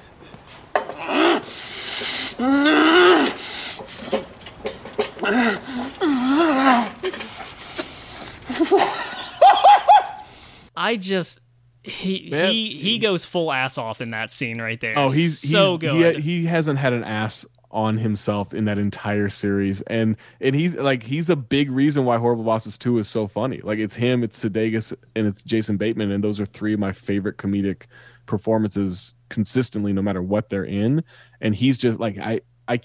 I 10.76 10.98
just 10.98 11.40
he 11.84 12.30
Man. 12.32 12.52
he 12.52 12.76
he 12.76 13.00
goes 13.00 13.26
full 13.26 13.52
ass 13.52 13.78
off 13.78 14.02
in 14.02 14.10
that 14.12 14.34
scene 14.34 14.60
right 14.60 14.80
there. 14.80 14.98
Oh, 14.98 15.10
he's 15.10 15.40
so 15.40 15.78
he's, 15.78 15.90
good. 15.90 16.16
He, 16.18 16.40
he 16.40 16.46
hasn't 16.46 16.80
had 16.80 16.94
an 16.94 17.04
ass 17.04 17.46
on 17.72 17.98
himself 17.98 18.54
in 18.54 18.66
that 18.66 18.80
entire 18.80 19.30
series, 19.30 19.82
and 19.84 20.16
and 20.42 20.56
he's 20.56 20.76
like 20.76 21.04
he's 21.04 21.30
a 21.30 21.36
big 21.36 21.70
reason 21.70 22.06
why 22.06 22.18
Horrible 22.18 22.44
Bosses 22.44 22.78
Two 22.78 22.98
is 23.00 23.08
so 23.10 23.28
funny. 23.28 23.60
Like 23.64 23.80
it's 23.80 23.96
him, 23.96 24.24
it's 24.24 24.44
Sudeikis, 24.44 24.94
and 25.16 25.28
it's 25.28 25.44
Jason 25.44 25.78
Bateman, 25.78 26.12
and 26.12 26.24
those 26.24 26.40
are 26.40 26.46
three 26.46 26.74
of 26.74 26.80
my 26.80 26.92
favorite 26.92 27.38
comedic 27.38 27.84
performances 28.26 29.14
consistently, 29.30 29.94
no 29.94 30.02
matter 30.02 30.22
what 30.22 30.50
they're 30.50 30.66
in. 30.66 31.04
And 31.42 31.54
he's 31.54 31.78
just 31.78 32.00
like 32.00 32.18
I 32.18 32.42
I 32.68 32.80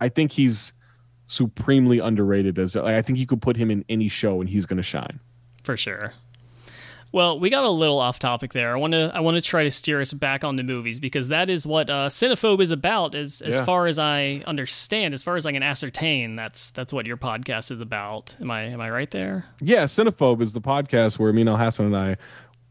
I 0.00 0.08
think 0.08 0.32
he's 0.32 0.72
supremely 1.26 1.98
underrated 1.98 2.58
as 2.58 2.74
like 2.76 2.94
I 2.94 3.02
think 3.02 3.18
you 3.18 3.26
could 3.26 3.42
put 3.42 3.56
him 3.56 3.70
in 3.70 3.84
any 3.88 4.08
show 4.08 4.40
and 4.40 4.48
he's 4.48 4.66
going 4.66 4.76
to 4.78 4.82
shine. 4.82 5.20
for 5.62 5.76
sure. 5.76 6.12
Well, 7.12 7.38
we 7.40 7.48
got 7.50 7.64
a 7.64 7.70
little 7.70 7.98
off 7.98 8.18
topic 8.18 8.52
there. 8.52 8.74
I 8.74 8.78
want 8.78 8.92
to 8.92 9.10
I 9.14 9.20
want 9.20 9.36
to 9.36 9.40
try 9.40 9.62
to 9.62 9.70
steer 9.70 10.00
us 10.02 10.12
back 10.12 10.44
on 10.44 10.56
the 10.56 10.62
movies 10.62 11.00
because 11.00 11.28
that 11.28 11.48
is 11.48 11.66
what 11.66 11.88
uh, 11.88 12.08
Cinephobe 12.08 12.60
is 12.60 12.70
about. 12.72 13.14
As 13.14 13.40
as 13.40 13.54
Yeah. 13.54 13.64
far 13.64 13.86
as 13.86 13.98
I 13.98 14.42
understand, 14.46 15.14
as 15.14 15.22
far 15.22 15.36
as 15.36 15.46
I 15.46 15.52
can 15.52 15.62
ascertain, 15.62 16.36
that's 16.36 16.70
that's 16.70 16.92
what 16.92 17.06
your 17.06 17.16
podcast 17.16 17.70
is 17.70 17.80
about. 17.80 18.36
Am 18.40 18.50
I 18.50 18.64
am 18.64 18.80
I 18.82 18.90
right 18.90 19.10
there? 19.10 19.46
Yeah, 19.60 19.84
Cinephobe 19.84 20.42
is 20.42 20.52
the 20.52 20.60
podcast 20.60 21.18
where 21.18 21.30
Amin 21.30 21.46
Elhassan 21.46 21.86
and 21.86 21.96
I 21.96 22.16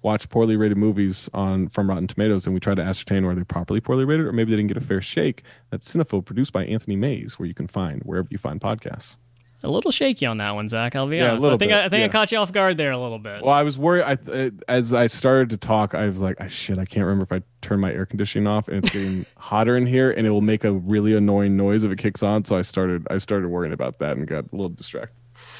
watch 0.05 0.29
poorly 0.29 0.55
rated 0.55 0.77
movies 0.77 1.27
on 1.33 1.67
from 1.69 1.89
Rotten 1.89 2.05
Tomatoes, 2.07 2.45
and 2.45 2.53
we 2.53 2.59
try 2.59 2.75
to 2.75 2.81
ascertain 2.81 3.25
whether 3.25 3.35
they're 3.35 3.43
properly 3.43 3.81
poorly 3.81 4.05
rated 4.05 4.27
or 4.27 4.31
maybe 4.31 4.51
they 4.51 4.57
didn't 4.57 4.67
get 4.69 4.77
a 4.77 4.85
fair 4.85 5.01
shake. 5.01 5.41
That's 5.71 5.91
Cinephobe, 5.93 6.25
produced 6.25 6.53
by 6.53 6.63
Anthony 6.65 6.95
Mays, 6.95 7.39
where 7.39 7.47
you 7.47 7.55
can 7.55 7.67
find 7.67 8.03
wherever 8.03 8.27
you 8.29 8.37
find 8.37 8.61
podcasts. 8.61 9.17
A 9.63 9.69
little 9.69 9.89
shaky 9.89 10.27
on 10.27 10.37
that 10.37 10.53
one, 10.53 10.69
Zach. 10.69 10.95
I'll 10.95 11.07
be 11.07 11.17
Yeah, 11.17 11.23
a 11.23 11.29
honest. 11.29 11.39
I 11.39 11.43
little 11.43 11.57
think 11.57 11.71
bit, 11.71 11.75
I, 11.77 11.85
I 11.85 11.89
think 11.89 12.03
I 12.03 12.07
caught 12.09 12.31
you 12.31 12.37
off 12.37 12.51
guard 12.51 12.77
there 12.77 12.91
a 12.91 12.99
little 12.99 13.17
bit. 13.17 13.41
Well, 13.43 13.53
I 13.53 13.63
was 13.63 13.79
worried. 13.79 14.03
I 14.03 14.13
uh, 14.31 14.49
as 14.67 14.93
I 14.93 15.07
started 15.07 15.49
to 15.49 15.57
talk, 15.57 15.95
I 15.95 16.07
was 16.07 16.21
like, 16.21 16.35
"Ah, 16.39 16.45
"Shit, 16.47 16.77
I 16.77 16.85
can't 16.85 17.03
remember 17.05 17.23
if 17.23 17.31
I 17.31 17.43
turned 17.63 17.81
my 17.81 17.91
air 17.91 18.05
conditioning 18.05 18.45
off, 18.45 18.67
and 18.67 18.77
it's 18.77 18.91
getting 18.91 19.25
hotter 19.37 19.75
in 19.75 19.87
here, 19.87 20.11
and 20.11 20.27
it 20.27 20.29
will 20.29 20.41
make 20.41 20.65
a 20.65 20.71
really 20.71 21.15
annoying 21.15 21.57
noise 21.57 21.83
if 21.83 21.91
it 21.91 21.97
kicks 21.97 22.21
on." 22.21 22.45
So 22.45 22.55
I 22.55 22.61
started, 22.61 23.07
I 23.09 23.17
started 23.17 23.47
worrying 23.47 23.73
about 23.73 23.97
that 23.99 24.17
and 24.17 24.27
got 24.27 24.43
a 24.43 24.47
little 24.55 24.69
distracted. 24.69 25.15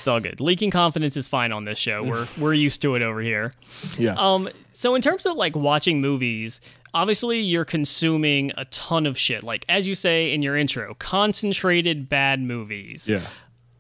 It's 0.06 0.08
all 0.08 0.20
good. 0.20 0.40
Leaking 0.40 0.70
confidence 0.70 1.18
is 1.18 1.28
fine 1.28 1.52
on 1.52 1.66
this 1.66 1.80
show. 1.80 2.04
We're 2.04 2.28
we're 2.38 2.54
used 2.54 2.80
to 2.84 2.94
it 2.94 3.02
over 3.02 3.22
here. 3.22 3.56
Yeah. 3.98 4.14
Um, 4.20 4.50
so 4.72 4.94
in 4.94 5.02
terms 5.02 5.26
of 5.26 5.36
like 5.36 5.56
watching 5.56 6.00
movies, 6.00 6.62
obviously 6.94 7.42
you're 7.42 7.66
consuming 7.66 8.52
a 8.56 8.66
ton 8.66 9.08
of 9.08 9.18
shit. 9.18 9.42
Like 9.44 9.66
as 9.68 9.88
you 9.88 9.96
say 9.96 10.32
in 10.32 10.44
your 10.44 10.56
intro, 10.56 10.94
concentrated 11.00 12.08
bad 12.08 12.40
movies. 12.40 13.10
yeah. 13.10 13.22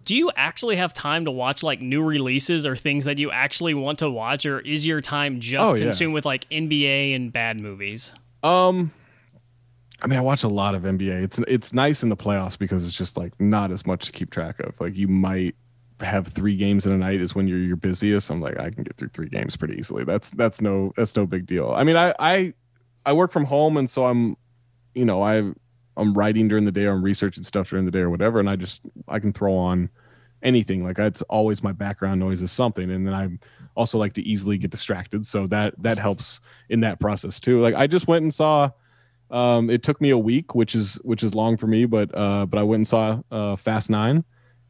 Do 0.04 0.16
you 0.16 0.32
actually 0.36 0.78
have 0.78 0.96
time 0.96 1.26
to 1.26 1.32
watch 1.32 1.62
like 1.62 1.80
new 1.80 2.02
releases 2.02 2.66
or 2.66 2.76
things 2.76 3.06
that 3.06 3.20
you 3.20 3.30
actually 3.30 3.76
want 3.76 4.00
to 4.00 4.10
watch, 4.10 4.48
or 4.48 4.62
is 4.62 4.86
your 4.88 5.02
time 5.02 5.40
just 5.40 5.72
Oh, 5.72 5.76
yeah. 5.76 5.84
consumed 5.84 6.16
with 6.16 6.26
like 6.26 6.50
NBA 6.50 7.16
and 7.16 7.32
bad 7.32 7.60
movies? 7.60 8.14
Um, 8.42 8.92
I 10.02 10.08
mean, 10.08 10.18
I 10.18 10.22
watch 10.24 10.44
a 10.44 10.48
lot 10.48 10.74
of 10.74 10.82
NBA. 10.84 11.24
It's 11.24 11.40
it's 11.48 11.72
nice 11.74 12.02
in 12.02 12.10
the 12.10 12.18
playoffs 12.18 12.58
because 12.58 12.84
it's 12.84 12.96
just 12.98 13.16
like 13.16 13.40
not 13.40 13.70
as 13.72 13.86
much 13.86 14.06
to 14.08 14.12
keep 14.12 14.32
track 14.32 14.60
of. 14.60 14.80
Like 14.80 14.96
you 14.96 15.08
might 15.08 15.54
have 16.02 16.28
three 16.28 16.58
games 16.58 16.86
in 16.86 16.92
a 16.92 16.98
night 16.98 17.22
is 17.22 17.36
when 17.36 17.48
you're 17.48 17.60
your 17.60 17.78
busiest. 17.78 18.30
I'm 18.30 18.42
like 18.42 18.60
I 18.60 18.70
can 18.70 18.84
get 18.84 18.98
through 18.98 19.10
three 19.10 19.30
games 19.30 19.56
pretty 19.56 19.76
easily. 19.76 20.04
That's 20.04 20.30
that's 20.32 20.62
no 20.62 20.92
that's 20.98 21.16
no 21.16 21.26
big 21.26 21.46
deal. 21.46 21.72
I 21.72 21.84
mean, 21.84 21.96
I 21.96 22.14
I 22.20 22.54
I 23.06 23.14
work 23.14 23.32
from 23.32 23.46
home 23.46 23.78
and 23.78 23.90
so 23.90 24.06
I'm, 24.06 24.36
you 24.94 25.06
know, 25.06 25.24
I 25.24 25.54
I'm 25.98 26.14
writing 26.14 26.48
during 26.48 26.66
the 26.66 26.72
day 26.72 26.86
or 26.86 26.92
I'm 26.92 27.04
researching 27.04 27.44
stuff 27.44 27.70
during 27.70 27.86
the 27.86 27.92
day 27.92 28.00
or 28.00 28.10
whatever, 28.10 28.40
and 28.40 28.50
I 28.50 28.56
just 28.56 28.82
I 29.08 29.20
can 29.20 29.32
throw 29.32 29.56
on 29.56 29.90
anything. 30.44 30.84
Like 30.84 30.98
that's 30.98 31.22
always 31.24 31.64
my 31.64 31.72
background 31.72 32.20
noise 32.20 32.42
is 32.42 32.52
something, 32.52 32.92
and 32.92 33.08
then 33.08 33.14
I 33.14 33.30
also 33.76 33.98
like 33.98 34.14
to 34.14 34.22
easily 34.22 34.58
get 34.58 34.72
distracted, 34.72 35.26
so 35.26 35.48
that 35.48 35.74
that 35.82 35.98
helps 35.98 36.42
in 36.70 36.82
that 36.82 37.00
process 37.00 37.40
too. 37.40 37.62
Like 37.62 37.76
I 37.76 37.88
just 37.88 38.08
went 38.08 38.24
and 38.24 38.34
saw. 38.34 38.72
Um, 39.32 39.72
it 39.72 39.82
took 39.82 40.00
me 40.02 40.12
a 40.12 40.18
week, 40.18 40.54
which 40.54 40.76
is 40.76 40.96
which 41.04 41.24
is 41.24 41.34
long 41.34 41.58
for 41.58 41.66
me, 41.66 41.86
but 41.86 42.16
uh, 42.16 42.46
but 42.46 42.60
I 42.60 42.64
went 42.64 42.80
and 42.80 42.88
saw 42.88 43.22
uh, 43.32 43.56
Fast 43.56 43.90
Nine 43.90 44.24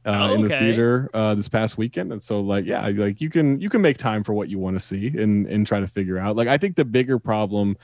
uh, 0.06 0.30
Oh, 0.30 0.34
in 0.34 0.42
the 0.44 0.50
theater 0.50 1.10
uh, 1.14 1.36
this 1.36 1.50
past 1.50 1.78
weekend, 1.78 2.12
and 2.12 2.22
so 2.22 2.40
like 2.40 2.66
yeah, 2.66 2.88
like 2.88 3.22
you 3.22 3.30
can 3.30 3.60
you 3.60 3.70
can 3.70 3.82
make 3.82 3.98
time 3.98 4.24
for 4.24 4.34
what 4.34 4.50
you 4.50 4.60
want 4.60 4.76
to 4.76 4.80
see 4.80 5.08
and 5.08 5.48
and 5.48 5.66
try 5.66 5.80
to 5.80 5.88
figure 5.88 6.18
out. 6.18 6.36
Like 6.36 6.48
I 6.48 6.58
think 6.58 6.76
the 6.76 6.86
bigger 6.86 7.20
problem 7.20 7.78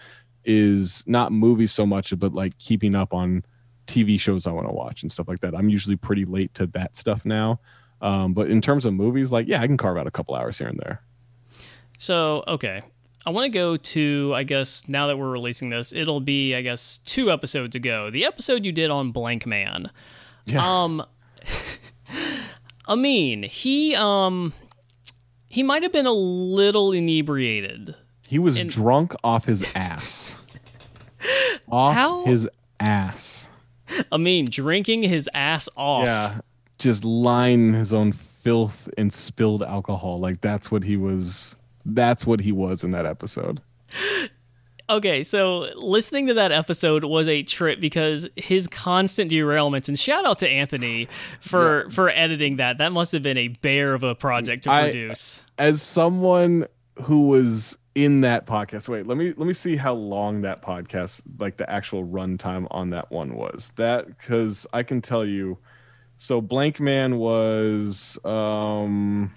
is 0.43 1.03
not 1.07 1.31
movies 1.31 1.71
so 1.71 1.85
much, 1.85 2.17
but 2.17 2.33
like 2.33 2.57
keeping 2.57 2.95
up 2.95 3.13
on 3.13 3.43
TV 3.87 4.19
shows 4.19 4.47
I 4.47 4.51
want 4.51 4.67
to 4.67 4.73
watch 4.73 5.01
and 5.03 5.11
stuff 5.11 5.27
like 5.27 5.39
that. 5.41 5.55
I'm 5.55 5.69
usually 5.69 5.95
pretty 5.95 6.25
late 6.25 6.53
to 6.55 6.67
that 6.67 6.95
stuff 6.95 7.25
now. 7.25 7.59
Um, 8.01 8.33
but 8.33 8.49
in 8.49 8.61
terms 8.61 8.85
of 8.85 8.93
movies, 8.93 9.31
like 9.31 9.47
yeah, 9.47 9.61
I 9.61 9.67
can 9.67 9.77
carve 9.77 9.97
out 9.97 10.07
a 10.07 10.11
couple 10.11 10.35
hours 10.35 10.57
here 10.57 10.67
and 10.67 10.79
there. 10.79 11.01
So, 11.97 12.43
okay. 12.47 12.81
I 13.23 13.29
want 13.29 13.45
to 13.45 13.49
go 13.49 13.77
to, 13.77 14.33
I 14.35 14.41
guess, 14.41 14.87
now 14.87 15.05
that 15.05 15.19
we're 15.19 15.29
releasing 15.29 15.69
this, 15.69 15.93
it'll 15.93 16.19
be, 16.19 16.55
I 16.55 16.63
guess, 16.63 16.97
two 17.05 17.31
episodes 17.31 17.75
ago. 17.75 18.09
The 18.09 18.25
episode 18.25 18.65
you 18.65 18.71
did 18.71 18.89
on 18.89 19.13
Blankman. 19.13 19.91
Yeah. 20.45 20.83
Um, 20.83 21.05
Amin, 22.87 23.43
he, 23.43 23.95
um, 23.95 24.53
he 25.49 25.63
might 25.63 25.83
have 25.83 25.91
been 25.91 26.07
a 26.07 26.11
little 26.11 26.91
inebriated. 26.91 27.95
He 28.27 28.39
was 28.39 28.57
And- 28.57 28.69
drunk 28.69 29.13
off 29.23 29.45
his 29.45 29.63
ass. 29.75 30.35
off 31.71 31.93
How- 31.93 32.25
his 32.25 32.47
ass. 32.79 33.49
Amin 34.11 34.45
drinking 34.49 35.03
his 35.03 35.29
ass 35.33 35.67
off. 35.75 36.05
Yeah. 36.05 36.39
Just 36.79 37.03
lying 37.03 37.73
his 37.73 37.91
own 37.93 38.13
filth 38.13 38.87
and 38.97 39.11
spilled 39.11 39.63
alcohol. 39.63 40.19
Like 40.19 40.41
that's 40.41 40.71
what 40.71 40.83
he 40.83 40.95
was 40.97 41.57
that's 41.85 42.25
what 42.25 42.39
he 42.39 42.51
was 42.51 42.83
in 42.83 42.91
that 42.91 43.05
episode. 43.05 43.61
Okay, 44.91 45.23
so 45.23 45.69
listening 45.75 46.27
to 46.27 46.33
that 46.33 46.51
episode 46.51 47.05
was 47.05 47.29
a 47.29 47.43
trip 47.43 47.79
because 47.79 48.27
his 48.35 48.67
constant 48.67 49.31
derailments 49.31 49.87
and 49.87 49.97
shout 49.97 50.25
out 50.25 50.39
to 50.39 50.49
Anthony 50.49 51.07
for 51.39 51.89
for 51.91 52.09
editing 52.09 52.57
that. 52.57 52.77
That 52.77 52.91
must 52.91 53.13
have 53.13 53.23
been 53.23 53.37
a 53.37 53.47
bear 53.47 53.93
of 53.93 54.03
a 54.03 54.15
project 54.15 54.63
to 54.63 54.71
I- 54.71 54.91
produce. 54.91 55.41
As 55.57 55.81
someone 55.81 56.67
who 57.03 57.27
was 57.27 57.77
in 57.95 58.21
that 58.21 58.45
podcast, 58.45 58.89
wait, 58.89 59.07
let 59.07 59.17
me 59.17 59.27
let 59.37 59.47
me 59.47 59.53
see 59.53 59.77
how 59.77 59.93
long 59.93 60.41
that 60.41 60.61
podcast, 60.61 61.21
like 61.39 61.55
the 61.55 61.69
actual 61.69 62.05
runtime 62.05 62.67
on 62.71 62.89
that 62.89 63.09
one 63.11 63.35
was. 63.35 63.71
That 63.77 64.07
because 64.07 64.67
I 64.73 64.83
can 64.83 65.01
tell 65.01 65.25
you 65.25 65.57
so 66.21 66.39
Blankman 66.39 67.17
was 67.17 68.19
um 68.23 69.33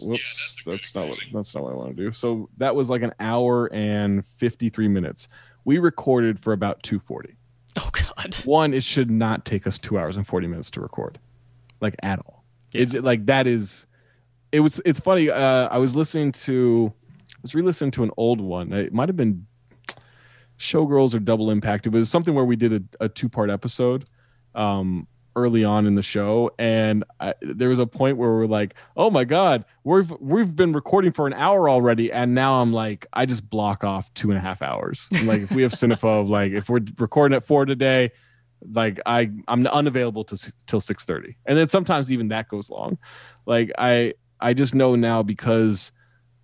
whoops 0.00 0.62
that's, 0.64 0.94
not 0.94 1.08
what 1.08 1.18
that's 1.32 1.54
not 1.56 1.64
what 1.64 1.72
I 1.72 1.74
want 1.74 1.96
to 1.96 2.02
do. 2.04 2.12
So 2.12 2.48
that 2.58 2.76
was 2.76 2.88
like 2.88 3.02
an 3.02 3.12
hour 3.18 3.66
and 3.72 4.24
53 4.24 4.86
minutes. 4.86 5.28
We 5.64 5.78
recorded 5.78 6.38
for 6.38 6.52
about 6.52 6.84
240. 6.84 7.34
Oh 7.80 7.90
god. 7.92 8.36
One, 8.44 8.72
it 8.72 8.84
should 8.84 9.10
not 9.10 9.44
take 9.44 9.66
us 9.66 9.80
2 9.80 9.98
hours 9.98 10.16
and 10.16 10.24
40 10.24 10.46
minutes 10.46 10.70
to 10.72 10.80
record. 10.80 11.18
Like 11.80 11.96
at 12.04 12.20
all. 12.20 12.44
It 12.72 13.02
like 13.02 13.26
that 13.26 13.48
is 13.48 13.88
it 14.52 14.60
was 14.60 14.80
it's 14.84 15.00
funny 15.00 15.30
uh 15.30 15.66
I 15.66 15.78
was 15.78 15.96
listening 15.96 16.30
to 16.32 16.92
I 17.34 17.38
was 17.42 17.56
re-listening 17.56 17.90
to 17.92 18.04
an 18.04 18.12
old 18.16 18.40
one. 18.40 18.72
It 18.72 18.92
might 18.92 19.08
have 19.08 19.16
been 19.16 19.46
Showgirls 20.60 21.12
or 21.12 21.18
Double 21.18 21.50
Impact. 21.50 21.86
It 21.86 21.90
was 21.92 22.08
something 22.08 22.36
where 22.36 22.44
we 22.44 22.54
did 22.54 22.72
a, 23.00 23.04
a 23.06 23.08
two-part 23.08 23.50
episode 23.50 24.04
um, 24.54 25.08
early 25.40 25.64
on 25.64 25.86
in 25.86 25.94
the 25.94 26.02
show, 26.02 26.50
and 26.58 27.04
I, 27.18 27.34
there 27.40 27.68
was 27.68 27.78
a 27.78 27.86
point 27.86 28.16
where 28.16 28.30
we're 28.30 28.46
like, 28.46 28.74
"Oh 28.96 29.10
my 29.10 29.24
god, 29.24 29.64
we've 29.84 30.10
we've 30.20 30.54
been 30.54 30.72
recording 30.72 31.12
for 31.12 31.26
an 31.26 31.32
hour 31.32 31.68
already," 31.68 32.12
and 32.12 32.34
now 32.34 32.60
I'm 32.60 32.72
like, 32.72 33.06
I 33.12 33.26
just 33.26 33.48
block 33.48 33.84
off 33.84 34.12
two 34.14 34.30
and 34.30 34.38
a 34.38 34.40
half 34.40 34.62
hours. 34.62 35.08
Like 35.24 35.42
if 35.42 35.50
we 35.52 35.62
have 35.62 35.72
Cinephobe, 35.72 36.28
like 36.28 36.52
if 36.52 36.68
we're 36.68 36.80
recording 36.98 37.36
at 37.36 37.44
four 37.44 37.64
today, 37.64 38.12
like 38.72 39.00
I 39.06 39.30
I'm 39.48 39.66
unavailable 39.66 40.24
to 40.24 40.52
till 40.66 40.80
six 40.80 41.04
thirty, 41.04 41.36
and 41.46 41.56
then 41.56 41.68
sometimes 41.68 42.12
even 42.12 42.28
that 42.28 42.48
goes 42.48 42.70
long. 42.70 42.98
Like 43.46 43.70
I 43.78 44.14
I 44.40 44.54
just 44.54 44.74
know 44.74 44.96
now 44.96 45.22
because 45.22 45.92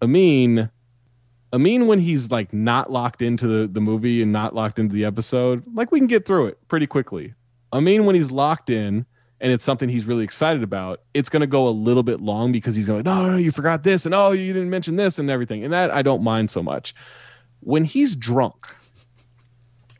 Amin 0.02 0.70
Amin 1.52 1.86
when 1.86 1.98
he's 1.98 2.30
like 2.30 2.52
not 2.52 2.90
locked 2.90 3.22
into 3.22 3.46
the, 3.46 3.66
the 3.66 3.80
movie 3.80 4.20
and 4.20 4.32
not 4.32 4.54
locked 4.54 4.78
into 4.78 4.94
the 4.94 5.04
episode, 5.04 5.62
like 5.74 5.92
we 5.92 6.00
can 6.00 6.06
get 6.06 6.26
through 6.26 6.46
it 6.46 6.58
pretty 6.68 6.86
quickly. 6.86 7.34
Amin 7.76 8.06
when 8.06 8.16
he's 8.16 8.30
locked 8.30 8.70
in 8.70 9.04
and 9.40 9.52
it's 9.52 9.62
something 9.62 9.88
he's 9.88 10.06
really 10.06 10.24
excited 10.24 10.62
about, 10.62 11.02
it's 11.12 11.28
going 11.28 11.42
to 11.42 11.46
go 11.46 11.68
a 11.68 11.70
little 11.70 12.02
bit 12.02 12.20
long 12.20 12.52
because 12.52 12.74
he's 12.74 12.86
going, 12.86 13.02
no, 13.02 13.22
no, 13.22 13.32
no, 13.32 13.36
you 13.36 13.52
forgot 13.52 13.82
this, 13.82 14.06
and 14.06 14.14
oh, 14.14 14.32
you 14.32 14.52
didn't 14.52 14.70
mention 14.70 14.96
this, 14.96 15.18
and 15.18 15.30
everything, 15.30 15.62
and 15.62 15.72
that 15.72 15.94
I 15.94 16.02
don't 16.02 16.22
mind 16.22 16.50
so 16.50 16.62
much. 16.62 16.94
When 17.60 17.84
he's 17.84 18.16
drunk, 18.16 18.74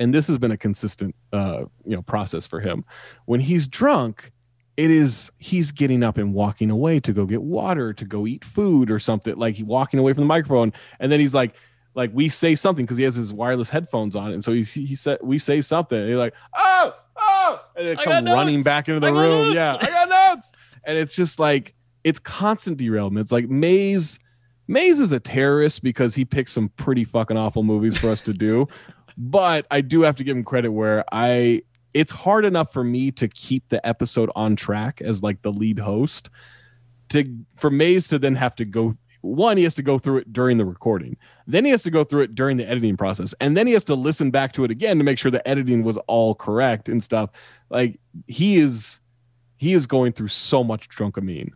and 0.00 0.14
this 0.14 0.26
has 0.28 0.38
been 0.38 0.52
a 0.52 0.56
consistent, 0.56 1.14
uh, 1.32 1.64
you 1.84 1.96
know, 1.96 2.02
process 2.02 2.46
for 2.46 2.60
him. 2.60 2.84
When 3.26 3.40
he's 3.40 3.68
drunk, 3.68 4.32
it 4.76 4.90
is 4.90 5.30
he's 5.38 5.70
getting 5.70 6.02
up 6.02 6.16
and 6.18 6.32
walking 6.32 6.70
away 6.70 7.00
to 7.00 7.12
go 7.12 7.26
get 7.26 7.42
water, 7.42 7.92
to 7.92 8.04
go 8.04 8.26
eat 8.26 8.44
food 8.44 8.90
or 8.90 8.98
something, 8.98 9.36
like 9.36 9.54
he 9.54 9.62
walking 9.62 10.00
away 10.00 10.12
from 10.14 10.22
the 10.22 10.28
microphone, 10.28 10.72
and 10.98 11.12
then 11.12 11.20
he's 11.20 11.34
like. 11.34 11.54
Like 11.94 12.10
we 12.12 12.28
say 12.28 12.54
something 12.54 12.84
because 12.84 12.98
he 12.98 13.04
has 13.04 13.14
his 13.14 13.32
wireless 13.32 13.70
headphones 13.70 14.16
on, 14.16 14.30
and 14.30 14.44
so 14.44 14.52
he, 14.52 14.64
he 14.64 14.94
said 14.94 15.18
we 15.22 15.38
say 15.38 15.62
something. 15.62 16.06
He's 16.06 16.18
like, 16.18 16.34
"Oh, 16.54 16.92
oh!" 17.16 17.65
And 17.76 17.88
they 17.88 17.96
I 17.96 18.04
come 18.04 18.24
running 18.24 18.62
back 18.62 18.88
into 18.88 19.00
the 19.00 19.12
room. 19.12 19.54
notes. 19.54 19.54
Yeah, 19.54 19.76
I 19.80 19.86
got 19.86 20.08
notes, 20.08 20.52
and 20.84 20.96
it's 20.96 21.14
just 21.14 21.38
like 21.38 21.74
it's 22.04 22.18
constant 22.18 22.78
derailment. 22.78 23.24
It's 23.24 23.32
like 23.32 23.48
Maze. 23.48 24.18
Maze 24.68 24.98
is 24.98 25.12
a 25.12 25.20
terrorist 25.20 25.84
because 25.84 26.16
he 26.16 26.24
picks 26.24 26.52
some 26.52 26.70
pretty 26.70 27.04
fucking 27.04 27.36
awful 27.36 27.62
movies 27.62 27.96
for 27.96 28.10
us 28.10 28.20
to 28.22 28.32
do. 28.32 28.66
but 29.16 29.66
I 29.70 29.80
do 29.80 30.02
have 30.02 30.16
to 30.16 30.24
give 30.24 30.36
him 30.36 30.44
credit 30.44 30.70
where 30.70 31.04
I 31.12 31.62
it's 31.94 32.12
hard 32.12 32.44
enough 32.44 32.72
for 32.72 32.84
me 32.84 33.10
to 33.12 33.26
keep 33.26 33.68
the 33.68 33.84
episode 33.86 34.30
on 34.36 34.54
track 34.54 35.00
as 35.00 35.22
like 35.22 35.40
the 35.42 35.50
lead 35.50 35.78
host 35.78 36.28
to 37.08 37.24
for 37.54 37.70
Maze 37.70 38.08
to 38.08 38.18
then 38.18 38.34
have 38.34 38.54
to 38.56 38.64
go 38.64 38.94
one 39.26 39.56
he 39.56 39.64
has 39.64 39.74
to 39.76 39.82
go 39.82 39.98
through 39.98 40.18
it 40.18 40.32
during 40.32 40.56
the 40.58 40.64
recording. 40.64 41.16
Then 41.46 41.64
he 41.64 41.70
has 41.70 41.82
to 41.84 41.90
go 41.90 42.04
through 42.04 42.22
it 42.22 42.34
during 42.34 42.56
the 42.56 42.68
editing 42.68 42.96
process. 42.96 43.34
And 43.40 43.56
then 43.56 43.66
he 43.66 43.72
has 43.72 43.84
to 43.84 43.94
listen 43.94 44.30
back 44.30 44.52
to 44.52 44.64
it 44.64 44.70
again 44.70 44.98
to 44.98 45.04
make 45.04 45.18
sure 45.18 45.30
the 45.30 45.46
editing 45.46 45.82
was 45.82 45.96
all 46.06 46.34
correct 46.34 46.88
and 46.88 47.02
stuff. 47.02 47.30
Like 47.70 47.98
he 48.26 48.56
is 48.56 49.00
he 49.56 49.72
is 49.72 49.86
going 49.86 50.12
through 50.12 50.28
so 50.28 50.62
much 50.62 50.88
drunk 50.88 51.16
Amin 51.16 51.50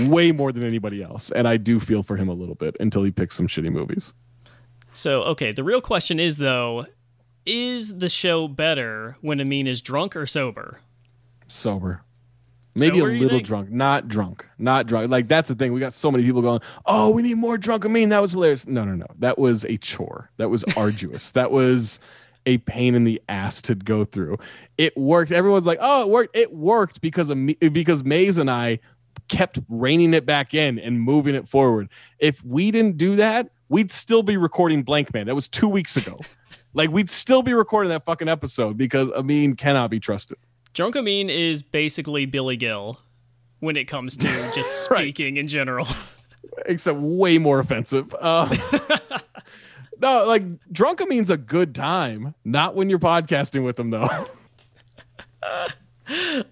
way 0.00 0.32
more 0.32 0.52
than 0.52 0.64
anybody 0.64 1.02
else. 1.02 1.30
And 1.30 1.46
I 1.46 1.56
do 1.56 1.78
feel 1.78 2.02
for 2.02 2.16
him 2.16 2.28
a 2.28 2.34
little 2.34 2.56
bit 2.56 2.76
until 2.80 3.04
he 3.04 3.10
picks 3.10 3.36
some 3.36 3.46
shitty 3.46 3.70
movies. 3.70 4.12
So, 4.92 5.22
okay, 5.22 5.52
the 5.52 5.64
real 5.64 5.80
question 5.80 6.18
is 6.18 6.38
though, 6.38 6.86
is 7.46 7.98
the 7.98 8.08
show 8.08 8.48
better 8.48 9.16
when 9.20 9.40
Amin 9.40 9.66
is 9.66 9.80
drunk 9.80 10.16
or 10.16 10.26
sober? 10.26 10.80
sober 11.46 12.02
maybe 12.74 13.00
a 13.00 13.04
little 13.04 13.40
drunk. 13.40 13.70
Not 13.70 14.08
drunk. 14.08 14.46
Not 14.58 14.86
drunk. 14.86 15.10
Like 15.10 15.28
that's 15.28 15.48
the 15.48 15.54
thing. 15.54 15.72
We 15.72 15.80
got 15.80 15.94
so 15.94 16.10
many 16.10 16.24
people 16.24 16.42
going 16.42 16.60
oh 16.86 17.10
we 17.10 17.22
need 17.22 17.36
more 17.36 17.58
drunk 17.58 17.84
Amin 17.84 18.08
that 18.10 18.22
was 18.22 18.32
hilarious. 18.32 18.66
No 18.66 18.84
no 18.84 18.94
no. 18.94 19.06
That 19.18 19.38
was 19.38 19.64
a 19.64 19.76
chore. 19.76 20.30
That 20.36 20.50
was 20.50 20.64
arduous. 20.76 21.32
That 21.32 21.50
was 21.50 22.00
a 22.46 22.58
pain 22.58 22.94
in 22.94 23.04
the 23.04 23.22
ass 23.28 23.62
to 23.62 23.74
go 23.74 24.04
through. 24.04 24.38
It 24.76 24.96
worked. 24.96 25.32
Everyone's 25.32 25.66
like 25.66 25.78
oh 25.80 26.02
it 26.02 26.08
worked. 26.08 26.36
It 26.36 26.52
worked 26.52 27.00
because 27.00 27.30
of 27.30 27.38
me 27.38 27.54
because 27.54 28.04
Maze 28.04 28.38
and 28.38 28.50
I 28.50 28.80
kept 29.28 29.58
reining 29.68 30.12
it 30.12 30.26
back 30.26 30.52
in 30.52 30.78
and 30.78 31.00
moving 31.00 31.34
it 31.34 31.48
forward. 31.48 31.88
If 32.18 32.44
we 32.44 32.70
didn't 32.70 32.98
do 32.98 33.16
that 33.16 33.50
we'd 33.68 33.90
still 33.90 34.22
be 34.22 34.36
recording 34.36 34.84
Blankman. 34.84 35.26
That 35.26 35.34
was 35.34 35.48
two 35.48 35.68
weeks 35.68 35.96
ago. 35.96 36.20
Like 36.74 36.90
we'd 36.90 37.10
still 37.10 37.42
be 37.42 37.54
recording 37.54 37.90
that 37.90 38.04
fucking 38.04 38.28
episode 38.28 38.76
because 38.76 39.10
Amin 39.12 39.54
cannot 39.56 39.90
be 39.90 40.00
trusted 40.00 40.38
Drunk 40.74 40.96
Amin 40.96 41.30
is 41.30 41.62
basically 41.62 42.26
Billy 42.26 42.56
Gill 42.56 43.00
when 43.60 43.76
it 43.76 43.84
comes 43.84 44.16
to 44.18 44.26
just 44.54 44.90
Right. 44.90 45.00
speaking 45.02 45.36
in 45.38 45.48
general. 45.48 45.86
except 46.66 46.98
way 46.98 47.38
more 47.38 47.58
offensive. 47.60 48.14
Uh, 48.20 48.54
no, 50.00 50.26
like 50.26 50.42
drunk 50.70 51.00
means 51.08 51.30
a 51.30 51.36
good 51.36 51.74
time, 51.74 52.34
not 52.44 52.74
when 52.74 52.90
you're 52.90 52.98
podcasting 52.98 53.64
with 53.64 53.76
them 53.76 53.90
though. 53.90 54.26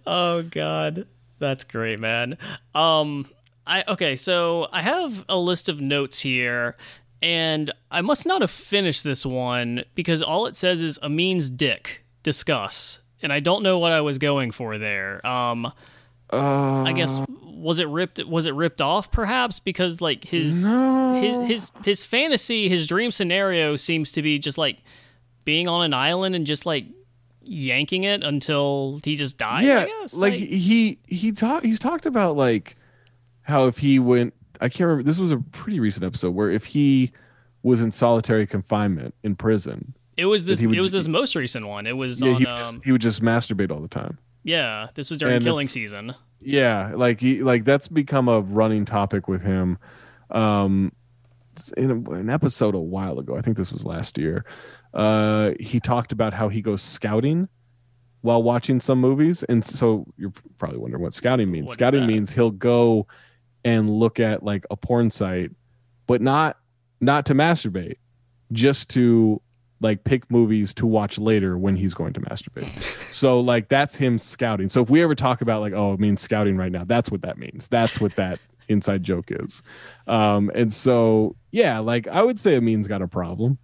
Oh 0.07 0.43
god. 0.43 1.07
That's 1.39 1.64
great, 1.64 1.99
man. 2.01 2.39
Um 2.75 3.29
I 3.66 3.85
okay, 3.87 4.16
so 4.16 4.68
I 4.73 4.83
have 4.83 5.25
a 5.29 5.37
list 5.37 5.68
of 5.68 5.81
notes 5.81 6.20
here 6.20 6.77
and 7.20 7.73
I 7.91 8.01
must 8.01 8.27
not 8.27 8.41
have 8.41 8.51
finished 8.51 9.05
this 9.05 9.27
one 9.27 9.85
because 9.95 10.23
all 10.23 10.47
it 10.47 10.57
says 10.57 10.83
is 10.83 10.99
Amin's 11.03 11.51
dick. 11.51 12.05
Discuss. 12.23 13.01
And 13.23 13.33
I 13.33 13.41
don't 13.41 13.62
know 13.62 13.79
what 13.79 13.93
I 13.93 14.01
was 14.01 14.18
going 14.18 14.51
for 14.51 14.79
there. 14.79 15.25
Um 15.27 15.73
I 16.33 16.93
guess 16.95 17.20
was 17.43 17.79
it 17.79 17.89
ripped 17.89 18.25
was 18.25 18.47
it 18.47 18.55
ripped 18.55 18.81
off 18.81 19.12
perhaps 19.12 19.61
because 19.61 20.01
like 20.01 20.25
his 20.25 20.64
his 20.64 21.49
his 21.49 21.73
his 21.85 22.05
fantasy, 22.05 22.68
his 22.68 22.87
dream 22.87 23.11
scenario 23.11 23.77
seems 23.77 24.11
to 24.12 24.23
be 24.23 24.39
just 24.39 24.59
like 24.59 24.79
being 25.45 25.68
on 25.68 25.85
an 25.85 25.95
island 25.95 26.35
and 26.35 26.47
just 26.47 26.66
like 26.66 26.87
yanking 27.45 28.05
it 28.05 28.23
until 28.23 29.01
he 29.05 29.14
just 29.14 29.37
dies. 29.39 29.64
yeah, 29.64 29.81
I 29.81 29.87
guess. 29.87 30.14
like, 30.14 30.35
he 30.35 30.99
he 31.07 31.33
talked 31.33 31.64
he's 31.66 31.79
talked 31.79 32.07
about 32.07 32.37
like 32.37 32.77
how 33.43 33.66
if 33.66 33.79
he 33.79 33.99
went 33.99 34.35
I 34.61 34.68
can't 34.68 34.89
remember 34.89 35.03
this 35.03 35.18
was 35.18 35.33
a 35.33 35.39
pretty 35.39 35.81
recent 35.81 36.05
episode 36.05 36.31
where 36.31 36.51
if 36.51 36.64
he 36.64 37.12
was 37.62 37.81
in 37.81 37.93
solitary 37.93 38.47
confinement 38.47 39.14
in 39.23 39.37
prison, 39.37 39.95
It 40.17 40.27
was 40.27 40.45
this. 40.45 40.61
It 40.61 40.67
was 40.67 40.77
ju- 40.77 40.99
this 40.99 41.09
most 41.09 41.35
recent 41.35 41.67
one. 41.67 41.87
It 41.87 41.97
was 41.97 42.21
yeah, 42.21 42.33
on. 42.33 42.37
he, 42.37 42.45
would 42.45 42.57
just, 42.57 42.73
um, 42.73 42.83
he 42.85 42.93
would 42.93 43.01
just 43.01 43.23
masturbate 43.23 43.71
all 43.71 43.81
the 43.81 43.89
time. 43.89 44.19
yeah, 44.45 44.89
this 44.95 45.11
was 45.11 45.19
during 45.19 45.37
and 45.37 45.45
killing 45.45 45.69
season. 45.69 46.15
Yeah, 46.41 46.93
like 46.95 47.21
he 47.21 47.43
like 47.43 47.65
that's 47.65 47.89
become 47.89 48.29
a 48.29 48.41
running 48.41 48.85
topic 48.85 49.29
with 49.29 49.43
him. 49.43 49.79
Um, 50.31 50.93
in 51.77 51.91
a, 51.91 52.11
an 52.13 52.31
episode 52.31 52.75
a 52.75 52.81
while 52.81 53.19
ago, 53.19 53.37
I 53.37 53.43
think 53.43 53.57
this 53.57 53.73
was 53.73 53.85
last 53.85 54.19
year. 54.19 54.45
Uh, 54.95 55.53
he 55.61 55.81
talked 55.81 56.13
about 56.13 56.35
how 56.35 56.49
he 56.49 56.61
goes 56.61 56.83
scouting 56.83 57.49
while 58.23 58.43
watching 58.43 58.81
some 58.81 58.99
movies, 58.99 59.43
and 59.45 59.65
so 59.65 60.07
you're 60.17 60.33
probably 60.59 60.79
wondering 60.79 61.03
what 61.03 61.15
scouting 61.15 61.51
means. 61.51 61.67
What 61.67 61.75
scouting 61.75 62.07
means 62.07 62.33
he'll 62.33 62.51
go 62.51 63.07
and 63.65 63.89
look 63.91 64.21
at 64.21 64.43
like 64.43 64.65
a 64.71 64.77
porn 64.77 65.11
site, 65.11 65.51
but 66.07 66.21
not 66.21 66.59
not 67.01 67.27
to 67.27 67.35
masturbate, 67.35 67.97
just 68.53 68.89
to 68.91 69.41
like 69.83 70.05
pick 70.05 70.30
movies 70.30 70.72
to 70.74 70.87
watch 70.87 71.18
later 71.18 71.59
when 71.59 71.76
he's 71.76 71.93
going 71.93 72.12
to 72.14 72.20
masturbate. 72.20 72.70
So 73.12 73.41
like 73.41 73.68
that's 73.68 73.97
him 73.97 74.18
scouting. 74.18 74.68
So 74.68 74.83
if 74.83 74.89
we 74.89 75.03
ever 75.03 75.14
talk 75.14 75.41
about 75.43 75.61
like 75.61 75.72
oh 75.72 75.93
it 75.95 76.01
means 76.01 76.22
scouting 76.22 76.57
right 76.57 76.72
now, 76.72 76.85
that's 76.85 77.11
what 77.11 77.22
that 77.22 77.37
means. 77.39 77.68
That's 77.68 78.01
what 78.01 78.14
that 78.16 78.39
inside 78.68 79.03
joke 79.03 79.26
is. 79.30 79.62
Um 80.07 80.51
and 80.55 80.72
so 80.72 81.37
yeah, 81.51 81.80
like 81.80 82.07
I 82.07 82.22
would 82.22 82.39
say 82.39 82.57
Amin's 82.57 82.87
got 82.87 83.03
a 83.03 83.09
problem. 83.09 83.59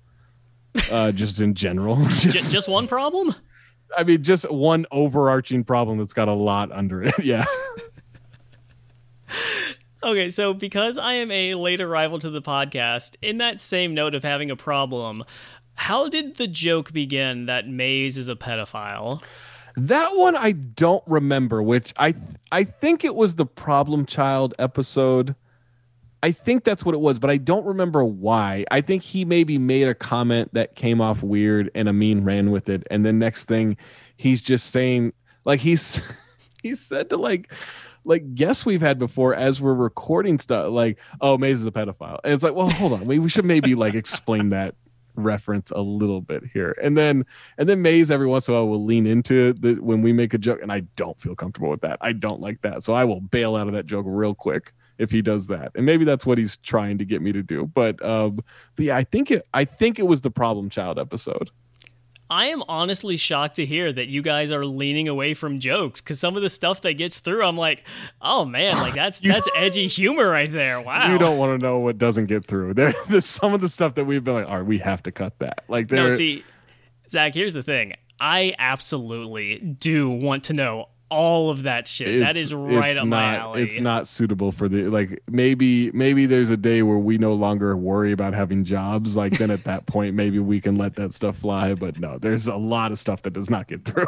Uh 0.90 1.12
just 1.12 1.40
in 1.40 1.54
general. 1.54 1.96
Just, 2.08 2.52
just 2.52 2.68
one 2.68 2.88
problem. 2.88 3.34
I 3.96 4.04
mean 4.04 4.22
just 4.22 4.50
one 4.50 4.84
overarching 4.90 5.64
problem 5.64 5.98
that's 5.98 6.12
got 6.12 6.28
a 6.28 6.34
lot 6.34 6.70
under 6.72 7.02
it. 7.02 7.14
Yeah. 7.24 7.44
Okay, 10.00 10.30
so 10.30 10.54
because 10.54 10.96
I 10.96 11.14
am 11.14 11.30
a 11.32 11.56
late 11.56 11.80
arrival 11.80 12.20
to 12.20 12.30
the 12.30 12.40
podcast, 12.40 13.16
in 13.20 13.38
that 13.38 13.58
same 13.58 13.94
note 13.94 14.14
of 14.14 14.22
having 14.22 14.48
a 14.48 14.54
problem, 14.54 15.24
how 15.78 16.08
did 16.08 16.34
the 16.34 16.48
joke 16.48 16.92
begin 16.92 17.46
that 17.46 17.68
Maze 17.68 18.18
is 18.18 18.28
a 18.28 18.34
pedophile? 18.34 19.22
That 19.76 20.10
one 20.14 20.34
I 20.34 20.50
don't 20.50 21.04
remember, 21.06 21.62
which 21.62 21.94
I 21.96 22.12
th- 22.12 22.24
I 22.50 22.64
think 22.64 23.04
it 23.04 23.14
was 23.14 23.36
the 23.36 23.46
problem 23.46 24.04
child 24.04 24.54
episode. 24.58 25.36
I 26.20 26.32
think 26.32 26.64
that's 26.64 26.84
what 26.84 26.96
it 26.96 27.00
was, 27.00 27.20
but 27.20 27.30
I 27.30 27.36
don't 27.36 27.64
remember 27.64 28.04
why. 28.04 28.64
I 28.72 28.80
think 28.80 29.04
he 29.04 29.24
maybe 29.24 29.56
made 29.56 29.86
a 29.86 29.94
comment 29.94 30.52
that 30.52 30.74
came 30.74 31.00
off 31.00 31.22
weird 31.22 31.70
and 31.76 31.88
Amin 31.88 32.24
ran 32.24 32.50
with 32.50 32.68
it. 32.68 32.84
And 32.90 33.06
then 33.06 33.20
next 33.20 33.44
thing 33.44 33.76
he's 34.16 34.42
just 34.42 34.70
saying 34.70 35.12
like 35.44 35.60
he's 35.60 36.02
he 36.62 36.74
said 36.74 37.08
to 37.10 37.16
like 37.16 37.52
like 38.04 38.34
guests 38.34 38.66
we've 38.66 38.80
had 38.80 38.98
before 38.98 39.32
as 39.32 39.60
we're 39.60 39.74
recording 39.74 40.40
stuff 40.40 40.72
like, 40.72 40.98
oh, 41.20 41.38
Maze 41.38 41.60
is 41.60 41.66
a 41.66 41.70
pedophile. 41.70 42.18
And 42.24 42.32
it's 42.34 42.42
like, 42.42 42.54
well, 42.54 42.68
hold 42.68 42.94
on. 42.94 43.06
We, 43.06 43.20
we 43.20 43.28
should 43.28 43.44
maybe 43.44 43.76
like 43.76 43.94
explain 43.94 44.50
that 44.50 44.74
reference 45.24 45.70
a 45.70 45.80
little 45.80 46.20
bit 46.20 46.44
here. 46.52 46.76
And 46.82 46.96
then 46.96 47.24
and 47.56 47.68
then 47.68 47.82
Maze 47.82 48.10
every 48.10 48.26
once 48.26 48.48
in 48.48 48.54
a 48.54 48.56
while 48.56 48.68
will 48.68 48.84
lean 48.84 49.06
into 49.06 49.52
the 49.54 49.74
when 49.74 50.02
we 50.02 50.12
make 50.12 50.34
a 50.34 50.38
joke, 50.38 50.60
and 50.62 50.72
I 50.72 50.80
don't 50.96 51.20
feel 51.20 51.34
comfortable 51.34 51.70
with 51.70 51.80
that. 51.82 51.98
I 52.00 52.12
don't 52.12 52.40
like 52.40 52.62
that. 52.62 52.82
So 52.82 52.94
I 52.94 53.04
will 53.04 53.20
bail 53.20 53.56
out 53.56 53.66
of 53.66 53.74
that 53.74 53.86
joke 53.86 54.06
real 54.08 54.34
quick 54.34 54.72
if 54.98 55.10
he 55.10 55.22
does 55.22 55.46
that. 55.46 55.72
And 55.74 55.86
maybe 55.86 56.04
that's 56.04 56.26
what 56.26 56.38
he's 56.38 56.56
trying 56.58 56.98
to 56.98 57.04
get 57.04 57.22
me 57.22 57.32
to 57.32 57.42
do. 57.42 57.66
But 57.66 58.04
um 58.04 58.36
but 58.76 58.84
yeah, 58.84 58.96
I 58.96 59.04
think 59.04 59.30
it 59.30 59.46
I 59.54 59.64
think 59.64 59.98
it 59.98 60.06
was 60.06 60.20
the 60.20 60.30
problem 60.30 60.70
child 60.70 60.98
episode. 60.98 61.50
I 62.30 62.46
am 62.46 62.62
honestly 62.68 63.16
shocked 63.16 63.56
to 63.56 63.64
hear 63.64 63.90
that 63.92 64.08
you 64.08 64.20
guys 64.20 64.50
are 64.50 64.66
leaning 64.66 65.08
away 65.08 65.34
from 65.34 65.60
jokes 65.60 66.00
because 66.00 66.20
some 66.20 66.36
of 66.36 66.42
the 66.42 66.50
stuff 66.50 66.82
that 66.82 66.94
gets 66.94 67.20
through, 67.20 67.44
I'm 67.44 67.56
like, 67.56 67.84
oh 68.20 68.44
man, 68.44 68.74
like 68.76 68.94
that's 68.94 69.20
that's 69.24 69.48
edgy 69.54 69.86
humor 69.86 70.28
right 70.28 70.52
there. 70.52 70.80
Wow. 70.80 71.10
You 71.10 71.18
don't 71.18 71.38
want 71.38 71.58
to 71.58 71.66
know 71.66 71.78
what 71.78 71.96
doesn't 71.96 72.26
get 72.26 72.46
through. 72.46 72.74
There 72.74 72.94
there's 73.08 73.24
some 73.26 73.54
of 73.54 73.60
the 73.60 73.68
stuff 73.68 73.94
that 73.94 74.04
we've 74.04 74.22
been 74.22 74.34
like, 74.34 74.48
all 74.48 74.58
right, 74.58 74.66
we 74.66 74.78
have 74.78 75.02
to 75.04 75.12
cut 75.12 75.38
that. 75.38 75.64
Like 75.68 75.88
there 75.88 76.08
No, 76.08 76.14
see, 76.14 76.44
Zach, 77.08 77.34
here's 77.34 77.54
the 77.54 77.62
thing. 77.62 77.94
I 78.20 78.54
absolutely 78.58 79.58
do 79.58 80.10
want 80.10 80.44
to 80.44 80.52
know 80.52 80.88
all 81.10 81.50
of 81.50 81.62
that 81.64 81.86
shit. 81.88 82.20
that 82.20 82.30
it's- 82.30 82.46
is 82.46 82.54
right 82.54 82.96
up 82.96 83.06
my 83.06 83.36
alley. 83.36 83.62
It's 83.62 83.80
not 83.80 84.06
suitable 84.08 84.52
for 84.52 84.68
the 84.68 84.84
like 84.88 85.22
maybe 85.30 85.90
maybe 85.92 86.26
there's 86.26 86.50
a 86.50 86.56
day 86.56 86.82
where 86.82 86.98
we 86.98 87.18
no 87.18 87.34
longer 87.34 87.76
worry 87.76 88.12
about 88.12 88.34
having 88.34 88.64
jobs. 88.64 89.16
Like 89.16 89.38
then 89.38 89.50
at 89.50 89.64
that 89.64 89.86
point 89.86 90.14
maybe 90.14 90.38
we 90.38 90.60
can 90.60 90.76
let 90.76 90.96
that 90.96 91.12
stuff 91.14 91.36
fly. 91.38 91.74
But 91.74 91.98
no, 91.98 92.18
there's 92.18 92.46
a 92.46 92.56
lot 92.56 92.92
of 92.92 92.98
stuff 92.98 93.22
that 93.22 93.32
does 93.32 93.48
not 93.50 93.68
get 93.68 93.84
through. 93.84 94.06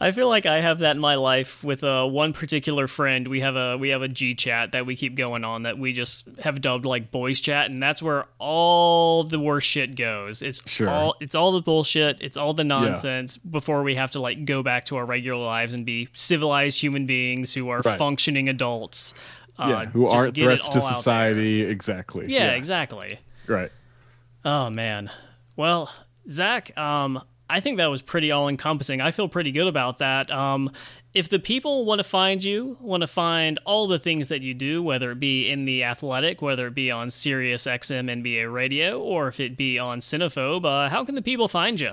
I 0.00 0.10
feel 0.12 0.28
like 0.28 0.44
I 0.44 0.60
have 0.60 0.80
that 0.80 0.96
in 0.96 1.00
my 1.00 1.14
life 1.14 1.62
with 1.62 1.84
uh, 1.84 2.04
one 2.04 2.32
particular 2.32 2.88
friend. 2.88 3.28
We 3.28 3.40
have 3.40 3.56
a 3.56 3.76
we 3.78 3.90
have 3.90 4.02
a 4.02 4.08
G 4.08 4.34
chat 4.34 4.72
that 4.72 4.86
we 4.86 4.96
keep 4.96 5.14
going 5.14 5.44
on 5.44 5.62
that 5.62 5.78
we 5.78 5.92
just 5.92 6.28
have 6.42 6.60
dubbed 6.60 6.84
like 6.84 7.10
boys 7.10 7.40
chat, 7.40 7.70
and 7.70 7.82
that's 7.82 8.02
where 8.02 8.26
all 8.38 9.22
the 9.24 9.38
worst 9.38 9.66
shit 9.68 9.94
goes. 9.96 10.42
It's 10.42 10.60
Sure. 10.68 10.88
all 10.90 11.14
it's 11.20 11.34
all 11.34 11.52
the 11.52 11.60
bullshit. 11.62 12.18
It's 12.20 12.36
all 12.36 12.54
the 12.54 12.64
nonsense 12.64 13.36
before 13.36 13.82
we 13.82 13.94
have 13.94 14.10
to 14.12 14.20
like 14.20 14.44
go 14.44 14.62
back 14.62 14.86
to 14.86 14.96
our 14.96 15.04
regular 15.06 15.44
lives 15.44 15.72
and 15.72 15.86
be 15.86 16.08
civilized 16.12 16.80
human 16.80 17.06
beings 17.06 17.54
who 17.54 17.68
are 17.68 17.80
Right. 17.82 17.98
functioning 17.98 18.48
adults. 18.48 19.14
Uh, 19.58 19.68
yeah, 19.68 19.84
who 19.86 20.06
aren't 20.08 20.34
threats 20.34 20.68
to 20.68 20.80
all 20.80 20.84
out 20.86 20.90
there. 20.90 20.96
society. 20.96 21.62
Exactly. 21.62 22.26
Yeah, 22.28 22.50
exactly. 22.52 23.20
Right. 23.46 23.70
Oh 24.44 24.68
man. 24.70 25.10
Well, 25.56 25.90
Zach, 26.28 26.76
um, 26.76 27.22
I 27.48 27.60
think 27.60 27.78
that 27.78 27.86
was 27.86 28.02
pretty 28.02 28.30
all 28.30 28.48
encompassing. 28.48 29.00
I 29.00 29.10
feel 29.10 29.28
pretty 29.28 29.52
good 29.52 29.68
about 29.68 29.98
that. 29.98 30.30
Um, 30.30 30.70
if 31.14 31.28
the 31.30 31.38
people 31.38 31.86
want 31.86 32.00
to 32.00 32.04
find 32.04 32.44
you, 32.44 32.76
want 32.80 33.00
to 33.00 33.06
find 33.06 33.58
all 33.64 33.86
the 33.86 33.98
things 33.98 34.28
that 34.28 34.42
you 34.42 34.52
do, 34.52 34.82
whether 34.82 35.12
it 35.12 35.20
be 35.20 35.48
in 35.50 35.64
the 35.64 35.84
athletic, 35.84 36.42
whether 36.42 36.66
it 36.66 36.74
be 36.74 36.90
on 36.90 37.08
Sirius 37.10 37.66
XM 37.66 38.12
NBA 38.22 38.52
radio, 38.52 39.00
or 39.00 39.28
if 39.28 39.40
it 39.40 39.56
be 39.56 39.78
on 39.78 40.00
Cinephobe, 40.00 40.66
uh, 40.66 40.90
how 40.90 41.04
can 41.04 41.14
the 41.14 41.22
people 41.22 41.48
find 41.48 41.80
you? 41.80 41.92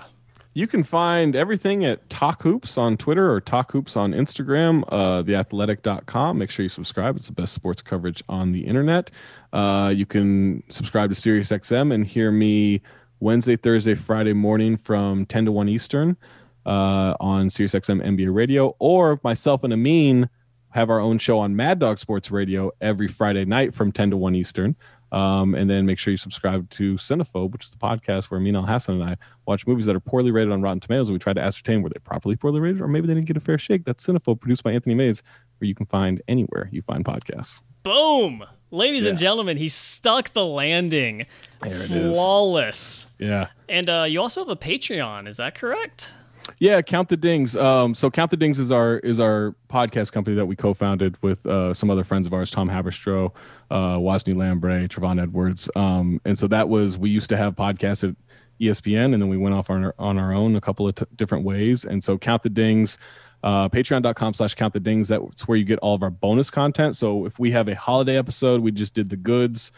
You 0.56 0.68
can 0.68 0.84
find 0.84 1.36
everything 1.36 1.84
at 1.84 2.10
Talk 2.10 2.44
Hoops 2.44 2.78
on 2.78 2.96
Twitter 2.98 3.32
or 3.32 3.42
Talk 3.42 3.72
Hoops 3.72 3.96
on 3.96 4.12
Instagram, 4.12 4.84
uh, 4.90 5.24
theathletic.com. 5.24 6.38
Make 6.38 6.52
sure 6.52 6.64
you 6.64 6.70
subscribe. 6.70 7.16
It's 7.16 7.26
the 7.26 7.32
best 7.32 7.54
sports 7.54 7.82
coverage 7.82 8.24
on 8.30 8.52
the 8.52 8.68
internet. 8.68 9.10
Uh, 9.52 9.92
you 9.96 10.06
can 10.06 10.62
subscribe 10.70 11.10
to 11.12 11.16
SiriusXM 11.16 11.94
and 11.94 12.06
hear 12.06 12.30
me 12.30 12.82
Wednesday, 13.24 13.56
Thursday, 13.56 13.96
Friday 13.96 14.34
morning 14.34 14.76
from 14.76 15.26
10 15.26 15.46
to 15.46 15.52
1 15.54 15.70
Eastern 15.70 16.18
uh, 16.66 17.16
on 17.22 17.48
SiriusXM 17.48 18.04
NBA 18.04 18.36
radio, 18.36 18.76
or 18.80 19.18
myself 19.24 19.64
and 19.64 19.72
Amin 19.72 20.30
have 20.72 20.90
our 20.90 21.00
own 21.00 21.18
show 21.20 21.40
on 21.40 21.56
Mad 21.56 21.80
Dog 21.80 22.00
Sports 22.00 22.32
Radio 22.32 22.72
every 22.82 23.08
Friday 23.08 23.46
night 23.46 23.74
from 23.74 23.94
10 23.94 24.12
to 24.12 24.18
1 24.18 24.36
Eastern. 24.36 24.76
Um, 25.14 25.56
and 25.56 25.70
then 25.70 25.86
make 25.86 26.00
sure 26.00 26.12
you 26.12 26.18
subscribe 26.18 26.70
to 26.72 26.96
Cinephobe, 26.96 27.52
which 27.54 27.66
is 27.66 27.72
the 27.72 27.78
podcast 27.78 28.26
where 28.26 28.40
Amin 28.40 28.56
Elhassan 28.56 28.96
and 28.96 29.04
I 29.04 29.16
watch 29.46 29.66
movies 29.66 29.86
that 29.86 29.96
are 29.96 30.02
poorly 30.02 30.32
rated 30.32 30.52
on 30.52 30.62
Rotten 30.62 30.82
Tomatoes. 30.82 31.08
And 31.08 31.14
we 31.14 31.20
try 31.20 31.34
to 31.34 31.42
ascertain 31.42 31.82
were 31.82 31.90
they 31.90 32.00
properly 32.00 32.36
poorly 32.36 32.60
rated 32.60 32.82
or 32.82 32.90
maybe 32.90 33.08
they 33.08 33.14
didn't 33.14 33.28
get 33.28 33.38
a 33.38 33.42
fair 33.42 33.58
shake. 33.58 33.86
That's 33.86 34.06
Cinephobe, 34.06 34.42
produced 34.42 34.64
by 34.64 34.74
Anthony 34.74 34.96
Mays, 34.96 35.24
where 35.60 35.68
you 35.68 35.76
can 35.76 35.86
find 35.86 36.22
anywhere 36.28 36.68
you 36.74 36.82
find 36.82 37.06
podcasts. 37.06 37.62
Boom! 37.84 38.44
Ladies 38.74 39.06
and 39.06 39.16
gentlemen, 39.16 39.58
he 39.58 39.68
stuck 39.68 40.34
the 40.34 40.44
landing. 40.44 41.28
There 41.62 41.84
it 41.84 41.92
is. 41.92 42.16
Flawless. 42.16 43.06
Yeah. 43.20 43.50
And 43.70 43.88
uh, 43.88 44.06
you 44.10 44.20
also 44.20 44.42
have 44.42 44.50
a 44.50 44.56
Patreon, 44.56 45.28
is 45.28 45.38
that 45.38 45.54
correct? 45.54 46.12
Yeah, 46.58 46.82
Count 46.82 47.10
the 47.10 47.16
Dings. 47.16 47.56
Um, 47.56 47.94
so 47.94 48.10
Count 48.10 48.32
the 48.32 48.38
Dings 48.38 48.58
is 48.58 48.72
our 48.72 48.98
is 48.98 49.20
our 49.20 49.54
podcast 49.70 50.12
company 50.12 50.36
that 50.36 50.48
we 50.48 50.56
co-founded 50.56 51.22
with 51.22 51.46
uh, 51.46 51.76
some 51.76 51.92
other 51.92 52.04
friends 52.04 52.26
of 52.26 52.34
ours, 52.34 52.50
Tom 52.50 52.68
Haberstroh, 52.68 53.32
uh, 53.70 53.98
Wasney 53.98 54.34
Lambre, 54.34 54.88
Trevon 54.88 55.22
Edwards. 55.22 55.70
Um, 55.76 56.20
and 56.26 56.38
so 56.38 56.48
that 56.48 56.68
was 56.68 56.98
we 56.98 57.12
used 57.12 57.30
to 57.30 57.38
have 57.38 57.56
podcasts 57.56 58.10
at 58.10 58.16
ESPN, 58.60 59.14
and 59.14 59.22
then 59.22 59.30
we 59.30 59.38
went 59.38 59.54
off 59.54 59.70
on 59.70 59.86
our, 59.86 59.96
on 60.00 60.18
our 60.18 60.34
own 60.34 60.56
a 60.56 60.62
couple 60.62 60.88
of 60.88 60.96
t- 60.96 61.06
different 61.16 61.46
ways. 61.46 61.86
And 61.86 62.04
so 62.04 62.18
Count 62.18 62.42
the 62.42 62.50
Dings, 62.50 62.98
uh, 63.44 63.68
patreon.com 63.70 64.34
slash 64.34 64.56
count 64.56 64.74
the 64.74 64.80
dings. 64.80 65.10
That's 65.10 65.48
where 65.48 65.58
you 65.58 65.66
get 65.66 65.80
all 65.80 65.94
of 65.94 66.02
our 66.02 66.10
bonus 66.10 66.50
content. 66.50 66.96
So 66.96 67.26
if 67.26 67.38
we 67.38 67.52
have 67.52 67.68
a 67.68 67.76
holiday 67.76 68.18
episode, 68.18 68.62
we 68.62 68.72
just 68.72 68.94
did 68.94 69.10
the 69.10 69.18
goods 69.18 69.72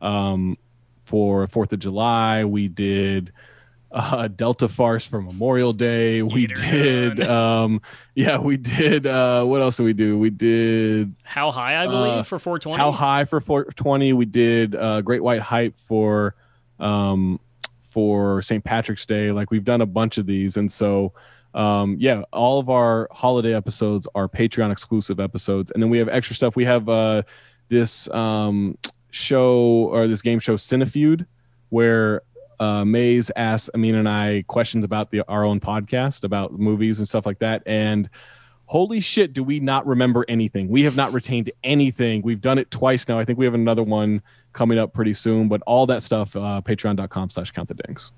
um, 0.00 0.56
for 1.04 1.46
Fourth 1.46 1.72
of 1.72 1.78
July. 1.80 2.44
We 2.44 2.68
did 2.68 3.32
uh, 3.92 4.28
Delta 4.28 4.68
Farce 4.68 5.04
for 5.06 5.20
Memorial 5.20 5.74
Day. 5.74 6.22
We 6.22 6.46
Gator 6.46 7.14
did, 7.14 7.28
um, 7.28 7.82
yeah, 8.14 8.38
we 8.38 8.56
did. 8.56 9.06
Uh, 9.06 9.44
what 9.44 9.60
else 9.60 9.76
did 9.76 9.82
we 9.82 9.92
do? 9.92 10.16
We 10.18 10.30
did 10.30 11.14
How 11.22 11.50
high, 11.50 11.82
I 11.82 11.86
believe, 11.86 12.18
Uh, 12.20 12.22
for 12.22 12.38
420? 12.38 12.78
How 12.80 12.90
High 12.90 13.24
for 13.26 13.40
420. 13.40 14.14
We 14.14 14.24
did 14.24 14.74
uh, 14.74 15.02
Great 15.02 15.22
White 15.22 15.42
Hype 15.42 15.78
for 15.86 16.34
um, 16.78 17.38
for 17.82 18.40
St. 18.40 18.64
Patrick's 18.64 19.04
Day. 19.04 19.32
Like 19.32 19.50
we've 19.50 19.64
done 19.64 19.80
a 19.82 19.86
bunch 19.86 20.16
of 20.16 20.24
these, 20.26 20.56
and 20.56 20.70
so 20.72 21.12
um, 21.54 21.96
yeah, 21.98 22.22
all 22.32 22.60
of 22.60 22.70
our 22.70 23.08
holiday 23.10 23.54
episodes 23.54 24.06
are 24.14 24.28
Patreon 24.28 24.70
exclusive 24.70 25.18
episodes, 25.20 25.70
and 25.70 25.82
then 25.82 25.90
we 25.90 25.98
have 25.98 26.08
extra 26.08 26.36
stuff. 26.36 26.56
We 26.56 26.64
have 26.64 26.88
uh, 26.88 27.22
this 27.68 28.08
um, 28.10 28.78
show 29.10 29.88
or 29.92 30.06
this 30.06 30.22
game 30.22 30.38
show 30.38 30.56
Cinefeud, 30.56 31.26
where 31.70 32.22
uh, 32.60 32.84
Mays 32.84 33.30
asks 33.36 33.70
Amin 33.74 33.94
and 33.94 34.08
I 34.08 34.44
questions 34.46 34.84
about 34.84 35.10
the 35.10 35.22
our 35.28 35.44
own 35.44 35.60
podcast 35.60 36.24
about 36.24 36.52
movies 36.52 36.98
and 36.98 37.08
stuff 37.08 37.26
like 37.26 37.40
that, 37.40 37.62
and 37.66 38.08
holy 38.70 39.00
shit, 39.00 39.32
do 39.32 39.42
we 39.42 39.58
not 39.58 39.84
remember 39.84 40.24
anything? 40.28 40.68
We 40.68 40.84
have 40.84 40.94
not 40.94 41.12
retained 41.12 41.50
anything. 41.64 42.22
We've 42.22 42.40
done 42.40 42.56
it 42.56 42.70
twice 42.70 43.08
now. 43.08 43.18
I 43.18 43.24
think 43.24 43.36
we 43.36 43.44
have 43.44 43.54
another 43.54 43.82
one 43.82 44.22
coming 44.52 44.78
up 44.78 44.92
pretty 44.92 45.14
soon, 45.14 45.48
but 45.48 45.60
all 45.62 45.86
that 45.86 46.04
stuff, 46.04 46.36
uh, 46.36 46.60
patreon.com 46.64 47.30
slash 47.30 47.50
count 47.50 47.66
the 47.66 47.74
dings. 47.74 48.12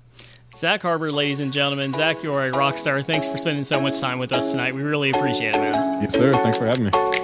Zach 0.55 0.81
Harper, 0.81 1.11
ladies 1.11 1.39
and 1.39 1.51
gentlemen. 1.51 1.93
Zach, 1.93 2.23
you 2.23 2.33
are 2.33 2.47
a 2.47 2.51
rock 2.51 2.77
star. 2.77 3.01
Thanks 3.01 3.27
for 3.27 3.37
spending 3.37 3.63
so 3.63 3.81
much 3.81 3.99
time 3.99 4.19
with 4.19 4.31
us 4.31 4.51
tonight. 4.51 4.75
We 4.75 4.83
really 4.83 5.09
appreciate 5.09 5.55
it, 5.55 5.59
man. 5.59 6.03
Yes, 6.03 6.15
sir. 6.15 6.33
Thanks 6.33 6.57
for 6.57 6.65
having 6.65 6.85
me. 6.85 7.22